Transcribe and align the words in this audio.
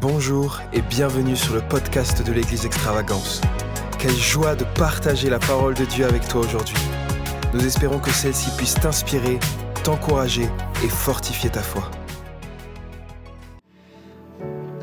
Bonjour 0.00 0.60
et 0.72 0.80
bienvenue 0.80 1.34
sur 1.34 1.56
le 1.56 1.60
podcast 1.60 2.24
de 2.24 2.30
l'Église 2.30 2.64
Extravagance. 2.64 3.40
Quelle 3.98 4.14
joie 4.14 4.54
de 4.54 4.62
partager 4.76 5.28
la 5.28 5.40
parole 5.40 5.74
de 5.74 5.84
Dieu 5.86 6.04
avec 6.04 6.28
toi 6.28 6.42
aujourd'hui. 6.42 6.76
Nous 7.52 7.66
espérons 7.66 7.98
que 7.98 8.12
celle-ci 8.12 8.52
puisse 8.56 8.74
t'inspirer, 8.74 9.40
t'encourager 9.82 10.48
et 10.84 10.88
fortifier 10.88 11.50
ta 11.50 11.62
foi. 11.62 11.90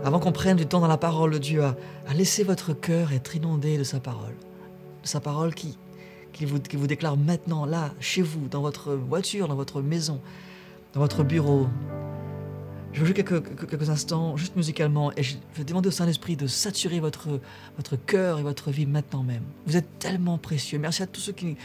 Avant 0.04 0.20
qu'on 0.20 0.34
prenne 0.34 0.58
du 0.58 0.66
temps 0.66 0.82
dans 0.82 0.88
la 0.88 0.98
parole 0.98 1.32
de 1.32 1.38
Dieu, 1.38 1.64
à, 1.64 1.78
votre 2.44 2.74
cœur 2.74 3.14
être 3.14 3.38
inondé 3.38 3.78
de 3.78 3.86
sa 3.86 4.02
parole. 4.02 4.36
Sa 5.04 5.22
parole 5.22 5.56
qui, 5.56 5.78
qui, 6.34 6.44
vous, 6.44 6.60
qui 6.60 6.76
vous 6.76 6.88
déclare 6.88 7.16
maintenant, 7.16 7.66
là, 7.66 7.94
chez 8.02 8.22
vous, 8.22 8.50
dans 8.50 8.62
votre 8.62 8.94
voiture, 8.94 9.48
dans 9.48 9.56
votre 9.56 9.82
maison, 9.82 10.20
dans 10.94 11.00
votre 11.00 11.24
bureau. 11.24 11.68
Je 12.96 13.04
jouer 13.04 13.14
quelques, 13.14 13.68
quelques 13.70 13.90
instants, 13.90 14.38
juste 14.38 14.56
musicalement, 14.56 15.12
et 15.18 15.22
je 15.24 15.36
vais 15.58 15.66
demander 15.66 15.90
au 15.90 15.92
Saint-Esprit 15.92 16.38
de 16.38 16.48
saturer 16.48 17.02
votre, 17.02 17.42
votre 17.76 17.98
cœur 17.98 18.40
et 18.40 18.42
votre 18.44 18.72
vie 18.72 18.86
maintenant 18.86 19.22
même. 19.22 19.44
Vous 19.68 19.76
êtes 19.76 20.00
tellement 20.00 20.38
précieux. 20.38 20.80
Merci 20.80 21.04
à 21.04 21.08
tous 21.08 21.20
ceux 21.20 21.34
qui, 21.34 21.58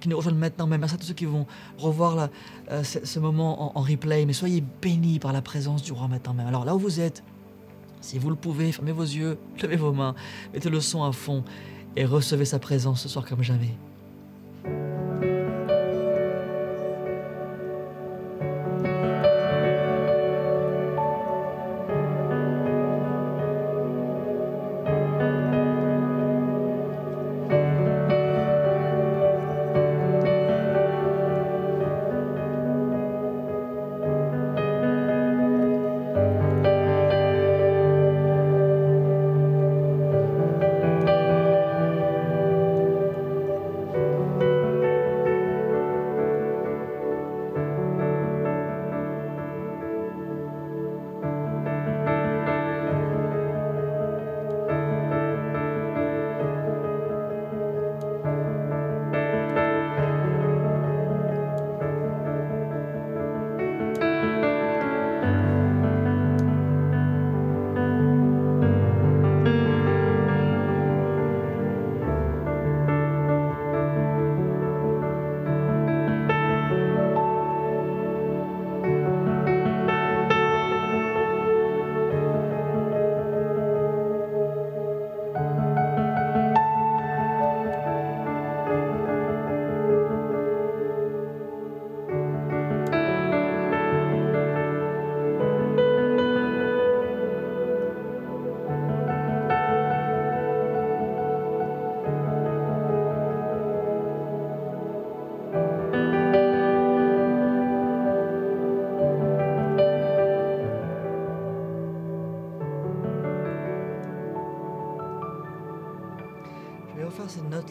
qui 0.00 0.08
nous 0.08 0.16
rejoignent 0.16 0.38
maintenant 0.38 0.66
même. 0.66 0.80
Merci 0.80 0.96
à 0.96 0.98
tous 0.98 1.06
ceux 1.06 1.14
qui 1.14 1.24
vont 1.24 1.46
revoir 1.78 2.16
la- 2.16 2.30
euh, 2.72 2.82
ce, 2.82 2.98
ce 3.06 3.20
moment 3.20 3.76
en, 3.76 3.78
en 3.78 3.82
replay. 3.82 4.26
Mais 4.26 4.32
soyez 4.32 4.64
bénis 4.82 5.20
par 5.20 5.32
la 5.32 5.40
présence 5.40 5.84
du 5.84 5.92
roi 5.92 6.08
maintenant 6.08 6.34
même. 6.34 6.48
Alors 6.48 6.64
là 6.64 6.74
où 6.74 6.80
vous 6.80 6.98
êtes, 6.98 7.22
si 8.00 8.18
vous 8.18 8.28
le 8.30 8.36
pouvez, 8.36 8.72
fermez 8.72 8.90
vos 8.92 9.04
yeux, 9.04 9.38
levez 9.62 9.76
vos 9.76 9.92
mains, 9.92 10.16
mettez 10.52 10.68
le 10.68 10.80
son 10.80 11.04
à 11.04 11.12
fond 11.12 11.44
et 11.94 12.04
recevez 12.04 12.44
sa 12.44 12.58
présence 12.58 13.02
ce 13.02 13.08
soir 13.08 13.24
comme 13.24 13.42
jamais. 13.44 13.74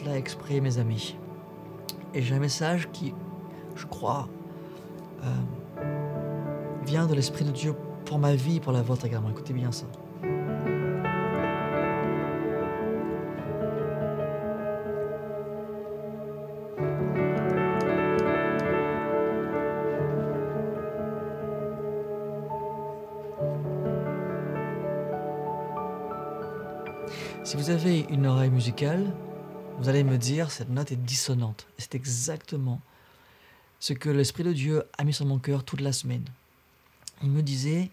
Note-là 0.06 0.18
exprès, 0.18 0.60
mes 0.60 0.78
amis. 0.78 1.16
Et 2.14 2.22
j'ai 2.22 2.34
un 2.34 2.38
message 2.38 2.88
qui, 2.92 3.14
je 3.74 3.86
crois, 3.86 4.28
euh, 5.22 5.82
vient 6.84 7.06
de 7.06 7.14
l'Esprit 7.14 7.44
de 7.44 7.50
Dieu 7.50 7.74
pour 8.04 8.18
ma 8.18 8.34
vie 8.34 8.60
pour 8.60 8.72
la 8.72 8.82
vôtre 8.82 9.04
également. 9.06 9.30
Écoutez 9.30 9.52
bien 9.52 9.72
ça. 9.72 9.86
Si 27.44 27.56
vous 27.56 27.70
avez 27.70 28.00
une 28.10 28.26
oreille 28.26 28.50
musicale, 28.50 29.06
vous 29.78 29.88
allez 29.88 30.04
me 30.04 30.16
dire 30.16 30.50
cette 30.50 30.70
note 30.70 30.92
est 30.92 30.96
dissonante. 30.96 31.66
C'est 31.78 31.94
exactement 31.94 32.80
ce 33.78 33.92
que 33.92 34.08
l'Esprit 34.08 34.44
de 34.44 34.52
Dieu 34.52 34.84
a 34.96 35.04
mis 35.04 35.12
sur 35.12 35.26
mon 35.26 35.38
cœur 35.38 35.64
toute 35.64 35.80
la 35.80 35.92
semaine. 35.92 36.24
Il 37.22 37.30
me 37.30 37.42
disait, 37.42 37.90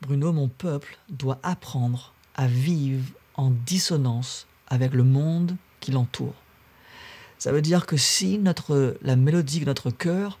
Bruno, 0.00 0.32
mon 0.32 0.48
peuple 0.48 0.98
doit 1.10 1.38
apprendre 1.42 2.12
à 2.34 2.46
vivre 2.46 3.04
en 3.34 3.50
dissonance 3.50 4.46
avec 4.68 4.92
le 4.92 5.04
monde 5.04 5.56
qui 5.80 5.92
l'entoure. 5.92 6.34
Ça 7.38 7.52
veut 7.52 7.62
dire 7.62 7.86
que 7.86 7.96
si 7.96 8.38
notre, 8.38 8.96
la 9.02 9.16
mélodie 9.16 9.60
de 9.60 9.66
notre 9.66 9.90
cœur 9.90 10.38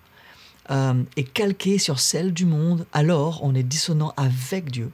euh, 0.70 1.02
est 1.16 1.24
calquée 1.24 1.78
sur 1.78 2.00
celle 2.00 2.32
du 2.32 2.46
monde, 2.46 2.86
alors 2.92 3.40
on 3.42 3.54
est 3.54 3.62
dissonant 3.62 4.14
avec 4.16 4.70
Dieu. 4.70 4.90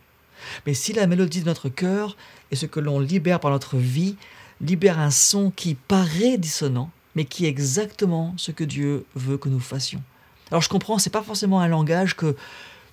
Mais 0.66 0.74
si 0.74 0.92
la 0.92 1.06
mélodie 1.06 1.42
de 1.42 1.46
notre 1.46 1.68
cœur 1.68 2.16
et 2.50 2.56
ce 2.56 2.66
que 2.66 2.80
l'on 2.80 2.98
libère 2.98 3.38
par 3.38 3.50
notre 3.50 3.76
vie 3.76 4.16
libère 4.60 4.98
un 4.98 5.10
son 5.10 5.50
qui 5.50 5.74
paraît 5.74 6.38
dissonant, 6.38 6.90
mais 7.14 7.24
qui 7.24 7.46
est 7.46 7.48
exactement 7.48 8.34
ce 8.36 8.50
que 8.50 8.64
Dieu 8.64 9.04
veut 9.14 9.38
que 9.38 9.48
nous 9.48 9.60
fassions. 9.60 10.02
Alors 10.50 10.62
je 10.62 10.68
comprends, 10.68 10.98
c'est 10.98 11.10
pas 11.10 11.22
forcément 11.22 11.60
un 11.60 11.68
langage 11.68 12.16
que 12.16 12.36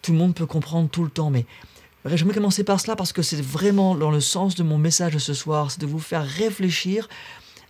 tout 0.01 0.11
le 0.11 0.17
monde 0.17 0.35
peut 0.35 0.45
comprendre 0.45 0.89
tout 0.89 1.03
le 1.03 1.09
temps, 1.09 1.29
mais 1.29 1.45
j'aimerais 2.05 2.35
commencer 2.35 2.63
par 2.63 2.79
cela 2.79 2.95
parce 2.95 3.13
que 3.13 3.21
c'est 3.21 3.41
vraiment 3.41 3.95
dans 3.95 4.11
le 4.11 4.21
sens 4.21 4.55
de 4.55 4.63
mon 4.63 4.77
message 4.77 5.13
de 5.13 5.19
ce 5.19 5.33
soir, 5.33 5.71
c'est 5.71 5.81
de 5.81 5.87
vous 5.87 5.99
faire 5.99 6.25
réfléchir 6.25 7.07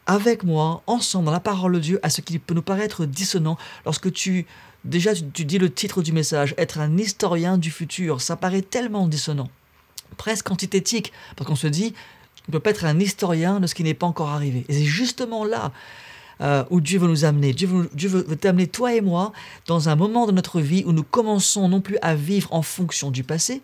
avec 0.07 0.44
moi, 0.44 0.81
ensemble, 0.88 1.25
dans 1.25 1.31
la 1.31 1.41
parole 1.41 1.74
de 1.74 1.80
Dieu, 1.80 2.00
à 2.02 2.09
ce 2.09 2.22
qui 2.22 2.40
peut 2.40 2.53
nous 2.53 2.62
paraître 2.62 3.06
dissonant 3.06 3.57
lorsque 3.86 4.12
tu, 4.13 4.46
déjà, 4.86 5.13
tu, 5.13 5.44
dis 5.44 5.57
le 5.57 5.72
titre 5.72 6.02
du 6.02 6.13
message, 6.13 6.56
être 6.57 6.80
un 6.80 6.97
historien 6.97 7.57
du 7.57 7.72
futur, 7.72 8.22
ça 8.22 8.38
paraît 8.38 8.62
tellement 8.62 9.07
dissonant, 9.07 9.50
presque 10.16 10.50
antithétique, 10.50 11.12
parce 11.36 11.47
qu'on 11.47 11.57
se 11.57 11.68
dit, 11.68 11.94
ne 12.47 12.53
peut 12.53 12.59
pas 12.59 12.69
être 12.72 12.85
un 12.85 13.00
historien 13.00 13.59
de 13.59 13.68
ce 13.68 13.75
qui 13.75 13.84
n'est 13.84 13.94
pas 13.94 14.08
encore 14.08 14.30
arrivé. 14.30 14.66
Et 14.69 14.74
c'est 14.74 14.84
justement 14.84 15.44
là 15.44 15.72
euh, 16.41 16.63
où 16.69 16.81
Dieu 16.81 17.00
veut 17.00 17.08
nous 17.08 17.25
amener. 17.25 17.53
Dieu 17.53 17.68
veut 17.68 18.35
t'amener, 18.35 18.68
toi 18.68 18.94
et 18.94 19.02
moi, 19.02 19.34
dans 19.66 19.90
un 19.90 19.96
moment 19.96 20.28
de 20.28 20.31
notre 20.31 20.62
vie 20.62 20.84
où 20.86 20.91
nous 20.91 21.03
commençons 21.03 21.68
non 21.68 21.81
plus 21.81 21.97
à 22.02 22.16
vivre 22.16 22.53
en 22.53 22.62
fonction 22.62 23.12
du 23.12 23.24
passé, 23.24 23.62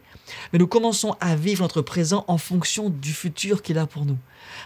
mais 0.52 0.60
nous 0.60 0.68
commençons 0.68 1.16
à 1.19 1.36
vivre 1.36 1.62
notre 1.62 1.81
présent 1.81 2.25
en 2.28 2.38
fonction 2.38 2.90
du 2.90 3.13
futur 3.13 3.62
qu'il 3.62 3.78
a 3.78 3.86
pour 3.86 4.06
nous. 4.06 4.18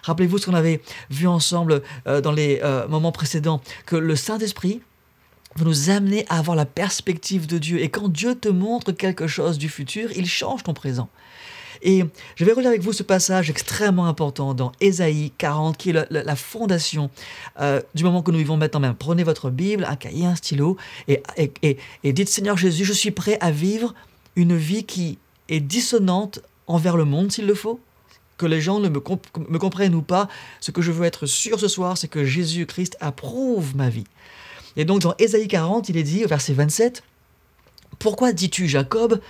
Rappelez-vous 0.04 0.38
ce 0.38 0.46
qu'on 0.46 0.54
avait 0.54 0.82
vu 1.10 1.28
ensemble 1.28 1.82
euh, 2.08 2.22
dans 2.22 2.32
les 2.32 2.62
euh, 2.64 2.88
moments 2.88 3.12
précédents, 3.12 3.62
que 3.86 3.96
le 3.96 4.16
Saint-Esprit 4.16 4.82
veut 5.58 5.66
nous 5.66 5.90
amener 5.90 6.26
à 6.30 6.38
avoir 6.38 6.56
la 6.56 6.66
perspective 6.66 7.48
de 7.48 7.58
Dieu. 7.58 7.82
Et 7.82 7.90
quand 7.90 8.08
Dieu 8.08 8.36
te 8.36 8.48
montre 8.48 8.92
quelque 8.92 9.28
chose 9.28 9.58
du 9.58 9.70
futur, 9.70 10.12
il 10.16 10.28
change 10.28 10.64
ton 10.64 10.74
présent. 10.74 11.10
Et 11.88 12.04
je 12.36 12.44
vais 12.44 12.52
relire 12.52 12.70
avec 12.70 12.82
vous 12.82 12.92
ce 12.92 13.02
passage 13.02 13.50
extrêmement 13.50 14.08
important 14.08 14.54
dans 14.54 14.74
Ésaïe 14.82 15.32
40, 15.38 15.78
qui 15.78 15.92
est 15.92 16.12
la, 16.12 16.36
fondation 16.36 17.10
euh, 17.62 17.82
du 17.96 18.04
moment 18.04 18.22
que 18.22 18.30
nous 18.30 18.40
vivons 18.40 18.58
maintenant 18.58 18.82
même. 18.82 18.94
Prenez 18.94 19.24
votre 19.24 19.50
Bible, 19.50 19.86
un 19.90 19.96
cahier, 19.96 20.26
un 20.26 20.36
stylo, 20.36 20.76
et, 21.08 21.24
et, 21.64 22.14
dites 22.14 22.28
Seigneur 22.28 22.58
Jésus, 22.58 22.84
je 22.84 22.92
suis 22.92 23.12
prêt 23.12 23.38
à 23.40 23.52
vivre 23.52 23.94
une 24.36 24.58
vie 24.58 24.84
qui 24.84 25.18
est 25.48 25.62
dissonante 25.62 26.42
envers 26.68 26.98
le 26.98 27.06
monde 27.06 27.32
s'il 27.32 27.48
le 27.48 27.56
faut. 27.56 27.80
Que 28.36 28.46
les 28.46 28.60
gens 28.60 28.82
ne 28.82 28.90
me, 28.90 29.02
me 29.50 29.58
comprennent 29.58 29.96
ou 29.96 30.02
pas, 30.02 30.28
ce 30.60 30.72
que 30.72 30.82
je 30.82 30.92
veux 30.92 31.06
être 31.06 31.26
sûr 31.26 31.58
ce 31.58 31.70
soir, 31.70 31.98
c'est 31.98 32.10
que 32.10 32.26
Jésus-Christ 32.26 32.98
approuve 33.00 33.78
ma 33.78 33.88
vie. 33.88 34.04
Et 34.76 34.84
donc 34.84 35.00
dans 35.00 35.16
Ésaïe 35.20 35.48
40, 35.48 35.88
il 35.88 35.96
est 35.96 36.04
dit 36.04 36.26
au 36.26 36.28
verset 36.28 36.52
27, 36.52 37.02
Pourquoi 37.98 38.34
dis-tu 38.34 38.68
Jacob 38.68 39.22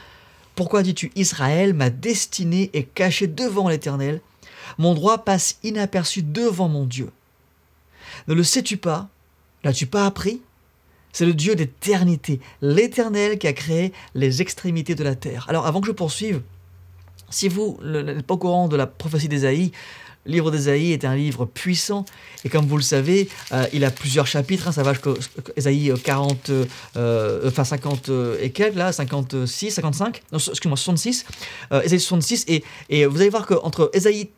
Pourquoi 0.57 0.81
dis-tu 0.81 1.11
Israël, 1.15 1.75
ma 1.75 1.91
destinée 1.91 2.71
est 2.73 2.91
cachée 2.91 3.27
devant 3.27 3.69
l'Éternel, 3.69 4.21
mon 4.79 4.95
droit 4.95 5.19
passe 5.19 5.59
inaperçu 5.61 6.23
devant 6.23 6.67
mon 6.67 6.85
Dieu. 6.85 7.11
Ne 8.27 8.33
le 8.33 8.43
sais-tu 8.43 8.75
pas? 8.77 9.07
L'as-tu 9.63 9.85
pas 9.85 10.07
appris? 10.07 10.41
C'est 11.13 11.27
le 11.27 11.35
Dieu 11.35 11.55
d'éternité, 11.55 12.39
l'Éternel 12.63 13.37
qui 13.37 13.45
a 13.45 13.53
créé 13.53 13.93
les 14.15 14.41
extrémités 14.41 14.95
de 14.95 15.03
la 15.03 15.13
terre. 15.13 15.45
Alors 15.47 15.67
avant 15.67 15.79
que 15.79 15.87
je 15.87 15.91
poursuive, 15.91 16.41
si 17.29 17.49
vous 17.49 17.77
n'êtes 17.83 18.25
pas 18.25 18.33
au 18.33 18.37
courant 18.37 18.67
de 18.67 18.75
la 18.75 18.87
prophétie 18.87 19.27
d'Ésaïe, 19.27 19.71
livre 20.27 20.51
d'Ésaïe 20.51 20.91
est 20.91 21.05
un 21.05 21.15
livre 21.15 21.45
puissant 21.45 22.05
et 22.45 22.49
comme 22.49 22.65
vous 22.65 22.77
le 22.77 22.83
savez, 22.83 23.29
euh, 23.51 23.65
il 23.73 23.83
a 23.83 23.91
plusieurs 23.91 24.27
chapitres. 24.27 24.67
Hein, 24.67 24.71
ça 24.71 24.83
va 24.83 24.93
jusqu'à 24.93 25.11
Ésaïe 25.55 25.91
40, 26.03 26.49
euh, 26.49 26.65
euh, 26.95 27.47
enfin 27.47 27.63
50 27.63 28.11
et 28.41 28.51
quelques 28.51 28.75
là, 28.75 28.91
56, 28.91 29.71
55, 29.71 30.21
non, 30.31 30.37
excuse-moi, 30.37 30.77
66. 30.77 31.25
Ésaïe 31.83 31.99
66 31.99 32.45
et, 32.47 32.63
et 32.89 33.05
vous 33.05 33.19
allez 33.19 33.29
voir 33.29 33.45
qu'entre 33.45 33.89
Ésaïe 33.93 34.29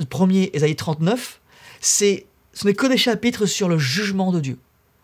1er 0.00 0.34
et 0.34 0.56
Ésaïe 0.56 0.76
39, 0.76 1.40
c'est, 1.80 2.26
ce 2.52 2.66
n'est 2.66 2.74
que 2.74 2.86
des 2.86 2.96
chapitres 2.96 3.46
sur 3.46 3.68
le 3.68 3.78
jugement 3.78 4.32
de 4.32 4.40
Dieu. 4.40 4.58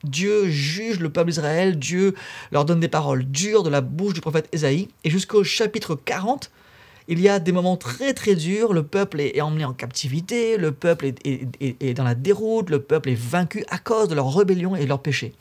Dieu 0.05 0.49
juge 0.49 0.99
le 0.99 1.11
peuple 1.11 1.31
d'Israël, 1.31 1.79
Dieu 1.79 2.15
leur 2.51 2.65
donne 2.65 2.81
des 2.81 2.89
paroles 2.89 3.25
dures 3.25 3.63
de 3.63 3.71
la 3.71 3.81
bouche 3.81 4.15
du 4.15 4.21
prophète 4.21 4.49
Ésaïe. 4.53 4.89
Et 5.05 5.11
jusqu'au 5.11 5.45
chapitre 5.45 5.95
40, 5.95 6.51
il 7.13 7.21
y 7.21 7.29
a 7.29 7.39
des 7.39 7.53
moments 7.53 7.77
très 7.77 8.15
très 8.15 8.35
durs, 8.35 8.73
le 8.73 8.83
peuple 8.83 9.21
est, 9.21 9.41
emmené 9.41 9.67
en 9.67 9.75
captivité, 9.75 10.57
le 10.57 10.73
peuple 10.73 11.13
est, 11.25 11.95
dans 11.95 12.05
la 12.05 12.15
déroute, 12.15 12.71
le 12.71 12.81
peuple 12.81 13.11
est 13.11 13.19
vaincu 13.19 13.65
à 13.69 13.79
cause 13.79 14.09
de 14.09 14.15
leur 14.15 14.35
rébellion 14.35 14.75
et 14.77 14.85
de 14.85 14.89
leur 14.89 15.03
péché. 15.03 15.35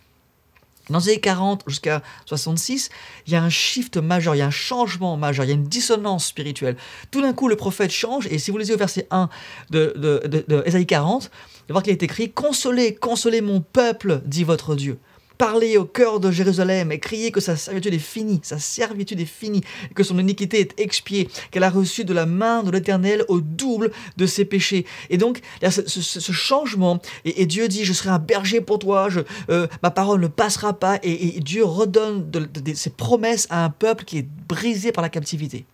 Dans 0.90 1.00
les 1.00 1.10
années 1.10 1.20
40 1.22 1.64
jusqu'à 1.68 2.02
66, 2.26 2.90
il 3.26 3.34
y 3.34 3.36
a 3.38 3.44
un 3.44 3.50
shift 3.50 3.96
majeur, 3.96 4.36
il 4.36 4.40
y 4.40 4.42
a 4.42 4.48
un 4.48 4.52
changement 4.52 5.16
majeur, 5.16 5.46
il 5.46 5.48
y 5.48 5.52
a 5.52 5.56
une 5.56 5.64
dissonance 5.64 6.26
spirituelle. 6.26 6.76
Tout 7.10 7.22
d'un 7.22 7.32
coup, 7.32 7.48
le 7.48 7.56
prophète 7.56 7.92
change, 7.92 8.28
et 8.28 8.38
si 8.38 8.52
vous 8.52 8.58
lisez 8.58 8.74
au 8.74 8.78
verset 8.78 9.08
1 9.10 9.30
de, 9.70 9.94
de, 9.96 10.44
de, 10.48 10.64
Ésaïe 10.66 10.86
40, 10.86 11.24
vous 11.24 11.28
allez 11.28 11.32
voir 11.70 11.84
qu'il 11.84 11.94
est 11.94 12.04
écrit 12.04 12.32
Consolez, 12.32 12.96
consolez 12.96 13.40
mon 13.40 13.62
peuple, 13.62 14.22
dit 14.26 14.44
votre 14.44 14.76
Dieu 14.76 15.00
parler 15.42 15.76
au 15.76 15.86
cœur 15.86 16.20
de 16.20 16.30
Jérusalem 16.30 16.92
et 16.92 17.00
crier 17.00 17.32
que 17.32 17.40
sa 17.40 17.56
servitude 17.56 17.96
est 17.96 17.98
finie, 17.98 18.40
sa 18.44 18.60
servitude 18.60 19.20
est 19.20 19.26
finie, 19.26 19.62
que 19.96 20.04
son 20.04 20.20
iniquité 20.20 20.60
est 20.60 20.80
expiée, 20.80 21.30
qu'elle 21.50 21.64
a 21.64 21.72
reçu 21.72 22.06
de 22.06 22.14
la 22.14 22.28
main 22.28 22.62
de 22.62 22.70
l'Éternel 22.70 23.26
au 23.28 23.42
double 23.42 23.92
de 24.18 24.28
ses 24.28 24.46
péchés. 24.46 24.86
Et 25.10 25.18
donc, 25.18 25.42
il 25.60 25.64
y 25.64 25.66
a 25.66 25.72
ce, 25.72 26.32
changement, 26.32 27.02
et, 27.26 27.48
Dieu 27.48 27.68
dit, 27.68 27.86
je 27.86 27.94
serai 27.94 28.12
un 28.12 28.20
berger 28.20 28.62
pour 28.62 28.78
toi, 28.78 29.08
euh, 29.50 29.66
ma 29.82 29.90
parole 29.90 30.22
ne 30.22 30.28
passera 30.28 30.74
pas, 30.74 31.00
et, 31.02 31.40
Dieu 31.40 31.66
redonne 31.66 32.30
ses 32.76 32.92
promesses 32.92 33.48
à 33.50 33.66
un 33.66 33.72
peuple 33.72 34.04
qui 34.04 34.20
est 34.20 34.28
brisé 34.48 34.92
par 34.92 35.02
la 35.02 35.10
captivité 35.10 35.66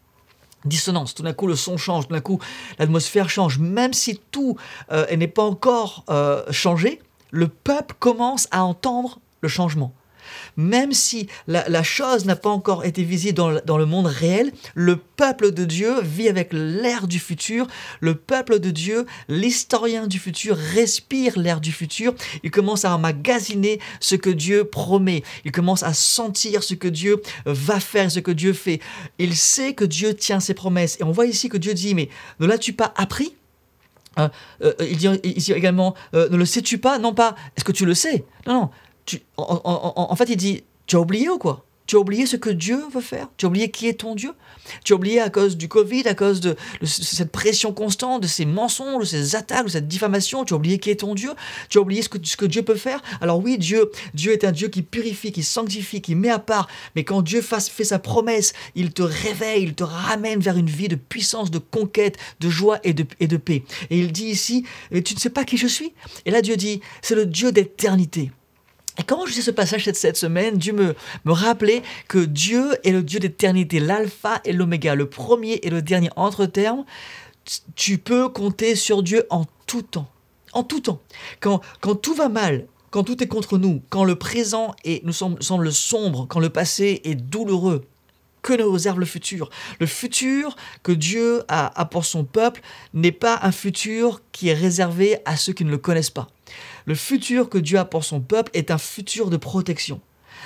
dissonance. 0.63 1.13
Tout 1.13 1.24
d'un 1.24 1.34
coup, 1.34 1.48
le 1.48 1.58
son 1.58 1.75
change, 1.75 2.08
tout 2.08 2.13
d'un 2.13 2.22
coup, 2.22 2.40
l'atmosphère 2.80 3.30
change. 3.30 3.60
Même 3.60 3.92
si 3.92 4.20
tout 4.31 4.56
euh, 4.94 5.13
n'est 5.13 5.28
pas 5.28 5.44
encore 5.44 6.06
euh, 6.10 6.44
changé, 6.52 7.02
le 7.31 7.50
peuple 7.50 7.96
commence 8.00 8.48
à 8.52 8.63
entendre 8.63 9.20
changement. 9.48 9.94
Même 10.56 10.92
si 10.92 11.28
la, 11.48 11.84
chose 11.84 12.26
n'a 12.26 12.36
pas 12.36 12.50
encore 12.50 12.86
été 12.86 13.04
visible 13.04 13.62
dans, 13.66 13.78
le 13.78 13.86
monde 13.86 14.08
réel, 14.08 14.52
le 14.76 14.98
peuple 14.98 15.52
de 15.52 15.66
Dieu 15.66 16.02
vit 16.02 16.30
avec 16.30 16.50
l'air 16.52 17.08
du 17.08 17.20
futur. 17.20 17.68
Le 18.00 18.16
peuple 18.16 18.60
de 18.60 18.72
Dieu, 18.72 19.06
l'historien 19.30 20.08
du 20.08 20.20
futur, 20.20 20.58
respire 20.58 21.38
l'air 21.38 21.62
du 21.62 21.72
futur. 21.72 22.14
Il 22.44 22.52
commence 22.52 22.86
à 22.86 22.96
emmagasiner 22.96 23.80
ce 24.00 24.16
que 24.16 24.30
Dieu 24.30 24.66
promet. 24.66 25.24
Il 25.46 25.52
commence 25.52 25.84
à 25.84 25.94
sentir 25.94 26.64
ce 26.64 26.74
que 26.74 26.88
Dieu 26.88 27.22
va 27.46 27.80
faire, 27.80 28.12
ce 28.12 28.20
que 28.20 28.32
Dieu 28.32 28.54
fait. 28.54 28.80
Il 29.20 29.36
sait 29.36 29.74
que 29.74 29.86
Dieu 29.86 30.16
tient 30.16 30.40
ses 30.40 30.54
promesses. 30.54 30.98
Et 31.00 31.04
on 31.04 31.12
voit 31.12 31.26
ici 31.26 31.50
que 31.50 31.58
Dieu 31.58 31.74
dit, 31.74 31.96
mais 31.96 32.10
ne 32.40 32.48
l'as-tu 32.48 32.74
pas 32.74 32.94
appris? 32.98 33.36
Euh, 34.20 34.30
euh, 34.64 34.74
il 34.82 34.98
dit 34.98 35.54
également, 35.54 35.94
euh, 36.16 36.30
ne 36.30 36.38
le 36.38 36.46
sais-tu 36.46 36.78
pas? 36.78 36.98
Non 37.00 37.14
pas, 37.14 37.36
est-ce 37.56 37.64
que 37.64 37.72
tu 37.72 37.86
le 37.86 37.94
sais? 37.94 38.26
Non, 38.48 38.54
non, 38.54 38.70
en, 39.38 40.15
fait, 40.15 40.30
il 40.30 40.38
dit, 40.38 40.63
tu 40.86 40.95
as 40.95 41.00
oublié 41.00 41.30
ou 41.30 41.38
quoi? 41.38 41.63
Tu 41.88 41.95
as 41.95 42.00
oublié 42.00 42.25
ce 42.25 42.36
que 42.36 42.50
Dieu 42.50 42.83
veut 42.94 43.01
faire? 43.01 43.30
Tu 43.38 43.45
as 43.45 43.48
oublié 43.48 43.71
qui 43.71 43.88
est 43.88 44.01
ton 44.01 44.13
Dieu? 44.13 44.33
Tu 44.83 44.92
as 44.92 44.98
oublié 44.98 45.21
à 45.21 45.30
cause 45.30 45.56
du 45.56 45.69
Covid, 45.69 46.06
à 46.06 46.15
cause 46.15 46.42
de, 46.42 46.57
cette 46.83 47.31
pression 47.31 47.71
constante, 47.71 48.21
de 48.21 48.27
ces 48.27 48.45
mensonges, 48.45 49.04
de 49.04 49.06
ces 49.06 49.36
attaques, 49.38 49.68
de 49.68 49.71
cette 49.71 49.88
diffamation? 49.88 50.44
Tu 50.44 50.54
as 50.54 50.57
oublié 50.57 50.80
qui 50.80 50.89
est 50.89 51.00
ton 51.00 51.15
Dieu? 51.15 51.31
Tu 51.69 51.77
as 51.77 51.81
oublié 51.81 52.01
ce 52.01 52.09
que, 52.09 52.45
Dieu 52.45 52.62
peut 52.62 52.75
faire? 52.75 53.01
Alors 53.21 53.39
oui, 53.42 53.57
Dieu, 53.57 53.89
Dieu 54.13 54.33
est 54.33 54.44
un 54.44 54.51
Dieu 54.51 54.68
qui 54.68 54.81
purifie, 54.81 55.31
qui 55.31 55.44
sanctifie, 55.44 56.01
qui 56.01 56.13
met 56.13 56.30
à 56.30 56.39
part. 56.39 56.68
Mais 56.98 57.06
quand 57.06 57.21
Dieu 57.21 57.42
fait 57.42 57.86
sa 57.86 58.00
promesse, 58.00 58.51
il 58.75 58.92
te 58.92 59.01
réveille, 59.01 59.63
il 59.63 59.74
te 59.74 59.86
ramène 59.86 60.42
vers 60.42 60.57
une 60.57 60.69
vie 60.69 60.89
de 60.89 60.95
puissance, 60.95 61.51
de 61.51 61.60
conquête, 61.60 62.18
de 62.42 62.50
joie 62.50 62.80
et 62.83 62.94
de 62.94 63.38
paix. 63.38 63.63
Et 63.89 63.98
il 63.98 64.12
dit 64.12 64.25
ici, 64.25 64.65
tu 64.92 65.15
ne 65.15 65.19
sais 65.19 65.30
pas 65.30 65.45
qui 65.45 65.56
je 65.56 65.68
suis? 65.68 65.94
Et 66.25 66.31
là, 66.31 66.42
Dieu 66.42 66.57
dit, 66.57 66.81
c'est 67.01 67.15
le 67.15 67.25
Dieu 67.25 67.53
d'éternité. 67.53 68.31
Et 69.00 69.04
comment 69.04 69.26
je 69.26 69.34
sais 69.34 69.42
ce 69.42 69.52
passage 69.52 69.84
cette, 69.84 70.18
semaine 70.18 70.58
Dieu 70.58 70.74
me, 70.74 70.96
me 71.26 71.32
rappelait 71.32 71.84
que 72.08 72.20
Dieu 72.20 72.76
est 72.84 72.92
le 72.92 73.04
Dieu 73.04 73.20
d'éternité, 73.20 73.80
l'alpha 73.80 74.42
et 74.44 74.54
l'oméga, 74.54 74.96
le 74.96 75.08
premier 75.08 75.60
et 75.64 75.70
le 75.70 75.82
dernier. 75.82 76.10
Entre 76.16 76.46
termes, 76.46 76.84
tu 77.76 77.98
peux 77.98 78.30
compter 78.30 78.76
sur 78.76 79.04
Dieu 79.04 79.26
en 79.30 79.46
tout 79.68 79.84
temps. 79.84 80.10
En 80.54 80.64
tout 80.64 80.80
temps. 80.80 81.00
Quand, 81.40 81.62
quand 81.82 81.96
tout 81.96 82.16
va 82.16 82.30
mal, 82.30 82.66
quand 82.90 83.04
tout 83.04 83.22
est 83.22 83.28
contre 83.28 83.58
nous, 83.58 83.82
quand 83.90 84.04
le 84.04 84.16
présent 84.16 84.76
est, 84.84 85.04
nous 85.06 85.14
semble, 85.14 85.72
sombre, 85.72 86.26
quand 86.28 86.40
le 86.40 86.50
passé 86.50 87.02
est 87.04 87.16
douloureux, 87.16 87.86
que 88.42 88.54
nous 88.54 88.72
réserve 88.72 89.00
le 89.00 89.06
futur. 89.06 89.50
Le 89.80 89.86
futur 89.86 90.56
que 90.82 90.94
Dieu 90.94 91.44
a 91.50 91.86
pour 91.86 92.06
son 92.06 92.24
peuple 92.24 92.62
n'est 92.94 93.12
pas 93.12 93.40
un 93.42 93.52
futur 93.52 94.22
qui 94.32 94.48
est 94.48 94.54
réservé 94.54 95.18
à 95.26 95.36
ceux 95.36 95.52
qui 95.52 95.66
ne 95.66 95.72
le 95.72 95.78
connaissent 95.78 96.12
pas. 96.12 96.30
Le 96.86 96.96
futur 96.96 97.50
que 97.50 97.58
Dieu 97.58 97.78
a 97.78 97.86
pour 97.86 98.04
son 98.04 98.22
peuple 98.22 98.52
est 98.54 98.72
un 98.72 98.78
futur 98.78 99.30
de 99.30 99.38
protection 99.38 100.02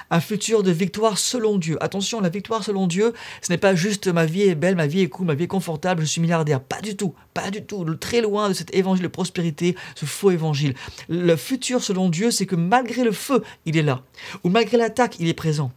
un 0.09 0.19
futur 0.19 0.63
de 0.63 0.71
victoire 0.71 1.17
selon 1.17 1.57
Dieu. 1.57 1.77
Attention, 1.81 2.21
la 2.21 2.29
victoire 2.29 2.63
selon 2.63 2.87
Dieu, 2.87 3.13
ce 3.41 3.51
n'est 3.51 3.57
pas 3.57 3.75
juste 3.75 4.07
ma 4.07 4.25
vie 4.25 4.43
est 4.43 4.55
belle, 4.55 4.75
ma 4.75 4.87
vie 4.87 5.01
est 5.01 5.09
cool, 5.09 5.27
ma 5.27 5.35
vie 5.35 5.45
est 5.45 5.47
confortable, 5.47 6.01
je 6.01 6.07
suis 6.07 6.21
milliardaire. 6.21 6.61
Pas 6.61 6.81
du 6.81 6.95
tout, 6.95 7.13
pas 7.33 7.51
du 7.51 7.63
tout. 7.63 7.83
Très 7.95 8.21
loin 8.21 8.49
de 8.49 8.53
cet 8.53 8.73
évangile 8.75 9.03
de 9.03 9.09
prospérité, 9.09 9.75
ce 9.95 10.05
faux 10.05 10.31
évangile. 10.31 10.73
Le 11.09 11.35
futur 11.35 11.83
selon 11.83 12.09
Dieu, 12.09 12.31
c'est 12.31 12.45
que 12.45 12.55
malgré 12.55 13.03
le 13.03 13.11
feu, 13.11 13.43
il 13.65 13.77
est 13.77 13.83
là. 13.83 14.01
Ou 14.43 14.49
malgré 14.49 14.77
l'attaque, 14.77 15.17
il 15.19 15.27
est 15.27 15.33
présent. 15.33 15.71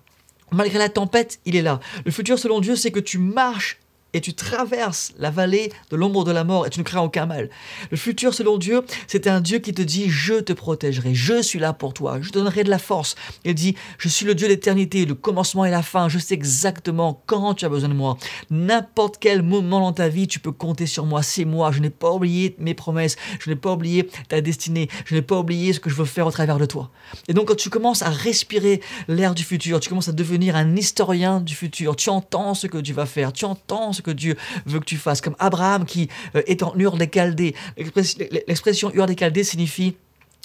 Malgré 0.53 0.79
la 0.79 0.88
tempête, 0.88 1.41
il 1.44 1.56
est 1.56 1.62
là. 1.62 1.81
Le 2.05 2.11
futur 2.11 2.38
selon 2.38 2.61
Dieu, 2.61 2.76
c'est 2.76 2.91
que 2.91 3.00
tu 3.00 3.19
marches 3.19 3.81
et 4.14 4.20
tu 4.20 4.32
traverses 4.32 5.12
la 5.19 5.31
vallée 5.31 5.71
de 5.90 5.97
l'ombre 5.97 6.25
de 6.25 6.30
la 6.30 6.44
mort 6.44 6.66
et 6.66 6.71
tu 6.71 6.78
ne 6.78 6.85
crains 6.85 7.02
aucun 7.02 7.26
mal. 7.26 7.50
Le 7.90 7.97
futur 7.97 8.33
selon 8.33 8.56
Dieu, 8.56 8.83
c'est 9.09 9.26
un 9.26 9.40
Dieu 9.40 9.59
qui 9.59 9.75
te 9.75 9.83
dit 9.83 10.09
je 10.09 10.35
te 10.35 10.52
protégerai, 10.52 11.14
je 11.14 11.42
suis 11.42 11.59
là 11.59 11.73
pour 11.73 11.92
toi, 11.92 12.18
je 12.23 12.30
donnerai 12.30 12.64
de 12.64 12.71
la 12.71 12.78
force. 12.78 13.16
Il 13.44 13.54
dit 13.54 13.75
je 13.99 14.09
suis 14.09 14.25
le 14.25 14.35
Dieu 14.35 14.49
d'éternité, 14.49 15.04
le 15.04 15.14
commencement 15.14 15.64
et 15.64 15.71
la 15.71 15.83
fin, 15.83 16.09
je 16.09 16.18
sais 16.18 16.35
exactement 16.35 17.23
quand 17.26 17.54
tu 17.54 17.64
as 17.64 17.68
besoin 17.68 17.88
de 17.88 17.94
moi. 17.94 18.16
N'importe 18.50 19.16
quel 19.18 19.42
moment 19.42 19.80
dans 19.80 19.92
ta 19.92 20.09
vie, 20.09 20.28
tu 20.28 20.38
peux 20.38 20.52
compter 20.52 20.87
sur 20.87 21.04
moi, 21.04 21.23
c'est 21.23 21.44
moi, 21.44 21.73
je 21.73 21.80
n'ai 21.80 21.90
pas 21.90 22.12
oublié 22.12 22.54
mes 22.59 22.75
promesses, 22.75 23.16
je 23.40 23.50
n'ai 23.50 23.56
pas 23.56 23.73
oublié 23.73 24.09
ta 24.28 24.40
destinée, 24.40 24.88
je 25.04 25.16
n'ai 25.16 25.23
pas 25.23 25.38
oublié 25.38 25.73
ce 25.73 25.80
que 25.80 25.90
je 25.90 25.97
veux 25.97 26.04
faire 26.04 26.28
au 26.28 26.30
travers 26.30 26.59
de 26.59 26.66
toi. 26.66 26.90
Et 27.26 27.35
donc 27.35 27.49
quand 27.49 27.56
tu 27.56 27.68
commences 27.68 28.02
à 28.02 28.11
respirer 28.11 28.80
l'air 29.09 29.35
du 29.35 29.42
futur, 29.42 29.80
tu 29.80 29.88
commences 29.88 30.09
à 30.09 30.12
devenir 30.12 30.54
un 30.54 30.76
historien 30.76 31.40
du 31.40 31.56
futur, 31.56 31.97
tu 31.97 32.11
entends 32.11 32.54
ce 32.54 32.68
que 32.68 32.78
tu 32.78 32.92
vas 32.92 33.06
faire, 33.06 33.33
tu 33.33 33.44
entends 33.44 33.92
ce 33.92 34.03
que 34.04 34.12
Dieu 34.12 34.37
veut 34.66 34.78
que 34.78 34.84
tu 34.84 34.96
fasses. 34.96 35.20
Comme 35.20 35.37
Abraham 35.38 35.84
qui 35.84 36.08
euh, 36.37 36.42
est 36.46 36.62
en 36.62 36.75
Ur 36.76 36.96
des 36.96 37.11
Chaldées. 37.12 37.54
L'expression 37.76 38.92
Ur 38.94 39.06
des 39.06 39.16
Chaldées 39.16 39.44
signifie 39.44 39.96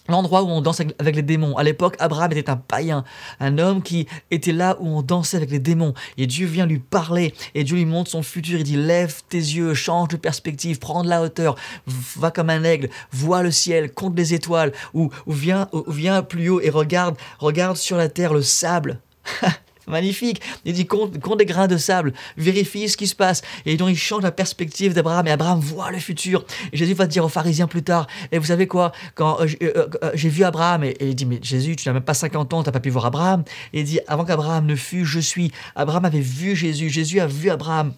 l'endroit 0.10 0.44
où 0.44 0.48
on 0.48 0.62
danse 0.62 0.80
avec 0.80 1.16
les 1.16 1.22
démons. 1.22 1.56
À 1.58 1.64
l'époque, 1.64 1.96
Abraham 2.00 2.32
était 2.32 2.50
un 2.50 2.58
païen, 2.58 3.04
un 3.40 3.58
homme 3.58 3.82
qui 3.82 4.08
était 4.32 4.52
là 4.52 4.78
où 4.80 4.88
on 4.88 5.02
dansait 5.02 5.38
avec 5.38 5.52
les 5.52 5.60
démons. 5.60 5.94
Et 6.18 6.28
Dieu 6.28 6.48
vient 6.48 6.66
lui 6.66 6.80
parler, 6.80 7.34
et 7.56 7.64
Dieu 7.64 7.78
lui 7.78 7.86
montre 7.86 8.10
son 8.12 8.24
futur. 8.24 8.60
Il 8.60 8.64
dit, 8.64 8.76
lève 8.76 9.22
tes 9.30 9.38
yeux, 9.38 9.74
change 9.74 10.10
de 10.10 10.18
perspective, 10.18 10.80
prends 10.80 11.04
de 11.04 11.10
la 11.10 11.22
hauteur, 11.22 11.56
va 11.86 12.32
comme 12.32 12.50
un 12.50 12.64
aigle, 12.64 12.90
vois 13.12 13.44
le 13.44 13.52
ciel, 13.52 13.92
compte 13.92 14.18
les 14.18 14.34
étoiles, 14.34 14.74
ou, 14.94 15.10
ou 15.26 15.34
viens, 15.34 15.70
ou 15.72 15.84
viens 15.88 16.24
plus 16.24 16.50
haut 16.50 16.62
et 16.62 16.70
regarde, 16.70 17.16
regarde 17.40 17.78
sur 17.78 17.98
la 17.98 18.10
terre 18.10 18.34
le 18.34 18.42
sable. 18.42 19.00
magnifique. 19.90 20.42
Il 20.66 20.74
dit 20.74 20.86
compte, 20.86 21.38
des 21.38 21.46
grains 21.46 21.68
de 21.68 21.78
sable, 21.78 22.14
vérifie 22.38 22.90
ce 22.90 22.98
qui 22.98 23.08
se 23.08 23.16
passe. 23.16 23.42
Et 23.66 23.78
donc 23.78 23.90
il 23.90 23.98
change 23.98 24.24
la 24.24 24.32
perspective 24.32 24.94
d'Abraham 24.94 25.28
et 25.28 25.32
Abraham 25.32 25.60
voit 25.60 25.92
le 25.92 26.00
futur. 26.00 26.46
Et 26.72 26.78
Jésus 26.78 26.94
va 26.94 27.08
dire 27.08 27.26
aux 27.26 27.30
pharisiens 27.30 27.68
plus 27.68 27.84
tard, 27.84 28.08
et 28.32 28.38
vous 28.38 28.46
savez 28.46 28.68
quoi, 28.68 28.92
quand 29.16 29.42
euh, 29.42 29.48
euh, 29.64 29.88
euh, 30.04 30.12
j'ai 30.14 30.30
vu 30.30 30.44
Abraham, 30.44 30.84
et, 30.84 30.96
il 31.02 31.16
dit, 31.16 31.26
mais 31.26 31.40
Jésus, 31.42 31.76
tu 31.76 31.88
n'as 31.88 31.94
même 31.94 32.04
pas 32.04 32.14
50 32.14 32.54
ans, 32.54 32.64
tu 32.64 32.70
n'as 32.70 32.74
pas 32.74 32.80
pu 32.80 32.90
voir 32.90 33.06
Abraham. 33.06 33.44
Et 33.74 33.80
il 33.80 33.86
dit, 33.86 34.00
avant 34.08 34.26
qu'Abraham 34.26 34.66
ne 34.66 34.76
fût, 34.76 35.06
je 35.06 35.20
suis. 35.20 35.52
Abraham 35.76 36.06
avait 36.06 36.20
vu 36.20 36.56
Jésus, 36.56 36.90
Jésus 36.90 37.20
a 37.20 37.28
vu 37.28 37.50
Abraham. 37.50 37.94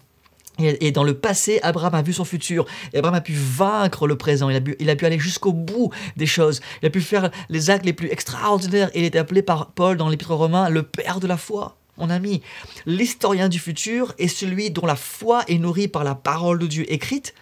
Et 0.58 0.92
dans 0.92 1.02
le 1.02 1.14
passé, 1.14 1.60
Abraham 1.62 1.94
a 1.94 2.02
vu 2.02 2.12
son 2.12 2.26
futur. 2.26 2.66
Et 2.92 2.98
Abraham 2.98 3.14
a 3.14 3.20
pu 3.22 3.32
vaincre 3.32 4.06
le 4.06 4.16
présent. 4.16 4.50
Il 4.50 4.56
a 4.56 4.60
pu, 4.60 4.76
il 4.78 4.90
a 4.90 4.96
pu 4.96 5.06
aller 5.06 5.18
jusqu'au 5.18 5.52
bout 5.52 5.90
des 6.16 6.26
choses. 6.26 6.60
Il 6.82 6.86
a 6.86 6.90
pu 6.90 7.00
faire 7.00 7.30
les 7.48 7.70
actes 7.70 7.86
les 7.86 7.94
plus 7.94 8.10
extraordinaires. 8.10 8.90
Il 8.94 9.02
est 9.02 9.16
appelé 9.16 9.40
par 9.40 9.72
Paul 9.72 9.96
dans 9.96 10.10
l'Épître 10.10 10.34
romain 10.34 10.68
le 10.68 10.82
père 10.82 11.20
de 11.20 11.26
la 11.26 11.38
foi. 11.38 11.78
Mon 11.98 12.08
ami, 12.08 12.42
l'historien 12.86 13.48
du 13.48 13.58
futur 13.58 14.14
est 14.18 14.28
celui 14.28 14.70
dont 14.70 14.86
la 14.86 14.96
foi 14.96 15.44
est 15.48 15.58
nourrie 15.58 15.88
par 15.88 16.04
la 16.04 16.14
parole 16.14 16.58
de 16.58 16.66
Dieu 16.66 16.90
écrite, 16.90 17.34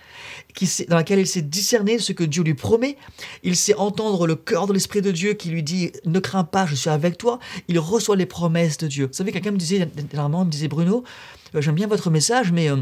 qui 0.54 0.68
dans 0.88 0.96
laquelle 0.96 1.20
il 1.20 1.26
sait 1.26 1.42
discerner 1.42 1.98
ce 1.98 2.12
que 2.12 2.24
Dieu 2.24 2.42
lui 2.42 2.54
promet, 2.54 2.96
il 3.44 3.54
sait 3.54 3.74
entendre 3.74 4.26
le 4.26 4.34
cœur 4.34 4.66
de 4.66 4.72
l'Esprit 4.72 5.02
de 5.02 5.12
Dieu 5.12 5.34
qui 5.34 5.50
lui 5.50 5.62
dit 5.62 5.92
«ne 6.04 6.18
crains 6.18 6.44
pas, 6.44 6.66
je 6.66 6.74
suis 6.74 6.90
avec 6.90 7.16
toi», 7.16 7.38
il 7.68 7.78
reçoit 7.78 8.16
les 8.16 8.26
promesses 8.26 8.78
de 8.78 8.88
Dieu. 8.88 9.06
Vous 9.06 9.12
savez, 9.12 9.30
quelqu'un 9.30 9.52
me 9.52 9.56
disait, 9.56 9.86
dernièrement, 9.86 10.44
me 10.44 10.50
disait 10.50 10.68
«Bruno, 10.68 11.04
euh, 11.54 11.60
j'aime 11.60 11.76
bien 11.76 11.86
votre 11.86 12.10
message, 12.10 12.52
mais... 12.52 12.70
Euh, 12.70 12.76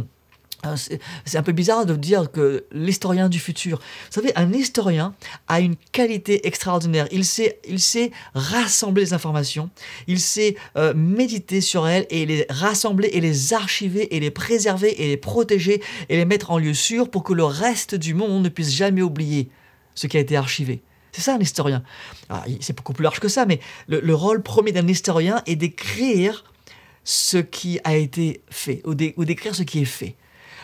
c'est 1.24 1.38
un 1.38 1.42
peu 1.42 1.52
bizarre 1.52 1.86
de 1.86 1.94
dire 1.94 2.30
que 2.32 2.64
l'historien 2.72 3.28
du 3.28 3.38
futur. 3.38 3.78
Vous 3.78 4.20
savez, 4.20 4.32
un 4.36 4.52
historien 4.52 5.14
a 5.46 5.60
une 5.60 5.76
qualité 5.92 6.46
extraordinaire. 6.46 7.06
Il 7.12 7.24
sait, 7.24 7.60
il 7.68 7.80
sait 7.80 8.10
rassembler 8.34 9.04
les 9.04 9.14
informations, 9.14 9.70
il 10.06 10.20
sait 10.20 10.56
euh, 10.76 10.94
méditer 10.94 11.60
sur 11.60 11.86
elles 11.86 12.06
et 12.10 12.26
les 12.26 12.46
rassembler 12.48 13.08
et 13.12 13.20
les 13.20 13.54
archiver 13.54 14.14
et 14.16 14.20
les 14.20 14.30
préserver 14.30 15.02
et 15.02 15.06
les 15.06 15.16
protéger 15.16 15.82
et 16.08 16.16
les 16.16 16.24
mettre 16.24 16.50
en 16.50 16.58
lieu 16.58 16.74
sûr 16.74 17.10
pour 17.10 17.22
que 17.22 17.32
le 17.32 17.44
reste 17.44 17.94
du 17.94 18.14
monde 18.14 18.42
ne 18.42 18.48
puisse 18.48 18.74
jamais 18.74 19.02
oublier 19.02 19.48
ce 19.94 20.06
qui 20.06 20.16
a 20.16 20.20
été 20.20 20.36
archivé. 20.36 20.82
C'est 21.12 21.22
ça 21.22 21.34
un 21.34 21.40
historien. 21.40 21.82
C'est 22.60 22.76
beaucoup 22.76 22.92
plus 22.92 23.02
large 23.02 23.20
que 23.20 23.28
ça, 23.28 23.46
mais 23.46 23.60
le, 23.88 24.14
rôle 24.14 24.42
premier 24.42 24.72
d'un 24.72 24.86
historien 24.86 25.42
est 25.46 25.56
d'écrire 25.56 26.44
ce 27.04 27.38
qui 27.38 27.80
a 27.84 27.96
été 27.96 28.42
fait 28.50 28.82
ou 28.84 28.94
d'écrire 28.94 29.54
ce 29.54 29.62
qui 29.62 29.80
est 29.80 29.86
fait. 29.86 30.16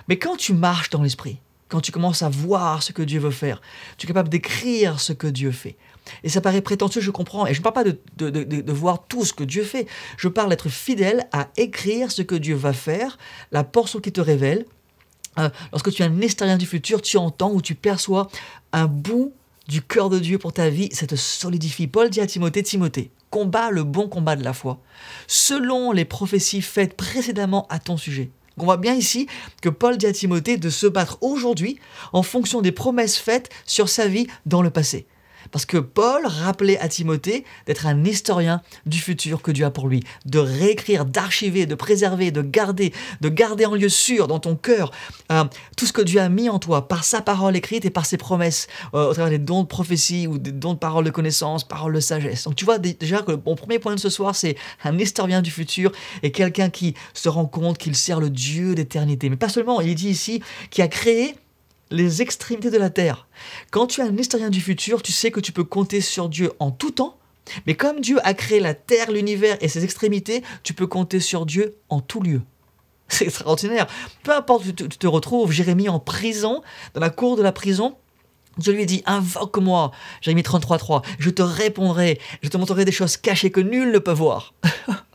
Mais 0.09 0.19
quand 0.19 0.37
tu 0.37 0.53
marches 0.53 0.91
dans 0.91 1.03
l'esprit, 1.03 1.41
quand 1.69 1.81
tu 1.81 1.93
commences 1.93 2.23
à 2.23 2.29
voir 2.29 2.83
ce 2.83 2.93
que 2.93 3.03
Dieu 3.03 3.21
veut 3.21 3.31
faire, 3.31 3.61
tu 3.97 4.07
es 4.07 4.09
capable 4.09 4.29
d'écrire 4.29 5.01
ce 5.01 5.13
que 5.13 5.27
Dieu 5.27 5.51
fait. 5.51 5.77
Et 6.23 6.29
ça 6.29 6.41
paraît 6.41 6.61
prétentieux, 6.61 7.01
je 7.01 7.11
comprends. 7.11 7.47
Et 7.47 7.55
je 7.55 7.61
ne 7.61 7.63
parle 7.63 7.75
pas 7.75 7.85
de, 7.85 7.99
de, 8.31 8.73
voir 8.73 9.07
tout 9.07 9.25
ce 9.25 9.33
que 9.33 9.45
Dieu 9.45 9.65
fait. 9.65 9.87
Je 10.17 10.29
parle 10.29 10.51
d'être 10.51 10.69
fidèle 10.69 11.27
à 11.33 11.49
écrire 11.57 12.13
ce 12.13 12.23
que 12.23 12.35
Dieu 12.35 12.55
va 12.55 12.73
faire, 12.73 13.19
la 13.53 13.65
portion 13.65 14.01
qui 14.01 14.13
te 14.13 14.21
révèle. 14.21 14.67
Euh, 15.39 15.49
lorsque 15.73 15.91
tu 15.91 16.03
es 16.03 16.05
un 16.05 16.21
historien 16.21 16.59
du 16.59 16.67
futur, 16.67 17.03
tu 17.03 17.17
entends 17.17 17.53
ou 17.53 17.63
tu 17.63 17.75
perçois 17.75 18.29
un 18.73 18.87
bout 18.87 19.33
du 19.67 19.83
cœur 19.83 20.11
de 20.11 20.19
Dieu 20.19 20.39
pour 20.39 20.53
ta 20.53 20.69
vie, 20.69 20.91
ça 20.93 21.07
te 21.07 21.17
solidifie. 21.17 21.87
Paul 21.87 22.11
dit 22.11 22.21
à 22.21 22.27
Timothée, 22.27 22.63
Timothée, 22.63 23.11
combat 23.31 23.71
le 23.71 23.83
bon 23.83 24.09
combat 24.09 24.37
de 24.37 24.45
la 24.45 24.53
foi, 24.53 24.79
selon 25.27 25.91
les 25.91 26.05
prophéties 26.05 26.63
faites 26.63 26.95
précédemment 26.97 27.67
à 27.71 27.79
ton 27.79 27.97
sujet. 27.97 28.31
On 28.59 28.65
voit 28.65 28.77
bien 28.77 28.95
ici 28.95 29.27
que 29.63 29.69
Paul 29.69 29.97
dit 29.97 30.07
à 30.07 30.13
Timothée 30.13 30.57
de 30.57 30.71
se 30.71 30.87
battre 30.87 31.19
aujourd'hui 31.21 31.79
en 32.13 32.23
fonction 32.23 32.63
des 32.63 32.73
promesses 32.73 33.17
faites 33.17 33.51
sur 33.67 33.89
sa 33.89 34.07
vie 34.07 34.27
dans 34.47 34.63
le 34.63 34.71
passé. 34.71 35.07
Parce 35.51 35.67
que 35.67 35.79
Paul 35.79 36.27
rappelait 36.27 36.79
à 36.79 36.89
Timothée 36.89 37.45
d'être 37.67 37.87
un 37.87 38.05
historien 38.05 38.61
du 38.87 38.99
futur 38.99 39.43
que 39.43 39.51
Dieu 39.51 39.65
a 39.65 39.71
pour 39.71 39.89
lui, 39.89 40.03
de 40.27 40.39
réécrire, 40.39 41.05
d'archiver, 41.05 41.67
de 41.67 41.75
préserver, 41.75 42.31
de 42.31 42.43
garder, 42.43 42.93
de 43.21 43.29
garder 43.29 43.67
en 43.67 43.75
lieu 43.75 43.89
sûr 43.89 44.29
dans 44.29 44.39
ton 44.39 44.57
cœur 44.57 44.91
euh, 45.33 45.45
tout 45.77 45.87
ce 45.87 45.93
que 45.93 46.03
Dieu 46.03 46.21
a 46.21 46.29
mis 46.29 46.49
en 46.49 46.59
toi 46.59 46.89
par 46.89 47.05
sa 47.05 47.23
parole 47.23 47.57
écrite 47.57 47.85
et 47.85 47.91
par 47.91 48.07
ses 48.07 48.17
promesses, 48.17 48.67
euh, 48.95 49.09
au 49.11 49.13
travers 49.13 49.31
des 49.31 49.39
dons 49.39 49.63
de 49.63 49.69
prophétie 49.69 50.27
ou 50.27 50.39
des 50.39 50.53
dons 50.53 50.75
de 50.75 50.79
parole 50.79 51.05
de 51.05 51.11
connaissance, 51.11 51.65
parole 51.65 51.95
de 51.95 52.01
sagesse. 52.01 52.45
Donc 52.45 52.57
tu 52.57 52.65
vois 52.65 52.79
déjà 52.79 53.23
que 53.23 53.33
mon 53.47 53.55
premier 53.55 53.79
point 53.79 53.95
de 53.95 54.01
ce 54.01 54.11
soir, 54.11 54.35
c'est 54.35 54.57
un 54.85 54.99
historien 54.99 55.43
du 55.43 55.51
futur 55.51 55.93
et 56.23 56.33
quelqu'un 56.33 56.71
qui 56.71 56.95
se 57.13 57.29
rend 57.29 57.47
compte 57.47 57.79
qu'il 57.79 57.97
sert 57.97 58.21
le 58.21 58.31
Dieu 58.31 58.75
d'éternité. 58.75 59.29
Mais 59.31 59.37
pas 59.37 59.49
seulement, 59.49 59.81
il 59.81 59.95
dit 59.95 60.09
ici, 60.09 60.43
qui 60.71 60.83
a 60.83 60.89
créé 60.89 61.37
les 61.95 62.23
extrémités 62.23 62.71
de 62.71 62.79
la 62.79 62.91
terre. 62.91 63.27
Quand 63.71 63.87
tu 63.87 64.01
es 64.01 64.05
un 64.05 64.17
historien 64.17 64.51
du 64.51 64.61
futur, 64.61 65.03
tu 65.03 65.13
sais 65.13 65.31
que 65.31 65.41
tu 65.41 65.53
peux 65.53 65.65
compter 65.65 66.01
sur 66.01 66.29
Dieu 66.29 66.53
en 66.59 66.71
tout 66.71 66.91
temps, 66.91 67.17
mais 67.67 67.75
comme 67.75 68.01
Dieu 68.01 68.19
a 68.25 68.35
créé 68.35 68.61
la 68.61 68.75
terre, 68.75 69.11
l'univers 69.11 69.57
et 69.61 69.69
ses 69.69 69.85
extrémités, 69.85 70.43
tu 70.63 70.75
peux 70.75 70.87
compter 70.87 71.21
sur 71.21 71.47
Dieu 71.47 71.77
en 71.89 72.01
tout 72.01 72.21
lieu. 72.21 72.43
C'est 73.09 73.27
extraordinaire. 73.27 73.87
Peu 74.23 74.33
importe 74.33 74.67
où 74.67 74.73
tu 74.73 74.89
te 74.89 75.07
retrouves, 75.07 75.53
Jérémie 75.53 75.89
en 75.89 76.01
prison, 76.01 76.63
dans 76.95 77.01
la 77.01 77.11
cour 77.11 77.37
de 77.37 77.43
la 77.43 77.53
prison, 77.53 77.97
Dieu 78.59 78.73
lui 78.73 78.87
dit, 78.87 79.03
invoque-moi, 79.07 79.91
Jérémie 80.21 80.43
33.3, 80.43 81.03
je 81.19 81.31
te 81.31 81.43
répondrai, 81.43 82.21
je 82.43 82.49
te 82.49 82.57
montrerai 82.57 82.85
des 82.85 82.93
choses 82.93 83.17
cachées 83.17 83.51
que 83.51 83.61
nul 83.61 83.91
ne 83.91 83.99
peut 83.99 84.13
voir. 84.13 84.55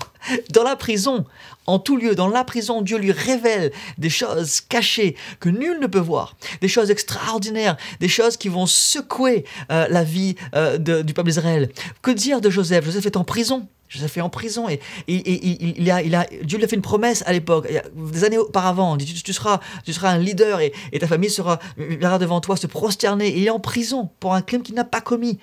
Dans 0.52 0.64
la 0.64 0.76
prison, 0.76 1.26
en 1.66 1.80
tout 1.80 1.98
lieu, 1.98 2.16
dans 2.16 2.28
la 2.28 2.44
prison, 2.44 2.82
Dieu 2.82 2.98
lui 2.98 3.12
révèle 3.12 3.72
des 3.98 4.10
choses 4.10 4.62
cachées 4.62 5.16
que 5.40 5.50
nul 5.50 5.80
ne 5.80 5.88
peut 5.88 6.00
voir, 6.00 6.36
des 6.62 6.68
choses 6.68 6.92
extraordinaires, 6.92 7.78
des 8.00 8.08
choses 8.08 8.38
qui 8.38 8.50
vont 8.50 8.66
secouer 8.66 9.46
euh, 9.72 9.88
la 9.90 10.04
vie 10.04 10.36
euh, 10.56 10.78
du 10.78 11.14
peuple 11.14 11.30
d'Israël. 11.30 11.70
Que 12.02 12.12
dire 12.12 12.42
de 12.42 12.50
Joseph? 12.50 12.86
Joseph 12.86 13.06
est 13.06 13.18
en 13.18 13.24
prison. 13.24 13.68
Joseph 13.90 14.18
est 14.18 14.22
en 14.22 14.30
prison 14.30 14.70
et, 14.70 14.80
il, 15.08 15.90
a, 15.90 15.96
a, 15.96 16.26
Dieu 16.44 16.60
lui 16.60 16.66
a 16.66 16.68
fait 16.68 16.76
une 16.76 16.84
promesse 16.84 17.24
à 17.26 17.34
l'époque, 17.34 17.68
des 17.96 18.24
années 18.24 18.38
auparavant. 18.38 18.96
Il 18.98 19.04
dit 19.04 19.22
tu, 19.24 19.34
seras, 19.34 19.60
tu 19.84 19.94
seras 19.94 20.12
un 20.12 20.20
leader 20.20 20.62
et, 20.62 20.72
ta 21.00 21.08
famille 21.08 21.32
sera, 21.32 21.60
viendra 21.76 22.20
devant 22.20 22.40
toi 22.40 22.56
se 22.56 22.68
prosterner. 22.68 23.36
il 23.36 23.46
est 23.46 23.50
en 23.50 23.60
prison 23.60 24.10
pour 24.20 24.36
un 24.36 24.44
crime 24.44 24.62
qu'il 24.62 24.76
n'a 24.76 24.84
pas 24.84 25.02
commis 25.02 25.40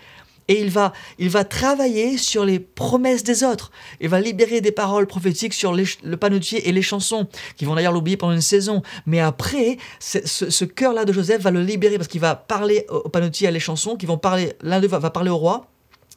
et 0.49 0.61
il 0.61 0.71
va, 0.71 0.93
il 1.19 1.29
va 1.29 1.45
travailler 1.45 2.19
sur 2.19 2.45
les 2.45 2.59
promesses 2.59 3.25
des 3.25 3.45
autres. 3.45 3.71
Il 4.01 4.09
va 4.09 4.21
libérer 4.21 4.61
des 4.61 4.73
paroles 4.73 5.07
prophétiques 5.07 5.55
sur 5.55 5.75
le 5.75 6.17
panetier 6.17 6.69
et 6.69 6.73
les 6.73 6.83
chansons, 6.83 7.29
qui 7.57 7.65
vont 7.65 7.75
d'ailleurs 7.75 7.93
l'oublier 7.93 8.17
pendant 8.17 8.33
une 8.33 8.41
saison. 8.41 8.83
Mais 9.07 9.21
après, 9.21 9.79
ce, 10.01 10.65
cœur-là 10.65 11.05
de 11.05 11.13
Joseph 11.13 11.43
va 11.43 11.51
le 11.51 11.63
libérer 11.63 11.97
parce 11.97 12.09
qu'il 12.09 12.21
va 12.21 12.35
parler 12.35 12.87
au 12.89 13.09
panetier 13.09 13.47
et 13.47 13.49
à 13.49 13.51
les 13.51 13.61
chansons, 13.61 13.97
qui 13.97 14.07
vont 14.07 14.19
parler, 14.19 14.53
l'un 14.63 14.81
d'eux 14.81 14.89
va 14.89 15.11
parler 15.11 15.31
au 15.31 15.37
roi, 15.37 15.67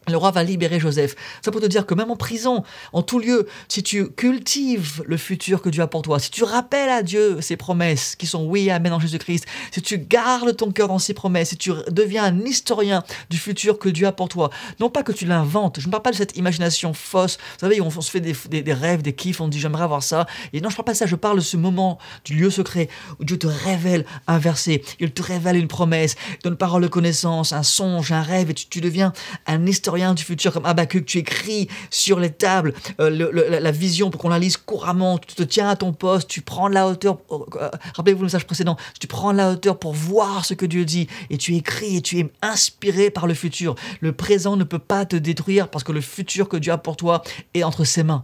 le 0.10 0.18
roi 0.18 0.32
va 0.32 0.44
libérer 0.44 0.80
Joseph. 0.80 1.16
Ça 1.44 1.52
pour 1.52 1.62
te 1.62 1.66
dire 1.66 1.86
que 1.86 1.94
même 1.94 2.12
en 2.12 2.16
prison, 2.16 2.64
en 2.94 3.02
tout 3.02 3.20
lieu, 3.20 3.48
si 3.68 3.84
tu 3.84 4.10
cultives 4.10 5.04
le 5.06 5.18
futur 5.18 5.62
que 5.62 5.70
Dieu 5.70 5.84
a 5.84 5.88
pour 5.88 6.02
toi, 6.02 6.20
si 6.20 6.32
tu 6.32 6.44
rappelles 6.44 6.90
à 6.90 7.04
Dieu 7.04 7.42
ses 7.42 7.58
promesses 7.58 8.16
qui 8.16 8.28
sont 8.28 8.46
oui 8.46 8.68
et 8.68 8.72
amen 8.72 8.94
en 8.94 9.00
Jésus-Christ, 9.00 9.46
si 9.72 9.82
tu 9.82 9.98
gardes 9.98 10.56
ton 10.56 10.72
cœur 10.72 10.88
dans 10.88 11.00
ses 11.00 11.14
promesses, 11.14 11.50
si 11.50 11.58
tu 11.58 11.72
deviens 11.90 12.24
un 12.24 12.40
historien 12.46 13.04
du 13.30 13.38
futur 13.38 13.80
que 13.80 13.90
Dieu 13.90 14.08
a 14.08 14.12
pour 14.12 14.30
toi, 14.30 14.50
non 14.80 14.90
pas 14.90 15.04
que 15.04 15.12
tu 15.12 15.26
l'inventes, 15.26 15.80
je 15.80 15.88
ne 15.88 15.92
parle 15.92 16.04
pas 16.04 16.12
de 16.12 16.16
cette 16.16 16.38
imagination 16.38 16.94
fausse, 16.94 17.38
vous 17.38 17.60
savez, 17.60 17.82
on, 17.82 17.90
se 17.90 18.10
fait 18.10 18.20
des, 18.22 18.74
rêves, 18.74 19.02
des 19.02 19.14
kiffs, 19.14 19.42
on 19.42 19.48
dit 19.48 19.60
j'aimerais 19.60 19.84
avoir 19.84 20.04
ça, 20.04 20.26
et 20.54 20.62
non, 20.62 20.70
je 20.70 20.74
ne 20.74 20.78
parle 20.78 20.86
pas 20.86 20.94
de 20.94 20.98
ça, 20.98 21.06
je 21.06 21.16
parle 21.16 21.38
de 21.38 21.44
ce 21.44 21.58
moment 21.58 21.98
du 22.26 22.36
lieu 22.36 22.50
secret 22.50 22.90
où 23.20 23.26
Dieu 23.26 23.38
te 23.38 23.48
révèle 23.48 24.06
un 24.28 24.38
verset, 24.38 24.82
il 25.00 25.12
te 25.12 25.22
révèle 25.22 25.58
une 25.58 25.68
promesse, 25.68 26.16
donne 26.44 26.56
parole 26.56 26.84
de 26.84 26.88
connaissance, 26.88 27.54
un 27.54 27.64
songe, 27.64 28.12
un 28.12 28.22
rêve, 28.22 28.50
et 28.50 28.54
tu 28.54 28.82
deviens 28.82 29.14
un 29.48 29.66
historien 29.66 29.99
du 30.16 30.24
futur 30.24 30.54
comme 30.54 30.66
Habakkuk, 30.66 31.06
tu 31.06 31.18
écris 31.18 31.68
sur 31.90 32.20
les 32.20 32.30
tables 32.30 32.74
euh, 33.00 33.60
la, 33.60 33.72
vision 33.72 34.10
pour 34.10 34.22
qu'on 34.22 34.30
la 34.30 34.40
lise 34.40 34.58
couramment, 34.58 35.18
tu 35.18 35.36
te 35.36 35.44
tiens 35.44 35.70
à 35.70 35.76
ton 35.76 35.94
poste, 35.94 36.30
tu 36.30 36.42
prends 36.42 36.68
la 36.68 36.88
hauteur, 36.88 37.18
euh, 37.32 37.70
rappelez-vous 37.94 38.22
le 38.22 38.26
message 38.26 38.46
précédent, 38.46 38.78
tu 39.00 39.08
prends 39.08 39.32
la 39.32 39.52
hauteur 39.52 39.78
pour 39.78 39.94
voir 39.94 40.46
ce 40.46 40.54
que 40.54 40.66
Dieu 40.66 40.86
dit 40.86 41.08
et 41.30 41.38
tu 41.38 41.56
écris 41.56 41.98
et 41.98 42.02
tu 42.02 42.20
es 42.20 42.32
inspiré 42.42 43.10
par 43.10 43.28
le 43.28 43.34
futur. 43.34 43.76
Le 44.00 44.12
présent 44.14 44.56
ne 44.56 44.64
peut 44.64 44.80
pas 44.80 45.06
te 45.06 45.16
détruire 45.16 45.68
parce 45.68 45.84
que 45.84 45.92
le 45.92 46.02
futur 46.02 46.50
que 46.50 46.58
Dieu 46.58 46.72
a 46.72 46.78
pour 46.78 46.98
toi 46.98 47.22
est 47.54 47.64
entre 47.64 47.84
ses 47.84 48.04
mains. 48.04 48.24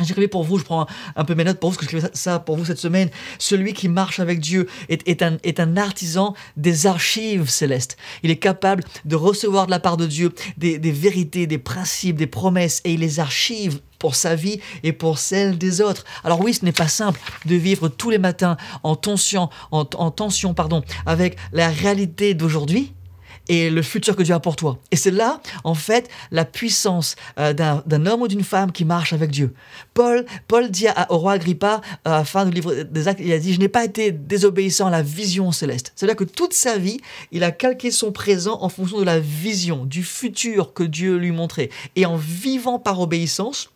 J'écrivais 0.00 0.26
pour 0.26 0.42
vous, 0.42 0.58
je 0.58 0.64
prends 0.64 0.86
un, 1.14 1.24
peu 1.24 1.36
mes 1.36 1.44
notes 1.44 1.60
pour 1.60 1.70
vous, 1.70 1.76
parce 1.76 1.86
que 1.86 1.92
j'écrivais 1.92 2.12
ça 2.14 2.40
pour 2.40 2.56
vous 2.56 2.64
cette 2.64 2.78
semaine. 2.78 3.10
Celui 3.38 3.74
qui 3.74 3.88
marche 3.88 4.18
avec 4.18 4.40
Dieu 4.40 4.66
est, 4.88 5.22
un, 5.22 5.76
artisan 5.76 6.34
des 6.56 6.86
archives 6.86 7.48
célestes. 7.48 7.96
Il 8.24 8.30
est 8.30 8.38
capable 8.38 8.82
de 9.04 9.14
recevoir 9.14 9.66
de 9.66 9.70
la 9.70 9.78
part 9.78 9.96
de 9.96 10.06
Dieu 10.06 10.32
des, 10.56 10.78
vérités, 10.78 11.46
des 11.46 11.58
principes, 11.58 12.16
des 12.16 12.26
promesses, 12.26 12.80
et 12.84 12.94
il 12.94 13.00
les 13.00 13.20
archive 13.20 13.80
pour 14.00 14.16
sa 14.16 14.34
vie 14.34 14.60
et 14.82 14.92
pour 14.92 15.18
celle 15.18 15.58
des 15.58 15.80
autres. 15.80 16.04
Alors 16.24 16.40
oui, 16.40 16.54
ce 16.54 16.64
n'est 16.64 16.72
pas 16.72 16.88
simple 16.88 17.20
de 17.46 17.54
vivre 17.54 17.88
tous 17.88 18.10
les 18.10 18.18
matins 18.18 18.56
en 18.82 18.96
tension, 18.96 19.48
en 19.70 19.84
tension 20.10 20.54
pardon, 20.54 20.82
avec 21.06 21.36
la 21.52 21.68
réalité 21.68 22.34
d'aujourd'hui, 22.34 22.92
et 23.48 23.70
le 23.70 23.82
futur 23.82 24.16
que 24.16 24.22
Dieu 24.22 24.34
a 24.34 24.40
pour 24.40 24.56
toi. 24.56 24.78
Et 24.90 24.96
c'est 24.96 25.10
là, 25.10 25.40
en 25.64 25.74
fait, 25.74 26.08
la 26.30 26.44
puissance 26.44 27.16
euh, 27.38 27.52
d'un 27.52 28.06
homme 28.06 28.22
ou 28.22 28.28
d'une 28.28 28.44
femme 28.44 28.72
qui 28.72 28.84
marche 28.84 29.12
avec 29.12 29.30
Dieu. 29.30 29.54
Paul, 29.92 30.24
Paul 30.48 30.70
dit 30.70 30.86
au 31.08 31.18
roi 31.18 31.32
Agrippa, 31.32 31.80
à 32.04 32.10
la 32.10 32.24
fin 32.24 32.46
du 32.46 32.52
livre 32.52 32.82
des 32.82 33.08
Actes, 33.08 33.20
il 33.22 33.32
a 33.32 33.38
dit, 33.38 33.52
je 33.52 33.60
n'ai 33.60 33.68
pas 33.68 33.84
été 33.84 34.12
désobéissant 34.12 34.86
à 34.86 34.90
la 34.90 35.02
vision 35.02 35.52
céleste. 35.52 35.92
C'est-à-dire 35.94 36.16
que 36.16 36.24
toute 36.24 36.52
sa 36.52 36.78
vie, 36.78 37.00
il 37.32 37.44
a 37.44 37.52
calqué 37.52 37.90
son 37.90 38.12
présent 38.12 38.58
en 38.62 38.68
fonction 38.68 38.98
de 38.98 39.04
la 39.04 39.20
vision, 39.20 39.84
du 39.84 40.02
futur 40.02 40.72
que 40.72 40.82
Dieu 40.82 41.16
lui 41.16 41.30
montrait. 41.30 41.70
Et 41.96 42.06
en 42.06 42.16
vivant 42.16 42.78
par 42.78 43.00
obéissance, 43.00 43.70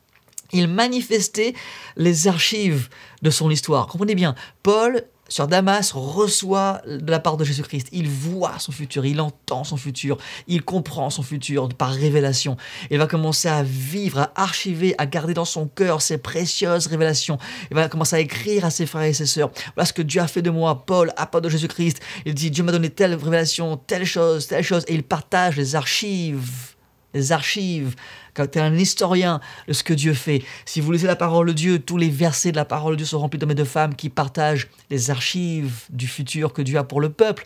il 0.53 0.69
manifestait 0.69 1.55
les 1.97 2.27
archives 2.27 2.89
de 3.23 3.31
son 3.31 3.51
histoire. 3.51 3.87
Comprenez 3.87 4.15
bien, 4.15 4.35
Paul 4.63 5.05
sur 5.29 5.47
Damas 5.47 5.93
reçoit 5.93 6.81
de 6.87 7.11
la 7.11 7.21
part 7.21 7.37
de 7.37 7.45
Jésus-Christ. 7.45 7.89
Il 7.93 8.09
voit 8.09 8.59
son 8.59 8.73
futur, 8.73 9.05
il 9.05 9.21
entend 9.21 9.65
son 9.65 9.77
futur, 9.77 10.19
il 10.47 10.63
comprend 10.63 11.11
son 11.11 11.23
futur 11.23 11.69
par 11.69 11.91
révélation. 11.91 12.57
Il 12.91 12.99
va 12.99 13.07
commencer 13.07 13.49
à 13.49 13.63
vivre, 13.63 14.21
à 14.21 14.33
archiver, 14.35 14.95
à 14.99 15.07
garder 15.07 15.35
dans 15.35 15.45
son 15.45 15.67
cœur 15.67 16.03
ces 16.03 16.19
précieuses 16.19 16.87
révélations. 16.87 17.39
Il 17.71 17.75
va 17.75 17.89
commencer 17.89 18.17
à 18.17 18.21
écrire 18.21 18.65
à 18.65 18.71
ses 18.71 18.87
frères 18.87 19.03
et 19.03 19.13
ses 19.13 19.27
sœurs. 19.27 19.51
Voilà 19.75 19.87
ce 19.87 19.93
que 19.93 20.03
Dieu 20.03 20.21
a 20.21 20.27
fait 20.27 20.43
de 20.43 20.51
moi, 20.51 20.87
Paul, 20.87 21.13
apôtre 21.17 21.45
de 21.45 21.51
Jésus-Christ. 21.51 22.01
Il 22.25 22.35
dit, 22.35 22.51
Dieu 22.51 22.65
m'a 22.65 22.73
donné 22.73 22.91
telle 22.91 23.15
révélation, 23.15 23.77
telle 23.77 24.05
chose, 24.05 24.47
telle 24.47 24.65
chose, 24.65 24.85
et 24.89 24.95
il 24.95 25.03
partage 25.03 25.57
les 25.57 25.77
archives 25.77 26.78
les 27.15 27.33
archives, 27.33 27.95
quand 28.35 28.47
tu 28.51 28.59
es 28.59 28.63
un 28.63 28.77
historien 28.77 29.41
de 29.67 29.73
ce 29.73 29.83
que 29.83 29.95
Dieu 29.95 30.15
fait. 30.15 30.43
Si 30.65 30.81
vous 30.81 30.93
lisez 30.93 31.07
la 31.07 31.17
parole 31.17 31.49
de 31.49 31.53
Dieu, 31.53 31.79
tous 31.79 31.97
les 31.97 32.11
versets 32.11 32.53
de 32.53 32.57
la 32.57 32.65
parole 32.65 32.93
de 32.93 32.99
Dieu 32.99 33.07
sont 33.07 33.19
remplis 33.19 33.39
d'hommes 33.39 33.51
et 33.51 33.57
de 33.57 33.65
femmes 33.65 33.95
qui 33.95 34.11
partagent 34.11 34.69
les 34.91 35.11
archives 35.11 35.85
du 35.91 36.07
futur 36.07 36.53
que 36.53 36.63
Dieu 36.63 36.79
a 36.79 36.85
pour 36.85 37.01
le 37.01 37.09
peuple. 37.09 37.45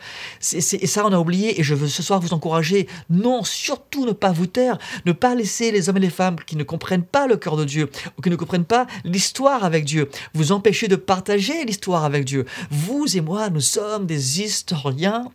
Et 0.52 0.60
ça, 0.60 1.06
on 1.06 1.12
a 1.12 1.18
oublié, 1.18 1.58
et 1.58 1.62
je 1.62 1.74
veux 1.74 1.88
ce 1.88 2.02
soir 2.02 2.20
vous 2.20 2.34
encourager, 2.34 2.88
non, 3.08 3.44
surtout 3.44 4.04
ne 4.04 4.12
pas 4.12 4.32
vous 4.32 4.46
taire, 4.46 4.78
ne 5.06 5.12
pas 5.12 5.34
laisser 5.34 5.70
les 5.70 5.88
hommes 5.88 5.96
et 5.96 6.00
les 6.00 6.10
femmes 6.10 6.36
qui 6.46 6.56
ne 6.56 6.64
comprennent 6.64 7.04
pas 7.04 7.26
le 7.26 7.36
cœur 7.36 7.56
de 7.56 7.64
Dieu, 7.64 7.88
ou 8.18 8.22
qui 8.22 8.30
ne 8.30 8.36
comprennent 8.36 8.64
pas 8.64 8.86
l'histoire 9.04 9.64
avec 9.64 9.84
Dieu, 9.84 10.10
vous 10.34 10.52
empêcher 10.52 10.88
de 10.88 10.96
partager 10.96 11.64
l'histoire 11.64 12.04
avec 12.04 12.24
Dieu. 12.24 12.44
Vous 12.70 13.16
et 13.16 13.20
moi, 13.20 13.48
nous 13.48 13.60
sommes 13.60 14.06
des 14.06 14.42
historiens 14.42 15.30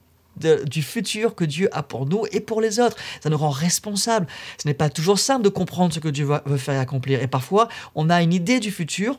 du 0.65 0.81
futur 0.81 1.35
que 1.35 1.45
Dieu 1.45 1.69
a 1.71 1.83
pour 1.83 2.05
nous 2.05 2.25
et 2.31 2.39
pour 2.39 2.61
les 2.61 2.79
autres. 2.79 2.97
Ça 3.21 3.29
nous 3.29 3.37
rend 3.37 3.49
responsables. 3.49 4.27
Ce 4.61 4.67
n'est 4.67 4.73
pas 4.73 4.89
toujours 4.89 5.19
simple 5.19 5.43
de 5.43 5.49
comprendre 5.49 5.93
ce 5.93 5.99
que 5.99 6.09
Dieu 6.09 6.27
veut 6.45 6.57
faire 6.57 6.75
et 6.75 6.79
accomplir. 6.79 7.21
Et 7.21 7.27
parfois, 7.27 7.67
on 7.95 8.09
a 8.09 8.21
une 8.21 8.33
idée 8.33 8.59
du 8.59 8.71
futur, 8.71 9.17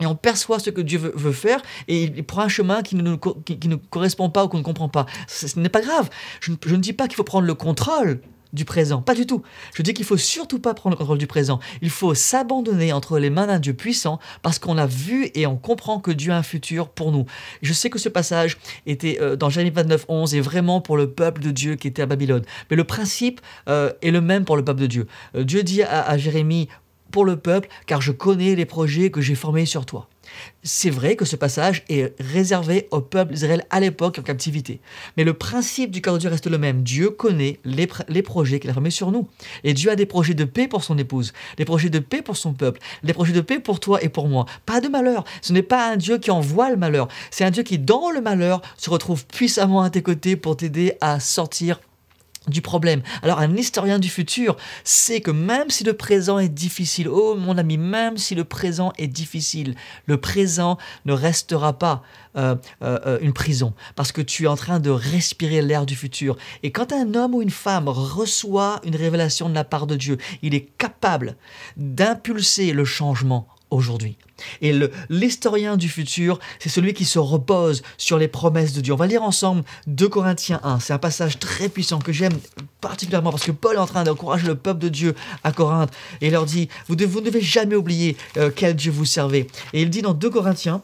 et 0.00 0.06
on 0.06 0.16
perçoit 0.16 0.58
ce 0.58 0.70
que 0.70 0.80
Dieu 0.80 0.98
veut, 0.98 1.32
faire 1.32 1.62
et 1.86 2.04
il 2.04 2.24
prend 2.24 2.42
un 2.42 2.48
chemin 2.48 2.82
qui 2.82 2.96
ne 2.96 3.76
correspond 3.76 4.30
pas 4.30 4.44
ou 4.44 4.48
qu'on 4.48 4.58
ne 4.58 4.64
comprend 4.64 4.88
pas. 4.88 5.06
Ce, 5.28 5.58
n'est 5.60 5.68
pas 5.68 5.80
grave. 5.80 6.10
je 6.40 6.50
ne 6.50 6.80
dis 6.80 6.92
pas 6.92 7.06
qu'il 7.06 7.14
faut 7.14 7.22
prendre 7.22 7.46
le 7.46 7.54
contrôle 7.54 8.20
du 8.52 8.64
présent. 8.64 9.02
Pas 9.02 9.14
du 9.14 9.26
tout. 9.26 9.42
Je 9.74 9.82
dis 9.82 9.94
qu'il 9.94 10.04
faut 10.04 10.16
surtout 10.16 10.58
pas 10.58 10.74
prendre 10.74 10.94
le 10.94 10.98
contrôle 10.98 11.18
du 11.18 11.26
présent. 11.26 11.60
Il 11.80 11.90
faut 11.90 12.14
s'abandonner 12.14 12.92
entre 12.92 13.18
les 13.18 13.30
mains 13.30 13.46
d'un 13.46 13.58
Dieu 13.58 13.74
puissant 13.74 14.18
parce 14.42 14.58
qu'on 14.58 14.78
a 14.78 14.86
vu 14.86 15.30
et 15.34 15.46
on 15.46 15.56
comprend 15.56 16.00
que 16.00 16.10
Dieu 16.10 16.32
a 16.32 16.36
un 16.36 16.42
futur 16.42 16.88
pour 16.88 17.12
nous. 17.12 17.24
Je 17.62 17.72
sais 17.72 17.90
que 17.90 17.98
ce 17.98 18.08
passage 18.08 18.58
était 18.86 19.18
euh, 19.20 19.36
dans 19.36 19.48
Jérémie 19.48 19.74
29, 19.74 20.06
11 20.08 20.34
et 20.34 20.40
vraiment 20.40 20.80
pour 20.80 20.96
le 20.96 21.10
peuple 21.10 21.42
de 21.42 21.50
Dieu 21.50 21.76
qui 21.76 21.88
était 21.88 22.02
à 22.02 22.06
Babylone. 22.06 22.42
Mais 22.70 22.76
le 22.76 22.84
principe 22.84 23.40
euh, 23.68 23.92
est 24.02 24.10
le 24.10 24.20
même 24.20 24.44
pour 24.44 24.56
le 24.56 24.64
peuple 24.64 24.80
de 24.80 24.86
Dieu. 24.86 25.06
Euh, 25.34 25.44
Dieu 25.44 25.62
dit 25.62 25.82
à, 25.82 26.02
à 26.02 26.18
Jérémie, 26.18 26.68
pour 27.10 27.24
le 27.24 27.36
peuple, 27.36 27.68
car 27.86 28.00
je 28.00 28.10
connais 28.10 28.56
les 28.56 28.64
projets 28.64 29.10
que 29.10 29.20
j'ai 29.20 29.34
formés 29.34 29.66
sur 29.66 29.86
toi. 29.86 30.08
C'est 30.62 30.90
vrai 30.90 31.16
que 31.16 31.24
ce 31.24 31.36
passage 31.36 31.84
est 31.88 32.14
réservé 32.20 32.88
au 32.90 33.00
peuple 33.00 33.32
d'Israël 33.32 33.64
à 33.70 33.80
l'époque 33.80 34.18
en 34.18 34.22
captivité. 34.22 34.80
Mais 35.16 35.24
le 35.24 35.34
principe 35.34 35.90
du 35.90 36.00
cœur 36.00 36.14
de 36.14 36.18
Dieu 36.20 36.30
reste 36.30 36.46
le 36.46 36.58
même. 36.58 36.82
Dieu 36.82 37.10
connaît 37.10 37.58
les, 37.64 37.88
les 38.08 38.22
projets 38.22 38.60
qu'il 38.60 38.70
a 38.70 38.72
formés 38.72 38.90
sur 38.90 39.10
nous. 39.10 39.28
Et 39.64 39.74
Dieu 39.74 39.90
a 39.90 39.96
des 39.96 40.06
projets 40.06 40.34
de 40.34 40.44
paix 40.44 40.68
pour 40.68 40.84
son 40.84 40.98
épouse, 40.98 41.32
des 41.56 41.64
projets 41.64 41.90
de 41.90 41.98
paix 41.98 42.22
pour 42.22 42.36
son 42.36 42.52
peuple, 42.52 42.80
des 43.02 43.12
projets 43.12 43.32
de 43.32 43.40
paix 43.40 43.58
pour 43.58 43.80
toi 43.80 44.02
et 44.02 44.08
pour 44.08 44.28
moi. 44.28 44.46
Pas 44.66 44.80
de 44.80 44.88
malheur. 44.88 45.24
Ce 45.40 45.52
n'est 45.52 45.62
pas 45.62 45.90
un 45.90 45.96
Dieu 45.96 46.18
qui 46.18 46.30
envoie 46.30 46.70
le 46.70 46.76
malheur. 46.76 47.08
C'est 47.30 47.44
un 47.44 47.50
Dieu 47.50 47.62
qui, 47.62 47.78
dans 47.78 48.10
le 48.10 48.20
malheur, 48.20 48.62
se 48.76 48.90
retrouve 48.90 49.26
puissamment 49.26 49.82
à 49.82 49.90
tes 49.90 50.02
côtés 50.02 50.36
pour 50.36 50.56
t'aider 50.56 50.94
à 51.00 51.20
sortir 51.20 51.80
du 52.48 52.62
problème. 52.62 53.02
Alors 53.22 53.38
un 53.38 53.56
historien 53.56 53.98
du 53.98 54.08
futur 54.08 54.56
sait 54.84 55.20
que 55.20 55.30
même 55.30 55.70
si 55.70 55.84
le 55.84 55.94
présent 55.94 56.38
est 56.38 56.48
difficile, 56.48 57.08
oh 57.08 57.34
mon 57.36 57.58
ami, 57.58 57.78
même 57.78 58.16
si 58.16 58.34
le 58.34 58.44
présent 58.44 58.92
est 58.98 59.08
difficile, 59.08 59.74
le 60.06 60.16
présent 60.16 60.78
ne 61.04 61.12
restera 61.12 61.78
pas 61.78 62.02
euh, 62.36 62.56
euh, 62.82 62.98
euh, 63.06 63.18
une 63.20 63.32
prison, 63.32 63.74
parce 63.94 64.10
que 64.10 64.22
tu 64.22 64.44
es 64.44 64.46
en 64.46 64.56
train 64.56 64.80
de 64.80 64.90
respirer 64.90 65.60
l'air 65.60 65.84
du 65.86 65.94
futur. 65.94 66.36
Et 66.62 66.72
quand 66.72 66.92
un 66.92 67.14
homme 67.14 67.34
ou 67.34 67.42
une 67.42 67.50
femme 67.50 67.88
reçoit 67.88 68.80
une 68.84 68.96
révélation 68.96 69.48
de 69.48 69.54
la 69.54 69.64
part 69.64 69.86
de 69.86 69.96
Dieu, 69.96 70.16
il 70.40 70.54
est 70.54 70.66
capable 70.78 71.36
d'impulser 71.76 72.72
le 72.72 72.84
changement 72.84 73.48
aujourd'hui. 73.72 74.16
Et 74.60 74.72
l'historien 75.08 75.76
du 75.76 75.88
futur, 75.88 76.38
c'est 76.58 76.68
celui 76.68 76.94
qui 76.94 77.04
se 77.04 77.18
repose 77.18 77.82
sur 77.96 78.18
les 78.18 78.28
promesses 78.28 78.72
de 78.72 78.80
Dieu. 78.80 78.92
On 78.92 78.96
va 78.96 79.06
lire 79.06 79.22
ensemble 79.22 79.62
2 79.86 80.08
Corinthiens 80.08 80.60
1. 80.64 80.80
C'est 80.80 80.92
un 80.92 80.98
passage 80.98 81.38
très 81.38 81.68
puissant 81.68 81.98
que 81.98 82.12
j'aime 82.12 82.32
particulièrement 82.80 83.30
parce 83.30 83.44
que 83.44 83.52
Paul 83.52 83.76
est 83.76 83.78
en 83.78 83.86
train 83.86 84.04
d'encourager 84.04 84.46
le 84.46 84.56
peuple 84.56 84.80
de 84.80 84.88
Dieu 84.88 85.14
à 85.44 85.52
Corinthe 85.52 85.92
et 86.20 86.26
il 86.26 86.32
leur 86.32 86.44
dit, 86.44 86.68
vous, 86.88 86.94
ne 86.94 87.20
devez 87.20 87.40
jamais 87.40 87.76
oublier 87.76 88.16
euh, 88.36 88.50
quel 88.54 88.74
Dieu 88.74 88.90
vous 88.90 89.04
servez. 89.04 89.46
Et 89.72 89.82
il 89.82 89.90
dit 89.90 90.02
dans 90.02 90.14
2 90.14 90.30
Corinthiens, 90.30 90.82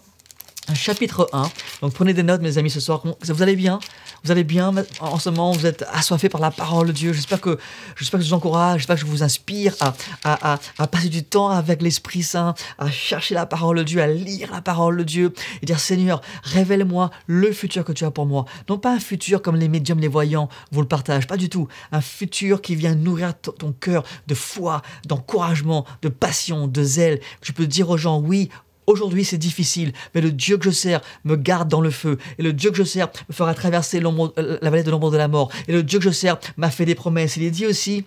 chapitre 0.75 1.29
1. 1.33 1.51
Donc 1.83 1.93
prenez 1.93 2.15
des 2.15 2.23
notes, 2.23 2.43
mes 2.43 2.59
amis, 2.59 2.71
ce 2.71 2.81
soir. 2.81 3.03
Vous 3.23 3.43
allez 3.43 3.57
bien? 3.57 3.81
Vous 4.25 4.31
allez 4.31 4.45
bien 4.45 4.73
en 5.01 5.19
ce 5.19 5.31
moment? 5.31 5.53
Vous 5.53 5.67
êtes 5.67 5.85
assoiffés 5.93 6.29
par 6.29 6.41
la 6.41 6.51
parole 6.51 6.89
de 6.89 6.93
Dieu. 6.93 7.13
J'espère 7.13 7.41
que, 7.41 7.51
que 7.51 8.05
je 8.05 8.11
vous 8.11 8.33
encourage, 8.33 8.81
j'espère 8.81 8.97
que 8.97 9.03
je 9.03 9.07
vous 9.07 9.23
inspire 9.23 9.75
à, 9.81 9.95
à, 10.25 10.59
à, 10.79 10.87
passer 10.87 11.09
du 11.09 11.23
temps 11.23 11.49
avec 11.49 11.83
l'Esprit 11.83 12.23
Saint, 12.23 12.55
à 12.79 12.91
chercher 12.91 13.35
la 13.35 13.47
parole 13.47 13.79
de 13.79 13.83
Dieu, 13.83 14.03
à 14.03 14.07
lire 14.07 14.51
la 14.53 14.61
parole 14.61 14.99
de 14.99 15.05
Dieu 15.05 15.33
et 15.63 15.67
dire 15.67 15.79
Seigneur, 15.79 16.21
révèle-moi 16.43 17.11
le 17.27 17.53
futur 17.53 17.85
que 17.85 17.93
tu 17.93 18.05
as 18.05 18.11
pour 18.11 18.27
moi. 18.27 18.45
Non 18.69 18.79
pas 18.79 18.93
un 18.93 19.01
futur 19.01 19.43
comme 19.43 19.57
les 19.57 19.69
médiums, 19.69 20.01
les 20.01 20.09
voyants 20.09 20.49
vous 20.73 20.81
le 20.81 20.89
partagent, 20.89 21.27
pas 21.27 21.37
du 21.37 21.49
tout. 21.49 21.69
Un 21.93 22.01
futur 22.01 22.61
qui 22.61 22.75
vient 22.75 22.95
nourrir 22.95 23.35
ton 23.35 23.73
cœur 23.73 24.05
de 24.27 24.35
foi, 24.35 24.83
d'encouragement, 25.07 25.85
de 26.03 26.09
passion, 26.09 26.67
de 26.67 26.83
zèle. 26.83 27.21
Tu 27.41 27.53
peux 27.53 27.67
dire 27.67 27.91
aux 27.91 27.97
gens 27.97 28.19
oui, 28.19 28.49
Aujourd'hui, 28.89 29.23
c'est 29.23 29.37
difficile, 29.37 29.93
mais 30.15 30.23
le 30.23 30.33
Dieu 30.33 30.57
que 30.57 30.65
je 30.65 30.71
sers 30.71 31.03
me 31.25 31.37
garde 31.37 31.69
dans 31.69 31.83
le 31.83 31.91
feu. 31.91 32.17
Et 32.39 32.43
le 32.43 32.55
Dieu 32.55 32.71
que 32.71 32.77
je 32.79 32.85
sers 32.85 33.09
me 33.29 33.35
fera 33.35 33.53
traverser 33.53 34.01
euh, 34.03 34.59
la 34.63 34.71
vallée 34.71 34.83
de 34.83 34.91
l'ombre 34.91 35.11
de 35.11 35.19
la 35.19 35.29
mort. 35.29 35.53
Et 35.69 35.73
le 35.73 35.83
Dieu 35.83 35.99
que 35.99 36.07
je 36.07 36.11
sers 36.11 36.39
m'a 36.57 36.71
fait 36.71 36.87
des 36.87 36.95
promesses. 36.95 37.37
Il 37.37 37.43
est 37.43 37.51
dit 37.51 37.67
aussi 37.67 38.07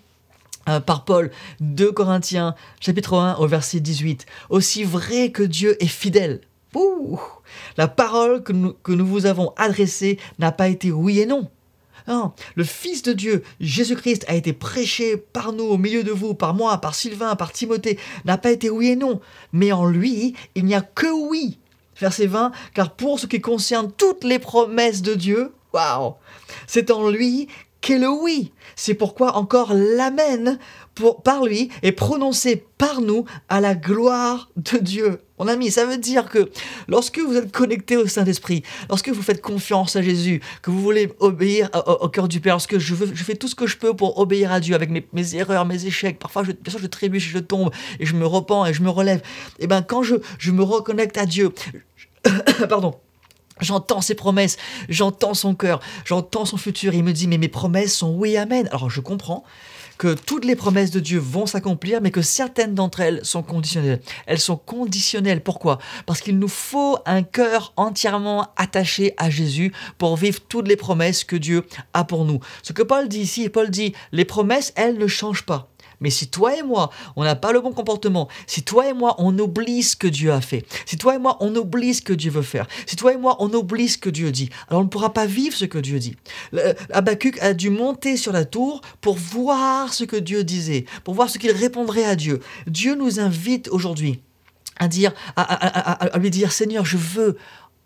euh, 0.70 0.80
par 0.80 1.06
Paul, 1.06 1.30
2 1.60 1.92
Corinthiens, 1.92 2.56
chapitre 2.80 3.16
1, 3.16 3.36
au 3.36 3.46
verset 3.46 3.80
18. 3.80 4.26
Aussi 4.50 4.84
vrai 4.84 5.30
que 5.30 5.44
Dieu 5.44 5.78
est 5.84 5.88
fidèle. 5.88 6.42
Ouh, 6.74 7.20
la 7.78 7.88
parole 7.88 8.42
que 8.42 8.52
nous, 8.52 8.74
que 8.74 8.92
nous 8.92 9.06
vous 9.06 9.28
avons 9.28 9.54
adressée 9.58 10.18
n'a 10.40 10.52
pas 10.52 10.68
été 10.68 10.92
oui 10.92 11.20
et 11.20 11.28
non. 11.28 11.48
Non, 12.08 12.34
le 12.56 12.64
Fils 12.64 13.04
de 13.04 13.14
Dieu, 13.14 13.44
Jésus-Christ, 13.60 14.26
a 14.28 14.36
été 14.36 14.54
prêché 14.54 15.18
par 15.18 15.54
nous, 15.54 15.66
au 15.66 15.78
milieu 15.78 16.04
de 16.04 16.12
vous, 16.12 16.34
par 16.34 16.54
moi, 16.54 16.78
par 16.80 16.96
Sylvain, 16.96 17.36
par 17.36 17.52
Timothée, 17.52 18.00
n'a 18.26 18.38
pas 18.38 18.52
été 18.52 18.70
oui 18.70 18.90
et 18.90 18.96
non, 18.96 19.20
mais 19.54 19.72
en 19.72 19.86
lui, 19.86 20.36
il 20.56 20.66
n'y 20.66 20.76
a 20.76 20.82
que 20.82 21.08
oui. 21.08 21.60
Verset 22.00 22.28
20, 22.28 22.52
car 22.74 22.96
pour 22.96 23.20
ce 23.20 23.28
qui 23.28 23.42
concerne 23.42 23.92
toutes 23.92 24.24
les 24.24 24.40
promesses 24.40 25.02
de 25.02 25.14
Dieu, 25.14 25.52
waouh, 25.74 26.16
c'est 26.68 26.90
en 26.90 27.10
lui 27.10 27.48
qu'est 27.82 27.98
le 27.98 28.10
oui. 28.10 28.52
C'est 28.76 28.94
pourquoi 28.94 29.36
encore 29.36 29.74
l'amen 29.74 30.58
par 31.24 31.46
lui 31.46 31.70
est 31.82 31.92
prononcé 31.92 32.64
par 32.78 33.02
nous 33.02 33.26
à 33.50 33.60
la 33.60 33.76
gloire 33.76 34.50
de 34.56 34.78
Dieu. 34.78 35.20
Mon 35.40 35.48
ami, 35.48 35.72
ça 35.72 35.86
veut 35.86 35.98
dire 35.98 36.30
que 36.30 36.52
lorsque 36.88 37.18
vous 37.18 37.36
êtes 37.36 37.52
connecté 37.52 37.98
au 37.98 38.06
Saint-Esprit, 38.06 38.62
lorsque 38.90 39.10
vous 39.10 39.24
faites 39.24 39.42
confiance 39.42 39.96
à 39.96 40.02
Jésus, 40.02 40.42
que 40.62 40.70
vous 40.70 40.82
voulez 40.82 41.12
obéir 41.20 41.70
au, 42.02 42.08
cœur 42.10 42.28
du 42.28 42.40
Père, 42.40 42.56
lorsque 42.56 42.78
je, 42.78 42.94
je 42.96 43.24
fais 43.24 43.36
tout 43.36 43.48
ce 43.48 43.56
que 43.56 43.66
je 43.66 43.78
peux 43.78 43.96
pour 43.96 44.20
obéir 44.20 44.52
à 44.52 44.60
Dieu 44.60 44.76
avec 44.76 44.92
mes, 44.92 45.36
erreurs, 45.36 45.66
mes 45.66 45.86
échecs, 45.86 46.20
parfois 46.20 46.44
je, 46.44 46.52
bien 46.52 46.70
sûr 46.70 46.80
je 46.80 46.88
trébuche, 46.88 47.30
je 47.30 47.40
tombe 47.40 47.72
et 48.00 48.06
je 48.06 48.16
me 48.16 48.26
repens 48.26 48.66
et 48.66 48.74
je 48.74 48.84
me 48.84 48.90
relève, 48.90 49.20
et 49.58 49.64
eh 49.64 49.68
bien 49.68 49.82
quand 49.82 50.04
je 50.04 50.52
me 50.52 50.62
reconnecte 50.62 51.18
à 51.18 51.26
Dieu, 51.26 51.52
pardon, 52.70 52.96
J'entends 53.60 54.02
ses 54.02 54.16
promesses, 54.16 54.58
j'entends 54.90 55.34
son 55.34 55.54
cœur, 55.54 55.82
j'entends 56.06 56.46
son 56.46 56.58
futur. 56.58 56.94
Il 56.94 57.04
me 57.04 57.14
dit, 57.14 57.28
mais 57.28 57.38
mes 57.38 57.48
promesses 57.48 57.96
sont 57.96 58.16
oui, 58.16 58.38
amen. 58.38 58.68
Alors 58.72 58.90
je 58.90 59.02
comprends 59.02 59.44
que 60.02 60.16
toutes 60.16 60.46
les 60.46 60.56
promesses 60.56 60.90
de 60.90 61.00
Dieu 61.00 61.20
vont 61.20 61.46
s'accomplir, 61.46 62.02
mais 62.02 62.10
que 62.10 62.24
certaines 62.24 62.74
d'entre 62.74 63.02
elles 63.02 63.24
sont 63.24 63.44
conditionnelles. 63.44 64.02
Elles 64.26 64.40
sont 64.40 64.58
conditionnelles. 64.58 65.44
Pourquoi? 65.44 65.78
Parce 66.08 66.22
qu'il 66.22 66.40
nous 66.40 66.48
faut 66.48 66.98
un 67.06 67.22
cœur 67.22 67.72
entièrement 67.76 68.48
attaché 68.56 69.14
à 69.18 69.30
Jésus 69.30 69.72
pour 70.00 70.16
vivre 70.16 70.40
toutes 70.50 70.68
les 70.68 70.76
promesses 70.76 71.24
que 71.24 71.36
Dieu 71.36 71.68
a 71.94 72.04
pour 72.04 72.26
nous. 72.26 72.40
Ce 72.64 72.74
que 72.74 72.82
Paul 72.82 73.10
dit 73.10 73.20
ici, 73.20 73.48
Paul 73.50 73.70
dit, 73.70 73.94
les 74.12 74.26
promesses, 74.26 74.74
elles 74.76 74.98
ne 74.98 75.06
changent 75.06 75.46
pas. 75.46 75.71
Mais 76.02 76.10
si 76.10 76.28
toi 76.28 76.58
et 76.58 76.64
moi, 76.64 76.90
on 77.16 77.24
n'a 77.24 77.36
pas 77.36 77.52
le 77.52 77.62
bon 77.62 77.72
comportement, 77.72 78.28
si 78.48 78.64
toi 78.64 78.90
et 78.90 78.94
moi, 78.94 79.16
on 79.20 79.38
oublie 79.40 79.84
ce 79.84 79.96
que 79.96 80.08
Dieu 80.08 80.34
a 80.34 80.42
fait, 80.42 80.66
si 80.86 80.98
toi 80.98 81.16
et 81.16 81.20
moi, 81.20 81.38
on 81.40 81.56
oublie 81.56 81.94
ce 81.94 82.02
que 82.02 82.14
Dieu 82.14 82.32
veut 82.32 82.42
faire, 82.42 82.68
si 82.86 82.96
toi 82.96 83.14
et 83.14 83.18
moi, 83.18 83.38
on 83.40 83.54
oublie 83.54 83.88
ce 83.88 83.98
que 83.98 84.10
Dieu 84.10 84.32
dit, 84.32 84.50
alors 84.68 84.82
on 84.82 84.86
ne 84.86 84.90
pourra 84.90 85.14
pas 85.14 85.26
vivre 85.26 85.56
ce 85.56 85.66
que 85.66 85.78
Dieu 85.78 86.00
dit. 86.00 86.16
Habakkuk 86.92 87.40
a 87.42 87.54
dû 87.54 87.70
monter 87.70 88.18
sur 88.18 88.34
la 88.34 88.46
tour 88.46 88.82
pour 89.00 89.16
voir 89.16 89.94
ce 89.94 90.04
que 90.04 90.18
Dieu 90.18 90.44
disait, 90.44 90.86
pour 91.04 91.14
voir 91.14 91.30
ce 91.30 91.38
qu'il 91.38 91.52
répondrait 91.52 92.06
à 92.06 92.16
Dieu. 92.16 92.42
Dieu 92.68 92.96
nous 92.96 93.20
invite 93.20 93.70
aujourd'hui 93.70 94.20
à 94.78 94.88
dire, 94.88 95.14
à 95.36 96.18
lui 96.18 96.32
dire, 96.32 96.52
Seigneur, 96.52 96.86
je 96.86 96.98
veux 96.98 97.38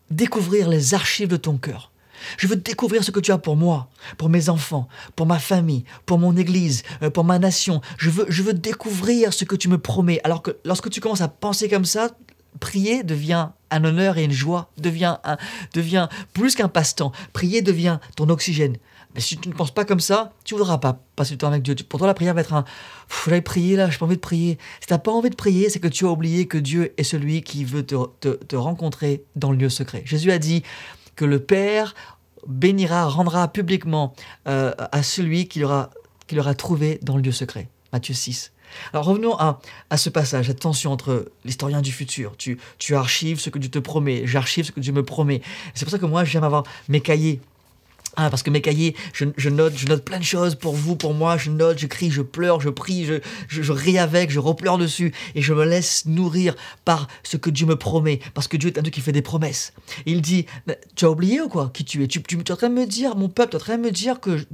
découvrir 0.10 0.70
les 0.70 0.94
archives 0.94 1.28
de 1.28 1.38
ton 1.38 1.58
cœur. 1.58 1.92
Je 2.38 2.48
veux 2.48 2.56
découvrir 2.56 3.04
ce 3.04 3.12
que 3.12 3.20
tu 3.20 3.32
as 3.32 3.38
pour 3.38 3.56
moi, 3.56 3.90
pour 4.18 4.30
mes 4.30 4.50
enfants, 4.50 4.88
pour 5.16 5.26
ma 5.26 5.40
famille, 5.40 5.86
pour 6.06 6.20
mon 6.20 6.36
église, 6.36 6.84
euh, 7.04 7.10
pour 7.10 7.24
ma 7.24 7.40
nation. 7.40 7.82
Je 7.98 8.10
veux, 8.10 8.26
je 8.30 8.44
veux 8.44 8.54
découvrir 8.54 9.34
ce 9.34 9.46
que 9.46 9.56
tu 9.56 9.68
me 9.70 9.78
promets. 9.78 10.20
Alors 10.24 10.42
que 10.42 10.58
lorsque 10.66 10.90
tu 10.90 11.02
commences 11.02 11.22
à 11.22 11.28
penser 11.28 11.70
comme 11.70 11.86
ça, 11.86 12.10
prier 12.60 13.04
devient 13.04 13.50
un 13.72 13.84
honneur 13.84 14.18
et 14.18 14.24
une 14.24 14.32
joie, 14.32 14.72
devient, 14.78 15.18
un, 15.24 15.38
devient 15.74 16.08
plus 16.34 16.56
qu'un 16.56 16.68
passe-temps. 16.68 17.12
Prier 17.34 17.62
devient 17.62 18.00
ton 18.16 18.30
oxygène. 18.30 18.78
Mais 19.14 19.22
si 19.22 19.38
tu 19.38 19.48
ne 19.48 19.54
penses 19.54 19.74
pas 19.74 19.86
comme 19.86 20.02
ça, 20.02 20.34
tu 20.44 20.54
ne 20.54 20.60
voudras 20.60 20.78
pas 20.78 21.00
passer 21.16 21.32
du 21.32 21.38
temps 21.38 21.48
avec 21.48 21.64
Dieu. 21.64 21.74
Pour 21.88 22.00
toi, 22.00 22.08
la 22.08 22.14
prière 22.14 22.34
va 22.34 22.42
être 22.42 22.54
un 22.54 22.66
J'allais 23.26 23.42
prier 23.42 23.76
là, 23.78 23.90
j'ai 23.90 23.98
pas 23.98 24.06
envie 24.06 24.16
de 24.16 24.22
prier. 24.22 24.58
Si 24.82 24.88
tu 24.88 24.94
n'as 24.94 25.00
pas 25.00 25.12
envie 25.12 25.30
de 25.30 25.36
prier, 25.36 25.70
c'est 25.70 25.80
que 25.80 25.88
tu 25.88 26.06
as 26.06 26.10
oublié 26.10 26.48
que 26.48 26.58
Dieu 26.58 26.94
est 26.98 27.04
celui 27.04 27.42
qui 27.42 27.64
veut 27.64 27.86
te, 27.86 27.96
te 28.34 28.56
rencontrer 28.56 29.24
dans 29.36 29.52
le 29.52 29.58
lieu 29.58 29.70
secret. 29.70 30.02
Jésus 30.06 30.32
a 30.32 30.38
dit 30.38 30.64
que 31.16 31.24
le 31.24 31.40
Père 31.40 31.96
bénira, 32.48 33.06
rendra 33.08 33.48
publiquement 33.48 34.14
euh, 34.48 34.74
à 34.92 35.04
celui 35.04 35.48
qui 35.48 35.64
aura 35.64 35.90
qu'il 36.28 36.40
aura 36.40 36.56
trouvé 36.56 37.00
dans 37.04 37.18
le 37.18 37.22
lieu 37.22 37.32
secret. 37.32 37.70
Matthieu 37.94 38.14
6. 38.14 38.52
Alors 38.94 39.06
revenons 39.06 39.38
à, 39.38 39.60
à 39.90 39.98
ce 39.98 40.10
passage, 40.10 40.48
cette 40.48 40.60
tension 40.60 40.92
entre 40.92 41.32
l'historien 41.44 41.82
du 41.82 41.92
futur. 41.92 42.36
Tu, 42.38 42.60
tu 42.78 42.96
archives 42.96 43.40
ce 43.40 43.50
que 43.50 43.60
Dieu 43.60 43.70
te 43.70 43.80
promet, 43.80 44.26
j'archive 44.26 44.66
ce 44.66 44.72
que 44.72 44.80
Dieu 44.80 44.92
me 44.92 45.04
promet. 45.04 45.42
C'est 45.74 45.86
pour 45.86 45.92
ça 45.92 46.00
que 46.00 46.06
moi, 46.06 46.24
j'aime 46.24 46.44
avoir 46.44 46.64
mes 46.90 47.00
cahiers 47.00 47.42
ah, 48.16 48.30
parce 48.30 48.44
que 48.44 48.50
mes 48.50 48.62
cahiers, 48.62 48.96
je, 49.14 49.50
note, 49.50 49.74
je 49.76 49.88
note 49.88 50.04
plein 50.04 50.20
de 50.20 50.24
choses 50.24 50.56
pour 50.56 50.76
vous, 50.76 50.96
pour 50.96 51.14
moi, 51.14 51.38
je 51.38 51.52
note, 51.52 51.80
je 51.80 51.88
crie, 51.88 52.12
je 52.12 52.22
pleure, 52.22 52.62
je 52.62 52.70
prie, 52.70 53.06
je, 53.06 53.16
je, 53.48 53.72
ris 53.72 53.98
avec, 53.98 54.32
je 54.32 54.40
repleure 54.40 54.78
dessus, 54.78 55.14
et 55.36 55.42
je 55.42 55.54
me 55.54 55.66
laisse 55.66 56.06
nourrir 56.06 56.56
par 56.86 57.08
ce 57.24 57.38
que 57.38 57.50
Dieu 57.50 57.66
me 57.66 57.76
promet, 57.76 58.20
parce 58.34 58.48
que 58.48 58.58
Dieu 58.58 58.70
est 58.70 58.80
un 58.80 58.82
Dieu 58.82 58.92
qui 58.92 59.02
fait 59.02 59.12
des 59.12 59.22
promesses. 59.22 59.74
il 60.06 60.22
dit, 60.22 60.46
tu 60.96 61.06
as 61.06 61.10
oublié 61.10 61.42
ou 61.42 61.50
quoi? 61.50 61.72
Qui 61.74 61.84
tu 61.86 62.04
es? 62.04 62.08
Tu, 62.08 62.22
tu, 62.24 62.38
es 62.38 62.52
en 62.52 62.56
train 62.56 62.70
de 62.70 62.74
me 62.74 62.86
dire, 62.86 63.16
mon 63.16 63.30
peuple, 63.30 63.52
tu 63.52 63.58
es 63.58 63.60
en 63.60 63.64
train 63.64 63.78
de 63.78 63.84
me 63.84 63.92
dire 63.92 64.20
que 64.20 64.46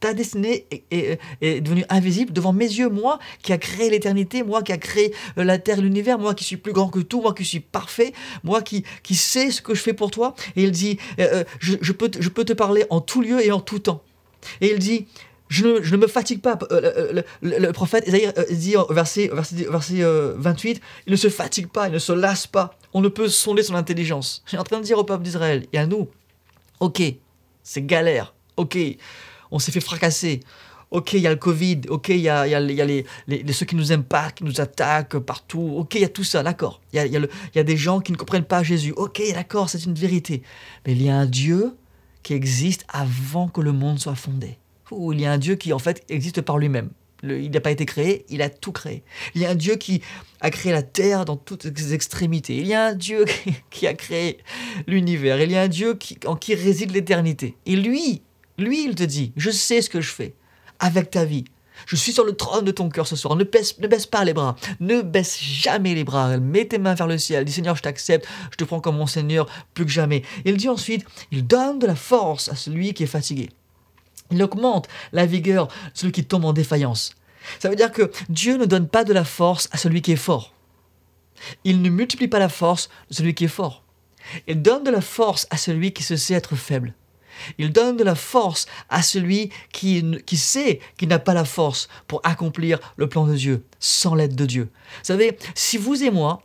ta 0.00 0.14
destinée 0.14 0.66
est, 0.90 1.18
est, 1.40 1.60
devenue 1.60 1.84
invisible 1.88 2.32
devant 2.32 2.52
mes 2.52 2.66
yeux, 2.66 2.88
moi 2.88 3.18
qui 3.42 3.52
a 3.52 3.58
créé 3.58 3.90
l'éternité, 3.90 4.42
moi 4.42 4.62
qui 4.62 4.72
a 4.72 4.78
créé 4.78 5.14
euh, 5.38 5.44
la 5.44 5.58
terre 5.58 5.80
l'univers, 5.80 6.18
moi 6.18 6.34
qui 6.34 6.44
suis 6.44 6.56
plus 6.56 6.72
grand 6.72 6.88
que 6.88 7.00
tout, 7.00 7.20
moi 7.20 7.34
qui 7.34 7.44
suis 7.44 7.60
parfait, 7.60 8.12
moi 8.44 8.62
qui, 8.62 8.84
qui 9.02 9.14
sais 9.14 9.50
ce 9.50 9.62
que 9.62 9.74
je 9.74 9.82
fais 9.82 9.92
pour 9.92 10.10
toi. 10.10 10.34
Et 10.56 10.64
il 10.64 10.70
dit, 10.70 10.98
euh, 11.18 11.42
euh, 11.42 11.44
je, 11.60 11.92
peux, 11.92 12.10
je 12.18 12.28
peux 12.28 12.44
te 12.44 12.52
parler 12.52 12.84
en 12.90 12.95
en 12.96 13.00
tout 13.00 13.20
lieu 13.20 13.44
et 13.44 13.52
en 13.52 13.60
tout 13.60 13.78
temps. 13.78 14.02
Et 14.60 14.72
il 14.72 14.78
dit, 14.78 15.06
je 15.48 15.66
ne, 15.66 15.96
me 15.96 16.06
fatigue 16.06 16.40
pas. 16.40 16.58
Euh, 16.72 17.22
le, 17.42 17.72
prophète 17.72 18.04
Isaïe 18.06 18.32
euh, 18.36 18.44
dit 18.50 18.76
au 18.76 18.92
verset, 18.92 19.30
verset, 19.32 19.66
verset 19.70 20.02
28, 20.36 20.76
euh, 20.76 20.80
il 21.06 21.10
ne 21.10 21.16
se 21.16 21.28
fatigue 21.28 21.68
pas, 21.68 21.88
il 21.88 21.92
ne 21.92 21.98
se 21.98 22.12
lasse 22.12 22.46
pas. 22.46 22.74
On 22.94 23.00
ne 23.00 23.08
peut 23.08 23.28
sonder 23.28 23.62
son 23.62 23.74
intelligence. 23.74 24.42
Je 24.44 24.50
suis 24.50 24.58
en 24.58 24.64
train 24.64 24.78
de 24.78 24.84
dire 24.84 24.98
au 24.98 25.04
peuple 25.04 25.22
d'Israël 25.22 25.66
et 25.72 25.78
à 25.78 25.86
nous, 25.86 26.08
ok, 26.80 27.02
c'est 27.62 27.84
galère, 27.84 28.34
ok, 28.56 28.78
on 29.50 29.58
s'est 29.58 29.72
fait 29.72 29.80
fracasser, 29.80 30.40
ok, 30.90 31.12
il 31.12 31.20
y 31.20 31.26
a 31.26 31.30
le 31.30 31.36
Covid, 31.36 31.82
ok, 31.90 32.08
il 32.08 32.20
y 32.20 32.28
a, 32.28 32.46
y 32.46 32.50
y 32.50 32.80
a 32.80 32.84
les, 32.86 33.04
les, 33.28 33.52
ceux 33.52 33.66
qui 33.66 33.76
nous 33.76 33.92
aiment 33.92 34.04
pas, 34.04 34.30
qui 34.30 34.44
nous 34.44 34.60
attaquent 34.60 35.18
partout, 35.18 35.74
ok, 35.78 35.94
il 35.96 36.00
y 36.00 36.04
a 36.04 36.08
tout 36.08 36.24
ça, 36.24 36.42
d'accord. 36.42 36.80
Il 36.92 36.96
y 36.96 37.00
a, 37.00 37.06
y 37.06 37.58
a 37.58 37.64
des 37.64 37.76
gens 37.76 38.00
qui 38.00 38.12
ne 38.12 38.16
comprennent 38.16 38.44
pas 38.44 38.62
Jésus, 38.62 38.92
ok, 38.96 39.20
d'accord, 39.34 39.68
c'est 39.68 39.84
une 39.84 39.94
vérité. 39.94 40.42
Mais 40.86 40.92
il 40.92 41.02
y 41.02 41.10
a 41.10 41.16
un 41.16 41.26
Dieu 41.26 41.76
qui 42.26 42.34
existe 42.34 42.84
avant 42.88 43.46
que 43.46 43.60
le 43.60 43.70
monde 43.70 44.00
soit 44.00 44.16
fondé. 44.16 44.58
Il 44.90 45.20
y 45.20 45.26
a 45.26 45.30
un 45.30 45.38
Dieu 45.38 45.54
qui 45.54 45.72
en 45.72 45.78
fait 45.78 46.04
existe 46.08 46.40
par 46.40 46.58
lui-même. 46.58 46.90
il 47.22 47.52
n'a 47.52 47.60
pas 47.60 47.70
été 47.70 47.86
créé, 47.86 48.26
il 48.28 48.42
a 48.42 48.50
tout 48.50 48.72
créé. 48.72 49.04
Il 49.36 49.42
y 49.42 49.46
a 49.46 49.50
un 49.50 49.54
Dieu 49.54 49.76
qui 49.76 50.02
a 50.40 50.50
créé 50.50 50.72
la 50.72 50.82
terre 50.82 51.24
dans 51.24 51.36
toutes 51.36 51.62
ses 51.78 51.94
extrémités. 51.94 52.56
Il 52.56 52.66
y 52.66 52.74
a 52.74 52.86
un 52.86 52.94
Dieu 52.94 53.26
qui, 53.70 53.86
a 53.86 53.94
créé 53.94 54.38
l'univers. 54.88 55.40
Il 55.40 55.52
y 55.52 55.56
a 55.56 55.62
un 55.62 55.68
Dieu 55.68 55.96
en 56.26 56.34
qui 56.34 56.56
réside 56.56 56.90
l'éternité. 56.90 57.54
Et 57.64 57.76
lui, 57.76 58.22
lui, 58.58 58.84
il 58.86 58.96
te 58.96 59.04
dit, 59.04 59.32
je 59.36 59.50
sais 59.50 59.80
ce 59.80 59.88
que 59.88 60.00
je 60.00 60.10
fais 60.10 60.34
avec 60.80 61.10
ta 61.10 61.24
vie. 61.24 61.44
Je 61.84 61.96
suis 61.96 62.12
sur 62.12 62.24
le 62.24 62.34
trône 62.34 62.64
de 62.64 62.70
ton 62.70 62.88
cœur 62.88 63.06
ce 63.06 63.16
soir. 63.16 63.36
Ne 63.36 63.44
baisse, 63.44 63.78
ne 63.78 63.86
baisse 63.86 64.06
pas 64.06 64.24
les 64.24 64.32
bras. 64.32 64.56
Ne 64.80 65.02
baisse 65.02 65.38
jamais 65.40 65.94
les 65.94 66.04
bras. 66.04 66.38
Mets 66.38 66.66
tes 66.66 66.78
mains 66.78 66.94
vers 66.94 67.06
le 67.06 67.18
ciel. 67.18 67.44
Dis 67.44 67.52
Seigneur, 67.52 67.76
je 67.76 67.82
t'accepte. 67.82 68.26
Je 68.50 68.56
te 68.56 68.64
prends 68.64 68.80
comme 68.80 68.96
mon 68.96 69.06
Seigneur 69.06 69.46
plus 69.74 69.84
que 69.84 69.90
jamais. 69.90 70.22
Il 70.44 70.56
dit 70.56 70.68
ensuite, 70.68 71.04
il 71.30 71.46
donne 71.46 71.78
de 71.78 71.86
la 71.86 71.96
force 71.96 72.48
à 72.48 72.56
celui 72.56 72.94
qui 72.94 73.02
est 73.02 73.06
fatigué. 73.06 73.50
Il 74.30 74.42
augmente 74.42 74.88
la 75.12 75.26
vigueur 75.26 75.66
de 75.66 75.72
celui 75.94 76.12
qui 76.12 76.24
tombe 76.24 76.44
en 76.44 76.52
défaillance. 76.52 77.14
Ça 77.60 77.68
veut 77.68 77.76
dire 77.76 77.92
que 77.92 78.10
Dieu 78.28 78.56
ne 78.56 78.64
donne 78.64 78.88
pas 78.88 79.04
de 79.04 79.12
la 79.12 79.24
force 79.24 79.68
à 79.70 79.76
celui 79.76 80.02
qui 80.02 80.12
est 80.12 80.16
fort. 80.16 80.52
Il 81.64 81.82
ne 81.82 81.90
multiplie 81.90 82.28
pas 82.28 82.38
la 82.38 82.48
force 82.48 82.88
de 83.10 83.14
celui 83.14 83.34
qui 83.34 83.44
est 83.44 83.48
fort. 83.48 83.84
Il 84.48 84.62
donne 84.62 84.82
de 84.82 84.90
la 84.90 85.00
force 85.00 85.46
à 85.50 85.56
celui 85.56 85.92
qui 85.92 86.02
se 86.02 86.16
sait 86.16 86.34
être 86.34 86.56
faible. 86.56 86.94
Il 87.58 87.72
donne 87.72 87.96
de 87.96 88.04
la 88.04 88.14
force 88.14 88.66
à 88.88 89.02
celui 89.02 89.50
qui, 89.72 90.04
qui 90.26 90.36
sait 90.36 90.80
qu'il 90.96 91.08
n'a 91.08 91.18
pas 91.18 91.34
la 91.34 91.44
force 91.44 91.88
pour 92.06 92.20
accomplir 92.24 92.78
le 92.96 93.08
plan 93.08 93.26
de 93.26 93.34
Dieu, 93.34 93.64
sans 93.78 94.14
l'aide 94.14 94.34
de 94.34 94.46
Dieu. 94.46 94.70
Vous 94.98 95.04
savez, 95.04 95.38
si 95.54 95.76
vous 95.76 96.02
et 96.02 96.10
moi, 96.10 96.42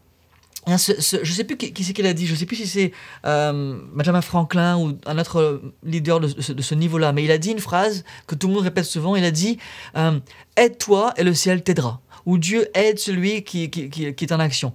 hein, 0.68 0.78
je 0.78 1.18
ne 1.18 1.26
sais 1.26 1.44
plus 1.44 1.58
qui, 1.58 1.84
c'est 1.84 1.94
qui 1.94 2.02
l'a 2.02 2.14
dit, 2.14 2.28
je 2.28 2.34
ne 2.34 2.38
sais 2.38 2.46
plus 2.46 2.58
si 2.58 2.68
c'est 2.68 2.92
euh, 3.26 3.80
Benjamin 3.94 4.22
Franklin 4.22 4.78
ou 4.78 4.98
un 5.06 5.18
autre 5.18 5.62
leader 5.84 6.20
de, 6.20 6.28
ce, 6.40 6.76
niveau-là, 6.76 7.14
mais 7.14 7.24
il 7.24 7.32
a 7.32 7.38
dit 7.38 7.52
une 7.52 7.60
phrase 7.60 8.04
que 8.28 8.36
tout 8.36 8.48
le 8.48 8.54
monde 8.54 8.64
répète 8.64 8.86
souvent, 8.86 9.16
il 9.16 9.24
a 9.24 9.32
dit 9.32 9.58
euh, 9.98 10.20
Aide-toi 10.56 11.14
et 11.18 11.24
le 11.24 11.34
ciel 11.34 11.64
t'aidera» 11.64 12.02
ou 12.26 12.38
Dieu 12.38 12.68
aide 12.76 13.00
celui 13.00 13.44
qui, 13.44 13.72
qui 13.72 14.06
est 14.06 14.32
en 14.32 14.40
action. 14.40 14.74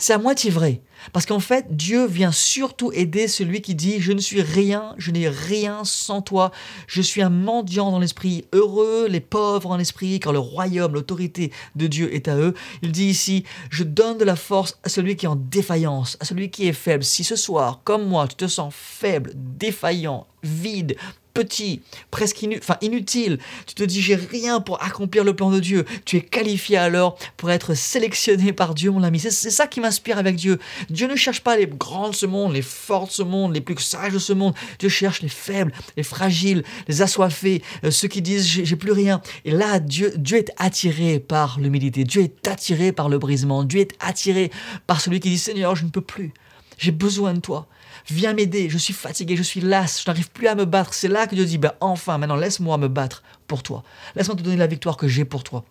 C'est 0.00 0.14
à 0.14 0.18
moitié 0.18 0.50
vrai. 0.50 0.80
Parce 1.12 1.26
qu'en 1.26 1.40
fait, 1.40 1.76
Dieu 1.76 2.06
vient 2.06 2.32
surtout 2.32 2.90
aider 2.92 3.28
celui 3.28 3.60
qui 3.60 3.74
dit 3.74 4.00
Je 4.00 4.12
ne 4.12 4.18
suis 4.18 4.40
rien, 4.40 4.94
je 4.96 5.10
n'ai 5.10 5.28
rien 5.28 5.84
sans 5.84 6.22
toi, 6.22 6.52
je 6.86 7.02
suis 7.02 7.20
un 7.20 7.28
mendiant 7.28 7.90
dans 7.90 7.98
l'esprit, 7.98 8.46
heureux 8.54 9.06
les 9.08 9.20
pauvres 9.20 9.70
en 9.70 9.78
esprit, 9.78 10.18
car 10.18 10.32
le 10.32 10.38
royaume, 10.38 10.94
l'autorité 10.94 11.52
de 11.76 11.86
Dieu 11.86 12.14
est 12.14 12.28
à 12.28 12.36
eux. 12.36 12.54
Il 12.80 12.92
dit 12.92 13.06
ici 13.06 13.44
Je 13.68 13.84
donne 13.84 14.16
de 14.16 14.24
la 14.24 14.36
force 14.36 14.78
à 14.84 14.88
celui 14.88 15.16
qui 15.16 15.26
est 15.26 15.28
en 15.28 15.36
défaillance, 15.36 16.16
à 16.20 16.24
celui 16.24 16.50
qui 16.50 16.66
est 16.66 16.72
faible. 16.72 17.04
Si 17.04 17.22
ce 17.22 17.36
soir, 17.36 17.82
comme 17.84 18.08
moi, 18.08 18.26
tu 18.26 18.36
te 18.36 18.46
sens 18.46 18.72
faible, 18.74 19.32
défaillant, 19.34 20.26
vide, 20.42 20.96
petit, 21.34 21.82
presque 22.10 22.42
inutile. 22.80 23.38
Tu 23.66 23.74
te 23.74 23.82
dis 23.82 24.00
j'ai 24.00 24.14
rien 24.14 24.60
pour 24.60 24.82
accomplir 24.82 25.24
le 25.24 25.34
plan 25.34 25.50
de 25.50 25.60
Dieu. 25.60 25.84
Tu 26.04 26.16
es 26.16 26.20
qualifié 26.20 26.76
alors 26.76 27.18
pour 27.36 27.50
être 27.50 27.74
sélectionné 27.74 28.52
par 28.52 28.74
Dieu, 28.74 28.90
mon 28.90 29.02
ami. 29.02 29.20
C'est 29.20 29.30
ça 29.50 29.66
qui 29.66 29.80
m'inspire 29.80 30.18
avec 30.18 30.36
Dieu. 30.36 30.58
Dieu 30.88 31.06
ne 31.06 31.16
cherche 31.16 31.40
pas 31.40 31.56
les 31.56 31.66
grands 31.66 32.10
de 32.10 32.14
ce 32.14 32.26
monde, 32.26 32.52
les 32.52 32.62
forts 32.62 33.06
de 33.06 33.12
ce 33.12 33.22
monde, 33.22 33.54
les 33.54 33.60
plus 33.60 33.78
sages 33.78 34.12
de 34.12 34.18
ce 34.18 34.32
monde. 34.32 34.54
Dieu 34.78 34.88
cherche 34.88 35.22
les 35.22 35.28
faibles, 35.28 35.72
les 35.96 36.02
fragiles, 36.02 36.64
les 36.88 37.02
assoiffés, 37.02 37.62
euh, 37.84 37.90
ceux 37.90 38.08
qui 38.08 38.22
disent 38.22 38.46
j'ai 38.46 38.76
plus 38.76 38.92
rien. 38.92 39.20
Et 39.44 39.50
là, 39.50 39.78
Dieu, 39.78 40.12
Dieu 40.16 40.38
est 40.38 40.52
attiré 40.56 41.18
par 41.18 41.58
l'humilité. 41.60 42.04
Dieu 42.04 42.22
est 42.22 42.48
attiré 42.48 42.92
par 42.92 43.08
le 43.08 43.18
brisement. 43.18 43.64
Dieu 43.64 43.80
est 43.80 43.92
attiré 44.00 44.50
par 44.86 45.00
celui 45.00 45.20
qui 45.20 45.30
dit 45.30 45.38
Seigneur, 45.38 45.76
je 45.76 45.84
ne 45.84 45.90
peux 45.90 46.00
plus. 46.00 46.32
J'ai 46.78 46.92
besoin 46.92 47.34
de 47.34 47.40
toi. 47.40 47.66
Viens 48.10 48.32
m'aider, 48.32 48.68
je 48.68 48.78
suis 48.78 48.92
fatigué, 48.92 49.36
je 49.36 49.42
suis 49.42 49.60
las, 49.60 50.02
je 50.02 50.10
n'arrive 50.10 50.30
plus 50.30 50.48
à 50.48 50.54
me 50.54 50.64
battre. 50.64 50.94
C'est 50.94 51.08
là 51.08 51.26
que 51.26 51.34
Dieu 51.34 51.44
dit, 51.44 51.58
ben 51.58 51.72
enfin, 51.80 52.18
maintenant 52.18 52.36
laisse-moi 52.36 52.76
me 52.76 52.88
battre 52.88 53.22
pour 53.46 53.62
toi. 53.62 53.84
Laisse-moi 54.16 54.36
te 54.36 54.42
donner 54.42 54.56
la 54.56 54.66
victoire 54.66 54.96
que 54.96 55.06
j'ai 55.06 55.24
pour 55.24 55.44
toi. 55.44 55.64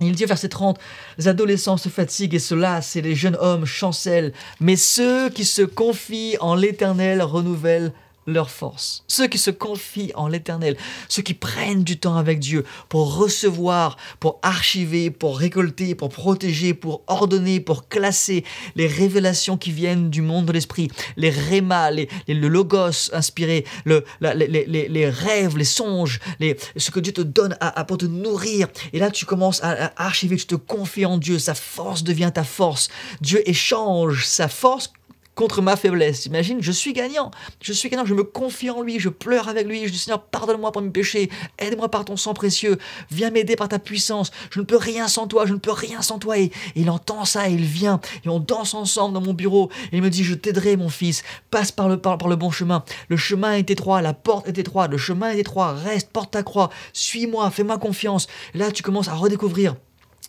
Il 0.00 0.14
dit 0.14 0.24
verset 0.24 0.48
30, 0.48 0.78
les 1.18 1.28
adolescents 1.28 1.76
se 1.76 1.88
fatiguent 1.88 2.34
et 2.34 2.38
se 2.40 2.54
lassent 2.54 2.96
et 2.96 3.02
les 3.02 3.14
jeunes 3.14 3.36
hommes 3.40 3.66
chancellent, 3.66 4.32
mais 4.60 4.76
ceux 4.76 5.30
qui 5.30 5.44
se 5.44 5.62
confient 5.62 6.36
en 6.40 6.54
l'Éternel 6.54 7.22
renouvellent 7.22 7.92
leur 8.26 8.50
force. 8.50 9.04
Ceux 9.08 9.26
qui 9.26 9.38
se 9.38 9.50
confient 9.50 10.12
en 10.14 10.28
l'Éternel, 10.28 10.76
ceux 11.08 11.22
qui 11.22 11.34
prennent 11.34 11.84
du 11.84 11.98
temps 11.98 12.16
avec 12.16 12.38
Dieu 12.38 12.64
pour 12.88 13.16
recevoir, 13.16 13.96
pour 14.20 14.38
archiver, 14.42 15.10
pour 15.10 15.38
récolter, 15.38 15.94
pour 15.94 16.08
protéger, 16.08 16.74
pour 16.74 17.02
ordonner, 17.06 17.60
pour 17.60 17.88
classer 17.88 18.44
les 18.76 18.86
révélations 18.86 19.56
qui 19.56 19.72
viennent 19.72 20.10
du 20.10 20.22
monde 20.22 20.46
de 20.46 20.52
l'esprit, 20.52 20.88
les 21.16 21.30
rémas, 21.30 21.90
les, 21.90 22.08
le 22.28 22.48
logos 22.48 23.12
inspiré, 23.12 23.64
le, 23.84 24.04
les, 24.20 25.08
rêves, 25.08 25.56
les 25.56 25.64
songes, 25.64 26.20
les, 26.40 26.56
ce 26.76 26.90
que 26.90 27.00
Dieu 27.00 27.12
te 27.12 27.22
donne 27.22 27.56
à, 27.60 27.84
pour 27.84 27.98
te 27.98 28.06
nourrir. 28.06 28.68
Et 28.92 28.98
là, 28.98 29.10
tu 29.10 29.26
commences 29.26 29.62
à, 29.62 29.86
à 29.86 30.06
archiver, 30.06 30.36
tu 30.36 30.46
te 30.46 30.54
confies 30.54 31.06
en 31.06 31.18
Dieu, 31.18 31.38
sa 31.38 31.54
force 31.54 32.04
devient 32.04 32.30
ta 32.32 32.44
force. 32.44 32.88
Dieu 33.20 33.48
échange 33.48 34.24
sa 34.26 34.48
force 34.48 34.92
contre 35.34 35.62
ma 35.62 35.76
faiblesse. 35.76 36.26
Imagine, 36.26 36.62
je 36.62 36.72
suis 36.72 36.92
gagnant. 36.92 37.30
Je 37.60 37.72
suis 37.72 37.88
gagnant, 37.88 38.04
je 38.04 38.14
me 38.14 38.24
confie 38.24 38.70
en 38.70 38.82
lui, 38.82 39.00
je 39.00 39.08
pleure 39.08 39.48
avec 39.48 39.66
lui, 39.66 39.86
je 39.86 39.92
dis 39.92 39.98
Seigneur, 39.98 40.22
pardonne-moi 40.22 40.72
pour 40.72 40.82
mes 40.82 40.90
péchés, 40.90 41.30
aide-moi 41.58 41.88
par 41.88 42.04
ton 42.04 42.16
sang 42.16 42.34
précieux, 42.34 42.78
viens 43.10 43.30
m'aider 43.30 43.56
par 43.56 43.68
ta 43.68 43.78
puissance. 43.78 44.30
Je 44.50 44.60
ne 44.60 44.64
peux 44.64 44.76
rien 44.76 45.08
sans 45.08 45.26
toi, 45.26 45.46
je 45.46 45.54
ne 45.54 45.58
peux 45.58 45.72
rien 45.72 46.02
sans 46.02 46.18
toi. 46.18 46.38
Et, 46.38 46.50
il 46.76 46.90
entend 46.90 47.24
ça 47.24 47.48
et 47.48 47.52
il 47.52 47.64
vient 47.64 48.00
et 48.24 48.28
on 48.28 48.40
danse 48.40 48.74
ensemble 48.74 49.14
dans 49.14 49.20
mon 49.20 49.34
bureau. 49.34 49.70
Et 49.92 49.96
il 49.96 50.02
me 50.02 50.10
dit 50.10 50.24
Je 50.24 50.34
t'aiderai, 50.34 50.76
mon 50.76 50.88
fils, 50.88 51.22
passe 51.50 51.72
par 51.72 51.88
le, 51.88 51.98
par, 51.98 52.18
par 52.18 52.28
le 52.28 52.36
bon 52.36 52.50
chemin. 52.50 52.84
Le 53.08 53.16
chemin 53.16 53.54
est 53.54 53.70
étroit, 53.70 54.02
la 54.02 54.14
porte 54.14 54.48
est 54.48 54.58
étroite, 54.58 54.90
le 54.90 54.98
chemin 54.98 55.30
est 55.30 55.38
étroit, 55.38 55.72
reste, 55.72 56.10
porte 56.10 56.32
ta 56.32 56.42
croix, 56.42 56.70
suis-moi, 56.92 57.50
fais-moi 57.50 57.78
confiance. 57.78 58.26
là, 58.54 58.70
tu 58.70 58.82
commences 58.82 59.08
à 59.08 59.14
redécouvrir 59.14 59.76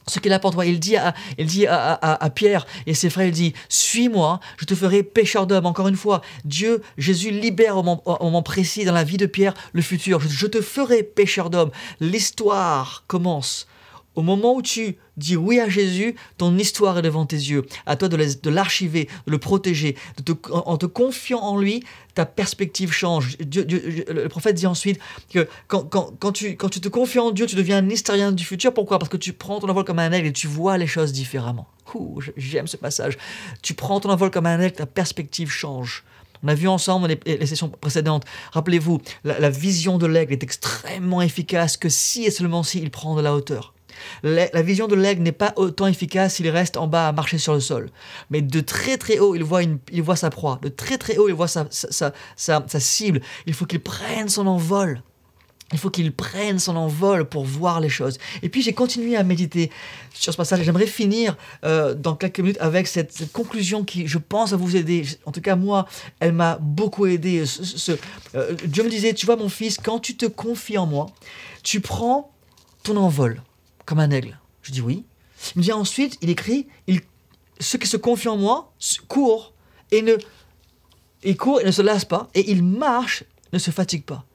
ce 0.08 0.20
qu'il 0.20 0.34
apporte. 0.34 0.56
Il 0.66 0.80
dit, 0.80 0.96
à, 0.96 1.14
il 1.38 1.46
dit 1.46 1.68
à, 1.68 2.30
Pierre 2.34 2.66
et 2.86 2.94
ses 2.94 3.10
frères, 3.10 3.28
il 3.28 3.34
dit, 3.34 3.54
suis-moi, 3.70 4.40
je 4.58 4.66
te 4.66 4.76
ferai 4.76 5.04
pécheur 5.04 5.48
d'homme. 5.48 5.66
Encore 5.66 5.88
une 5.88 5.96
fois, 5.96 6.22
Dieu, 6.46 6.82
Jésus 6.98 7.32
libère 7.32 7.78
au 7.78 7.84
moment, 7.84 8.44
précis 8.44 8.86
dans 8.86 8.94
la 8.94 9.04
vie 9.04 9.18
de 9.18 9.26
Pierre 9.26 9.54
le 9.74 9.82
futur. 9.82 10.20
je 10.20 10.48
te 10.48 10.62
ferai 10.62 11.04
pécheur 11.04 11.50
d'homme. 11.50 11.72
L'histoire 12.00 13.04
commence 13.08 13.68
au 14.16 14.22
moment 14.22 14.56
où 14.56 14.62
tu 14.62 14.98
dis 15.18 15.36
oui 15.36 15.60
à 15.60 15.70
Jésus, 15.70 16.16
ton 16.38 16.58
histoire 16.58 16.98
est 16.98 17.02
devant 17.02 17.26
tes 17.26 17.36
yeux. 17.36 17.66
À 17.86 17.96
toi 17.96 18.10
de 18.10 18.50
l'archiver, 18.50 19.10
de 19.26 19.32
le 19.32 19.38
protéger. 19.38 19.96
en 20.52 20.78
te 20.78 20.86
confiant 20.86 21.40
en 21.40 21.58
lui, 21.58 21.84
ta 22.14 22.26
perspective 22.26 22.92
change. 22.92 23.38
le 23.40 24.28
prophète 24.28 24.56
dit 24.56 24.68
ensuite 24.68 25.00
que 25.32 25.48
quand, 25.68 26.32
tu, 26.32 26.58
te 26.58 26.88
confies 26.90 27.20
en 27.20 27.32
Dieu, 27.32 27.46
tu 27.46 27.56
deviens 27.56 27.78
un 27.78 27.90
historien 27.90 28.32
du 28.32 28.44
futur. 28.44 28.74
Pourquoi? 28.74 29.00
Parce 29.00 29.10
que 29.10 29.18
tu 29.18 29.34
prends 29.34 29.60
ton 29.60 29.70
envol 29.70 29.84
comme 29.84 30.00
un 30.00 30.12
aigle 30.12 30.28
et 30.28 30.34
tu 30.34 30.48
vois 30.48 30.78
les 30.78 30.88
choses 30.88 31.12
différemment. 31.12 31.68
J'aime 32.38 32.68
ce 32.68 32.78
passage. 32.78 33.18
Tu 33.62 33.74
prends 33.74 34.00
ton 34.00 34.10
envol 34.10 34.32
comme 34.32 34.46
un 34.46 34.60
aigle, 34.60 34.76
ta 34.76 34.86
perspective 34.86 35.50
change. 35.50 36.04
On 36.44 36.48
a 36.50 36.56
vu 36.56 36.68
ensemble 36.68 37.08
les, 37.08 37.38
les 37.38 37.46
sessions 37.46 37.70
précédentes. 37.70 38.26
Rappelez-vous, 38.52 39.02
la, 39.24 39.40
la 39.40 39.50
vision 39.50 39.98
de 39.98 40.06
l'aigle 40.06 40.34
est 40.34 40.44
extrêmement 40.44 41.22
efficace 41.22 41.78
que 41.78 41.88
si 41.88 42.26
et 42.26 42.32
seulement 42.32 42.64
si 42.64 42.80
il 42.80 42.92
prend 42.92 43.16
de 43.16 43.22
la 43.22 43.34
hauteur. 43.34 43.74
La, 44.24 44.62
vision 44.62 44.88
de 44.88 44.96
l'aigle 44.96 45.22
n'est 45.22 45.32
pas 45.32 45.54
autant 45.56 45.88
efficace 45.88 46.36
s'il 46.36 46.50
reste 46.50 46.78
en 46.78 46.88
bas 46.88 47.10
à 47.10 47.12
marcher 47.12 47.38
sur 47.38 47.54
le 47.54 47.60
sol. 47.60 47.90
Mais 48.30 48.42
de 48.42 48.60
très 48.62 48.98
très 48.98 49.20
haut, 49.20 49.36
il 49.36 49.44
voit, 49.44 49.64
une, 49.64 49.80
il 49.92 50.02
voit 50.02 50.16
sa 50.16 50.30
proie. 50.30 50.60
De 50.62 50.70
très 50.70 50.98
très 50.98 51.18
haut, 51.18 51.28
il 51.28 51.36
voit 51.36 51.48
sa, 51.48 51.68
sa, 51.70 52.14
sa, 52.36 52.80
cible. 52.80 53.22
Il 53.46 53.54
faut 53.54 53.66
qu'il 53.66 53.82
prenne 53.82 54.30
son 54.30 54.48
envol. 54.48 55.02
Il 55.72 55.80
faut 55.80 55.90
qu'il 55.90 56.14
prenne 56.14 56.60
son 56.60 56.76
envol 56.76 57.26
pour 57.26 57.46
voir 57.46 57.80
les 57.80 57.90
choses. 57.90 58.20
Et 58.44 58.50
puis 58.50 58.62
j'ai 58.62 58.74
continué 58.74 59.16
à 59.16 59.24
méditer 59.24 59.72
sur 60.14 60.32
ce 60.32 60.38
passage. 60.38 60.64
J'aimerais 60.64 60.86
finir 60.86 61.36
euh, 61.66 61.96
dans 61.96 62.16
quelques 62.16 62.40
minutes 62.40 62.62
avec 62.62 62.88
cette, 62.88 63.32
conclusion 63.32 63.84
qui, 63.84 64.08
je 64.08 64.20
pense, 64.20 64.52
va 64.52 64.58
vous 64.58 64.76
aider. 64.76 65.04
En 65.26 65.32
tout 65.32 65.42
cas, 65.42 65.56
moi, 65.56 65.88
elle 66.20 66.34
m'a 66.34 66.60
beaucoup 66.62 67.08
aidé. 67.08 67.44
Euh, 68.36 68.56
Dieu 68.66 68.84
me 68.84 68.90
disait, 68.90 69.14
tu 69.14 69.26
vois 69.26 69.36
mon 69.36 69.50
fils, 69.50 69.78
quand 69.78 70.00
tu 70.00 70.16
te 70.16 70.28
confies 70.28 70.78
en 70.78 70.86
moi, 70.86 71.08
tu 71.64 71.82
prends 71.82 72.32
ton 72.84 72.98
envol 72.98 73.42
comme 73.86 74.00
un 74.00 74.12
aigle. 74.12 74.40
Je 74.62 74.72
dis 74.72 74.82
oui. 74.82 75.06
Il 75.56 75.60
me 75.60 75.64
dit 75.64 75.72
ensuite, 75.72 76.18
il 76.22 76.30
écrit, 76.30 76.68
il, 76.88 77.02
ceux 77.60 77.78
qui 77.78 77.88
se 77.88 77.98
confient 77.98 78.30
en 78.30 78.38
moi 78.38 78.74
courent 79.08 79.54
et 79.92 80.02
ne, 80.02 80.16
court 81.34 81.62
et 81.62 81.66
ne 81.66 81.72
se 81.72 81.82
lasse 81.82 82.06
pas, 82.06 82.30
et 82.34 82.52
il 82.52 82.64
marche, 82.64 83.24
ne 83.52 83.60
se 83.60 83.72
fatigue 83.72 84.04
pas. 84.04 84.26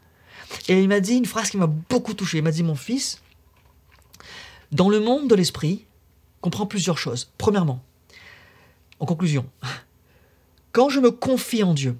Et 0.69 0.81
il 0.81 0.89
m'a 0.89 1.01
dit 1.01 1.17
une 1.17 1.27
phrase 1.27 1.51
qui 1.51 1.57
m'a 1.57 1.67
beaucoup 1.67 2.15
touché. 2.15 2.39
Il 2.39 2.45
m'a 2.45 2.51
dit, 2.51 2.63
mon 2.63 2.75
fils, 2.75 3.21
dans 4.73 4.89
le 4.89 5.01
monde 5.01 5.29
de 5.29 5.35
l'esprit, 5.35 5.85
comprend 6.41 6.67
plusieurs 6.67 6.99
choses. 6.99 7.31
Premièrement, 7.39 7.83
en 9.01 9.07
conclusion, 9.07 9.47
quand 10.73 10.89
je 10.89 11.01
me 11.01 11.11
confie 11.11 11.63
en 11.63 11.75
Dieu 11.75 11.97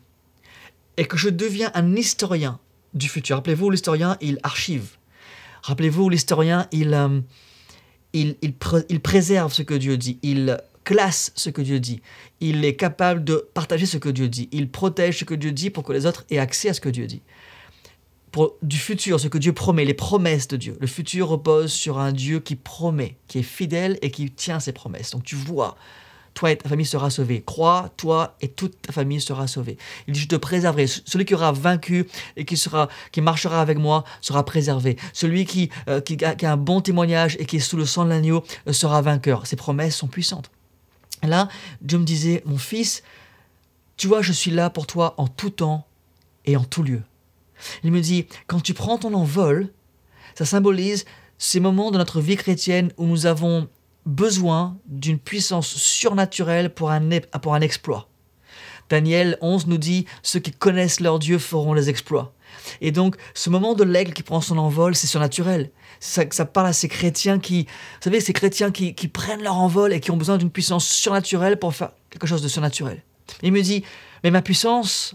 et 0.97 1.07
que 1.07 1.17
je 1.17 1.29
deviens 1.29 1.71
un 1.75 1.97
historien 1.97 2.59
du 2.95 3.09
futur, 3.09 3.37
rappelez-vous, 3.37 3.71
l'historien, 3.71 4.17
il 4.21 4.39
archive. 4.43 4.98
Rappelez-vous, 5.63 6.09
l'historien, 6.09 6.69
il, 6.73 6.95
euh, 6.95 7.21
il, 8.13 8.37
il, 8.43 8.55
pr 8.55 8.79
il 8.89 9.01
préserve 9.01 9.53
ce 9.53 9.63
que 9.63 9.75
Dieu 9.75 9.97
dit. 9.97 10.19
Il 10.23 10.59
classe 10.85 11.33
ce 11.35 11.51
que 11.51 11.63
Dieu 11.63 11.81
dit. 11.81 12.01
Il 12.41 12.65
est 12.65 12.77
capable 12.77 13.25
de 13.25 13.47
partager 13.55 13.87
ce 13.87 13.99
que 13.99 14.09
Dieu 14.09 14.29
dit. 14.29 14.49
Il 14.53 14.71
protège 14.71 15.19
ce 15.19 15.25
que 15.25 15.35
Dieu 15.35 15.53
dit 15.53 15.71
pour 15.71 15.85
que 15.85 15.93
les 15.93 16.07
autres 16.07 16.25
aient 16.31 16.39
accès 16.39 16.71
à 16.71 16.75
ce 16.75 16.81
que 16.81 16.89
Dieu 16.89 17.07
dit 17.07 17.23
du 18.63 18.79
futur, 18.79 19.19
ce 19.21 19.29
que 19.29 19.39
Dieu 19.39 19.53
promet, 19.53 19.85
les 19.85 19.95
promesses 19.95 20.49
de 20.49 20.57
Dieu. 20.57 20.77
Le 20.81 20.87
futur 20.87 21.29
repose 21.29 21.73
sur 21.73 21.99
un 21.99 22.13
Dieu 22.13 22.41
qui 22.41 22.57
promet, 22.57 23.17
qui 23.27 23.39
est 23.39 23.43
fidèle 23.43 23.99
et 24.03 24.11
qui 24.11 24.31
tient 24.31 24.61
ses 24.61 24.73
promesses. 24.73 25.11
Donc 25.11 25.25
tu 25.25 25.37
vois, 25.37 25.77
toi 26.39 26.53
et 26.53 26.57
ta 26.57 26.69
famille 26.69 26.87
sera 26.87 27.11
sauvée. 27.11 27.43
Crois, 27.45 27.91
toi 27.97 28.37
et 28.41 28.47
toute 28.47 28.81
ta 28.83 28.93
famille 28.93 29.21
sera 29.21 29.49
sauvée. 29.49 29.77
Il 30.07 30.15
dit, 30.15 30.21
je 30.21 30.29
te 30.29 30.37
préserverai. 30.37 30.87
Celui 30.87 31.25
qui 31.25 31.35
aura 31.35 31.51
vaincu 31.51 32.07
et 32.37 32.45
qui, 32.45 32.57
sera, 32.57 32.89
qui 33.11 33.21
marchera 33.21 33.61
avec 33.61 33.77
moi 33.77 34.05
sera 34.21 34.45
préservé. 34.45 34.97
Celui 35.13 35.47
qui, 35.47 35.69
euh, 35.89 36.01
qui, 36.01 36.25
a, 36.25 36.37
qui, 36.37 36.47
a, 36.47 36.53
un 36.53 36.57
bon 36.57 36.81
témoignage 36.81 37.37
et 37.41 37.45
qui 37.45 37.57
est 37.57 37.61
sous 37.61 37.77
le 37.77 37.85
sang 37.85 38.05
de 38.05 38.11
l'agneau 38.11 38.45
euh, 38.69 38.73
sera 38.73 39.03
vainqueur. 39.03 39.49
Ces 39.49 39.57
promesses 39.57 39.97
sont 39.97 40.07
puissantes. 40.07 40.51
Là, 41.25 41.49
Dieu 41.81 41.99
me 41.99 42.05
disait, 42.05 42.45
mon 42.47 42.59
fils, 42.59 43.03
tu 43.97 44.07
vois, 44.07 44.23
je 44.23 44.33
suis 44.33 44.53
là 44.53 44.71
pour 44.71 44.87
toi 44.87 45.15
en 45.17 45.27
tout 45.27 45.51
temps 45.51 45.89
et 46.45 46.57
en 46.57 46.63
tout 46.63 46.85
lieu. 46.85 47.03
Il 47.83 47.91
me 47.91 48.01
dit, 48.01 48.27
quand 48.47 48.61
tu 48.61 48.75
prends 48.75 48.99
ton 48.99 49.13
envol, 49.13 49.71
ça 50.37 50.45
symbolise 50.45 51.05
ces 51.37 51.59
moments 51.59 51.91
de 51.91 51.99
notre 51.99 52.21
vie 52.21 52.37
chrétienne 52.37 52.93
où 52.97 53.07
nous 53.07 53.27
avons 53.27 53.69
besoin 54.09 54.79
d'une 54.87 55.19
puissance 55.19 55.69
surnaturelle 55.69 56.73
pour 56.73 56.91
un, 56.91 57.03
pour 57.43 57.55
un 57.55 57.61
exploit. 57.61 58.09
Daniel 58.89 59.37
11 59.43 59.67
nous 59.67 59.77
dit, 59.77 60.07
ceux 60.23 60.41
qui 60.41 60.51
connaissent 60.51 61.01
leur 61.01 61.19
Dieu 61.19 61.39
feront 61.39 61.75
les 61.75 61.91
exploits. 61.91 62.33
Et 62.81 62.91
donc, 62.91 63.17
ce 63.35 63.51
moment 63.51 63.75
de 63.75 63.85
l'aigle 63.85 64.15
qui 64.15 64.23
prend 64.23 64.41
son 64.41 64.57
envol, 64.57 64.95
c'est 64.95 65.07
surnaturel. 65.07 65.71
Ça, 66.01 66.25
ça, 66.31 66.47
parle 66.47 66.69
à 66.69 66.73
ces 66.73 66.89
chrétiens 66.89 67.39
qui, 67.39 67.65
vous 67.65 68.05
savez, 68.05 68.21
ces 68.21 68.33
chrétiens 68.33 68.71
qui, 68.71 68.95
qui 68.95 69.09
prennent 69.09 69.43
leur 69.43 69.57
envol 69.57 69.93
et 69.93 70.01
qui 70.01 70.11
ont 70.11 70.17
besoin 70.17 70.39
d'une 70.39 70.51
puissance 70.51 70.87
surnaturelle 70.87 71.59
pour 71.59 71.75
faire 71.75 71.91
quelque 72.09 72.27
chose 72.27 72.43
de 72.43 72.49
surnaturel. 72.49 73.03
Il 73.43 73.53
me 73.53 73.61
dit, 73.61 73.85
mais 74.25 74.31
ma 74.31 74.41
puissance, 74.41 75.15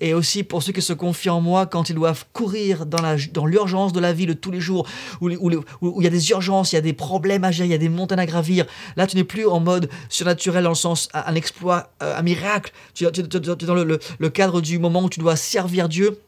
et 0.00 0.14
aussi 0.14 0.42
pour 0.42 0.62
ceux 0.62 0.72
qui 0.72 0.82
se 0.82 0.92
confient 0.92 1.30
en 1.30 1.40
moi 1.40 1.66
quand 1.66 1.90
ils 1.90 1.94
doivent 1.94 2.24
courir 2.32 2.86
dans, 2.86 3.46
l'urgence 3.46 3.92
de 3.92 4.00
la 4.00 4.12
vie 4.12 4.26
de 4.26 4.32
tous 4.32 4.50
les 4.50 4.60
jours, 4.60 4.86
où, 5.20 5.30
il 5.30 6.04
y 6.04 6.06
a 6.06 6.10
des 6.10 6.30
urgences, 6.30 6.72
il 6.72 6.76
y 6.76 6.78
a 6.78 6.82
des 6.82 6.92
problèmes 6.92 7.44
à 7.44 7.50
gérer, 7.50 7.68
il 7.68 7.72
y 7.72 7.74
a 7.74 7.78
des 7.78 7.88
montagnes 7.88 8.20
à 8.20 8.26
gravir. 8.26 8.66
Là, 8.96 9.06
tu 9.06 9.16
n'es 9.16 9.24
plus 9.24 9.46
en 9.46 9.60
mode 9.60 9.88
surnaturel 10.08 10.64
dans 10.64 10.70
le 10.70 10.74
sens 10.74 11.08
un 11.12 11.34
exploit, 11.34 11.92
un 12.00 12.22
miracle. 12.22 12.72
Tu, 12.94 13.06
es 13.06 13.10
dans 13.10 13.74
le, 13.74 13.98
le 14.18 14.28
cadre 14.30 14.60
du 14.60 14.78
moment 14.78 15.04
où 15.04 15.08
tu 15.08 15.20
dois 15.20 15.36
servir 15.36 15.88
Dieu 15.88 16.18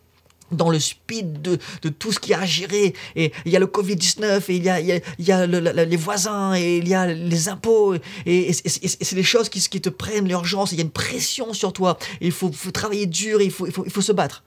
dans 0.52 0.70
le 0.70 0.78
speed 0.78 1.42
de, 1.42 1.58
tout 1.88 2.12
ce 2.12 2.20
qu'il 2.20 2.32
y 2.32 2.34
a 2.34 2.40
à 2.40 2.46
gérer. 2.46 2.94
Et 3.16 3.32
il 3.44 3.52
y 3.52 3.56
a 3.56 3.58
le 3.58 3.66
Covid-19, 3.66 4.44
et 4.48 4.56
il 4.56 4.64
y 4.64 5.32
a, 5.32 5.46
les 5.46 5.96
voisins, 5.96 6.54
et 6.54 6.78
il 6.78 6.88
y 6.88 6.94
a 6.94 7.06
les 7.06 7.48
impôts, 7.48 7.94
et, 8.26 8.52
c'est 8.52 9.14
des 9.14 9.22
choses 9.22 9.48
qui, 9.48 9.60
qui 9.60 9.80
te 9.80 9.88
prennent 9.88 10.28
l'urgence, 10.28 10.72
il 10.72 10.78
y 10.78 10.80
a 10.80 10.84
une 10.84 10.90
pression 10.90 11.52
sur 11.52 11.72
toi, 11.72 11.98
il 12.20 12.32
faut, 12.32 12.50
travailler 12.72 13.06
dur, 13.06 13.40
il 13.40 13.50
faut, 13.50 14.00
se 14.00 14.12
battre. 14.12 14.44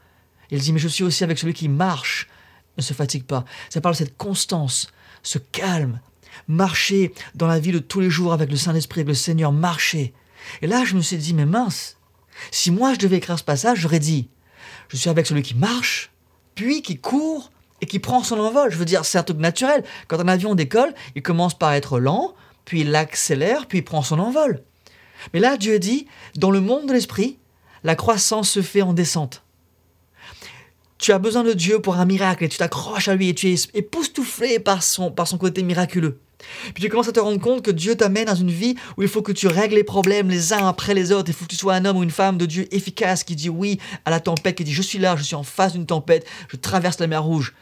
Il 0.51 0.59
dit, 0.59 0.73
mais 0.73 0.79
je 0.79 0.87
suis 0.87 1.03
aussi 1.03 1.23
avec 1.23 1.37
celui 1.37 1.53
qui 1.53 1.67
marche, 1.67 2.27
ne 2.77 2.83
se 2.83 2.93
fatigue 2.93 3.23
pas. 3.23 3.45
Ça 3.69 3.81
parle 3.81 3.95
de 3.95 3.99
cette 3.99 4.17
constance, 4.17 4.87
ce 5.23 5.39
calme, 5.39 5.99
marcher 6.47 7.13
dans 7.33 7.47
la 7.47 7.59
vie 7.59 7.71
de 7.71 7.79
tous 7.79 7.99
les 7.99 8.09
jours 8.09 8.33
avec 8.33 8.51
le 8.51 8.57
Saint-Esprit, 8.57 9.01
avec 9.01 9.07
le 9.09 9.13
Seigneur, 9.15 9.51
marcher. 9.51 10.13
Et 10.61 10.67
là, 10.67 10.83
je 10.85 10.95
me 10.95 11.01
suis 11.01 11.17
dit, 11.17 11.33
mais 11.33 11.45
mince, 11.45 11.97
si 12.51 12.71
moi 12.71 12.93
je 12.93 12.99
devais 12.99 13.17
écrire 13.17 13.39
ce 13.39 13.43
passage, 13.43 13.79
j'aurais 13.79 13.99
dit, 13.99 14.27
je 14.89 14.97
suis 14.97 15.09
avec 15.09 15.25
celui 15.25 15.41
qui 15.41 15.55
marche, 15.55 16.11
puis 16.55 16.81
qui 16.81 16.97
court 16.97 17.51
et 17.81 17.85
qui 17.85 17.99
prend 17.99 18.23
son 18.23 18.39
envol. 18.39 18.71
Je 18.71 18.77
veux 18.77 18.85
dire, 18.85 19.05
c'est 19.05 19.17
un 19.17 19.23
truc 19.23 19.37
naturel. 19.37 19.83
Quand 20.07 20.19
un 20.19 20.27
avion 20.27 20.55
décolle, 20.55 20.93
il 21.15 21.21
commence 21.21 21.57
par 21.57 21.73
être 21.73 21.99
lent, 21.99 22.33
puis 22.63 22.81
il 22.81 22.95
accélère, 22.95 23.67
puis 23.67 23.79
il 23.79 23.83
prend 23.83 24.01
son 24.01 24.19
envol. 24.19 24.63
Mais 25.33 25.39
là, 25.39 25.57
Dieu 25.57 25.79
dit, 25.79 26.07
dans 26.35 26.51
le 26.51 26.61
monde 26.61 26.87
de 26.87 26.93
l'esprit, 26.93 27.37
la 27.83 27.95
croissance 27.95 28.49
se 28.49 28.61
fait 28.61 28.81
en 28.81 28.93
descente. 28.93 29.43
Tu 30.97 31.11
as 31.11 31.19
besoin 31.19 31.43
de 31.43 31.53
Dieu 31.53 31.81
pour 31.81 31.97
un 31.97 32.05
miracle 32.05 32.43
et 32.45 32.49
tu 32.49 32.57
t'accroches 32.57 33.09
à 33.09 33.15
lui 33.15 33.29
et 33.29 33.35
tu 33.35 33.51
es 33.51 33.55
époustouflé 33.73 34.59
par 34.59 34.81
son, 34.81 35.11
par 35.11 35.27
son 35.27 35.37
côté 35.37 35.61
miraculeux. 35.61 36.19
Puis 36.73 36.83
tu 36.83 36.89
commences 36.89 37.07
à 37.07 37.11
te 37.11 37.19
rendre 37.19 37.39
compte 37.39 37.63
que 37.63 37.71
Dieu 37.71 37.95
t'amène 37.95 38.25
dans 38.25 38.35
une 38.35 38.51
vie 38.51 38.75
où 38.97 39.01
il 39.01 39.07
faut 39.07 39.21
que 39.21 39.31
tu 39.31 39.47
règles 39.47 39.75
les 39.75 39.83
problèmes 39.83 40.29
les 40.29 40.53
uns 40.53 40.67
après 40.67 40.93
les 40.93 41.11
autres. 41.11 41.29
Il 41.29 41.33
faut 41.33 41.45
que 41.45 41.49
tu 41.49 41.55
sois 41.55 41.75
un 41.75 41.85
homme 41.85 41.97
ou 41.97 42.03
une 42.03 42.11
femme 42.11 42.37
de 42.37 42.45
Dieu 42.45 42.67
efficace 42.73 43.23
qui 43.23 43.35
dit 43.35 43.49
oui 43.49 43.79
à 44.05 44.09
la 44.09 44.19
tempête, 44.19 44.55
qui 44.55 44.63
dit 44.63 44.73
je 44.73 44.81
suis 44.81 44.99
là, 44.99 45.15
je 45.15 45.23
suis 45.23 45.35
en 45.35 45.43
face 45.43 45.73
d'une 45.73 45.85
tempête, 45.85 46.25
je 46.49 46.57
traverse 46.57 46.99
la 46.99 47.07
mer 47.07 47.23
rouge. 47.23 47.53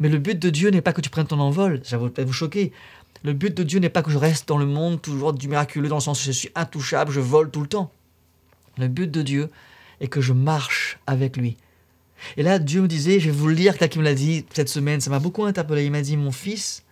Mais 0.00 0.08
le 0.08 0.18
but 0.18 0.38
de 0.38 0.50
Dieu 0.50 0.70
n'est 0.70 0.80
pas 0.80 0.92
que 0.92 1.00
tu 1.00 1.10
prennes 1.10 1.26
ton 1.26 1.38
envol, 1.38 1.80
ça 1.84 1.98
va 1.98 2.08
peut-être 2.08 2.26
vous 2.26 2.32
choquer. 2.32 2.72
Le 3.22 3.32
but 3.32 3.54
de 3.54 3.62
Dieu 3.62 3.78
n'est 3.78 3.88
pas 3.88 4.02
que 4.02 4.10
je 4.10 4.18
reste 4.18 4.48
dans 4.48 4.58
le 4.58 4.66
monde 4.66 5.00
toujours 5.00 5.32
du 5.32 5.48
miraculeux 5.48 5.88
dans 5.88 5.96
le 5.96 6.00
sens 6.00 6.20
où 6.20 6.24
je 6.26 6.32
suis 6.32 6.50
intouchable, 6.54 7.10
je 7.10 7.20
vole 7.20 7.50
tout 7.50 7.60
le 7.60 7.66
temps. 7.66 7.90
Le 8.76 8.88
but 8.88 9.10
de 9.10 9.22
Dieu 9.22 9.50
est 10.00 10.08
que 10.08 10.20
je 10.20 10.32
marche 10.32 10.98
avec 11.06 11.36
lui. 11.36 11.56
Et 12.36 12.42
là, 12.42 12.58
Dieu 12.58 12.82
me 12.82 12.88
disait, 12.88 13.20
je 13.20 13.26
vais 13.26 13.36
vous 13.36 13.48
le 13.48 13.54
lire, 13.54 13.78
quelqu'un 13.78 14.00
me 14.00 14.04
l'a 14.04 14.14
dit 14.14 14.44
cette 14.52 14.68
semaine, 14.68 15.00
ça 15.00 15.10
m'a 15.10 15.18
beaucoup 15.18 15.44
interpellé. 15.44 15.84
Il 15.84 15.92
m'a 15.92 16.02
dit, 16.02 16.16
mon 16.16 16.32
fils, 16.32 16.83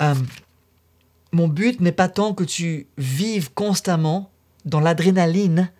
euh, 0.00 0.14
mon 1.32 1.48
but 1.48 1.80
n'est 1.80 1.92
pas 1.92 2.08
tant 2.08 2.34
que 2.34 2.44
tu 2.44 2.86
vives 2.98 3.52
constamment 3.52 4.30
dans 4.64 4.80
l'adrénaline 4.80 5.70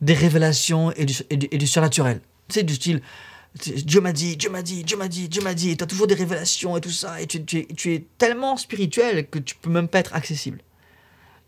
des 0.00 0.14
révélations 0.14 0.92
et 0.92 1.04
du, 1.04 1.66
surnaturel. 1.66 2.20
Tu 2.48 2.54
sais, 2.54 2.62
du 2.62 2.74
style, 2.74 3.00
Dieu 3.64 4.00
m'a 4.00 4.12
dit, 4.12 4.36
Dieu 4.36 4.50
m'a 4.50 4.62
dit, 4.62 4.84
Dieu 4.84 4.96
m'a 4.96 5.08
dit, 5.08 5.28
Dieu 5.28 5.42
m'a 5.42 5.54
dit, 5.54 5.70
et 5.70 5.76
tu 5.76 5.84
as 5.84 5.86
toujours 5.86 6.06
des 6.06 6.14
révélations 6.14 6.76
et 6.76 6.80
tout 6.80 6.90
ça, 6.90 7.20
et 7.20 7.26
tu, 7.26 7.66
es, 7.94 8.04
tellement 8.18 8.56
spirituel 8.56 9.28
que 9.28 9.38
tu 9.38 9.54
peux 9.54 9.70
même 9.70 9.88
pas 9.88 9.98
être 9.98 10.14
accessible. 10.14 10.60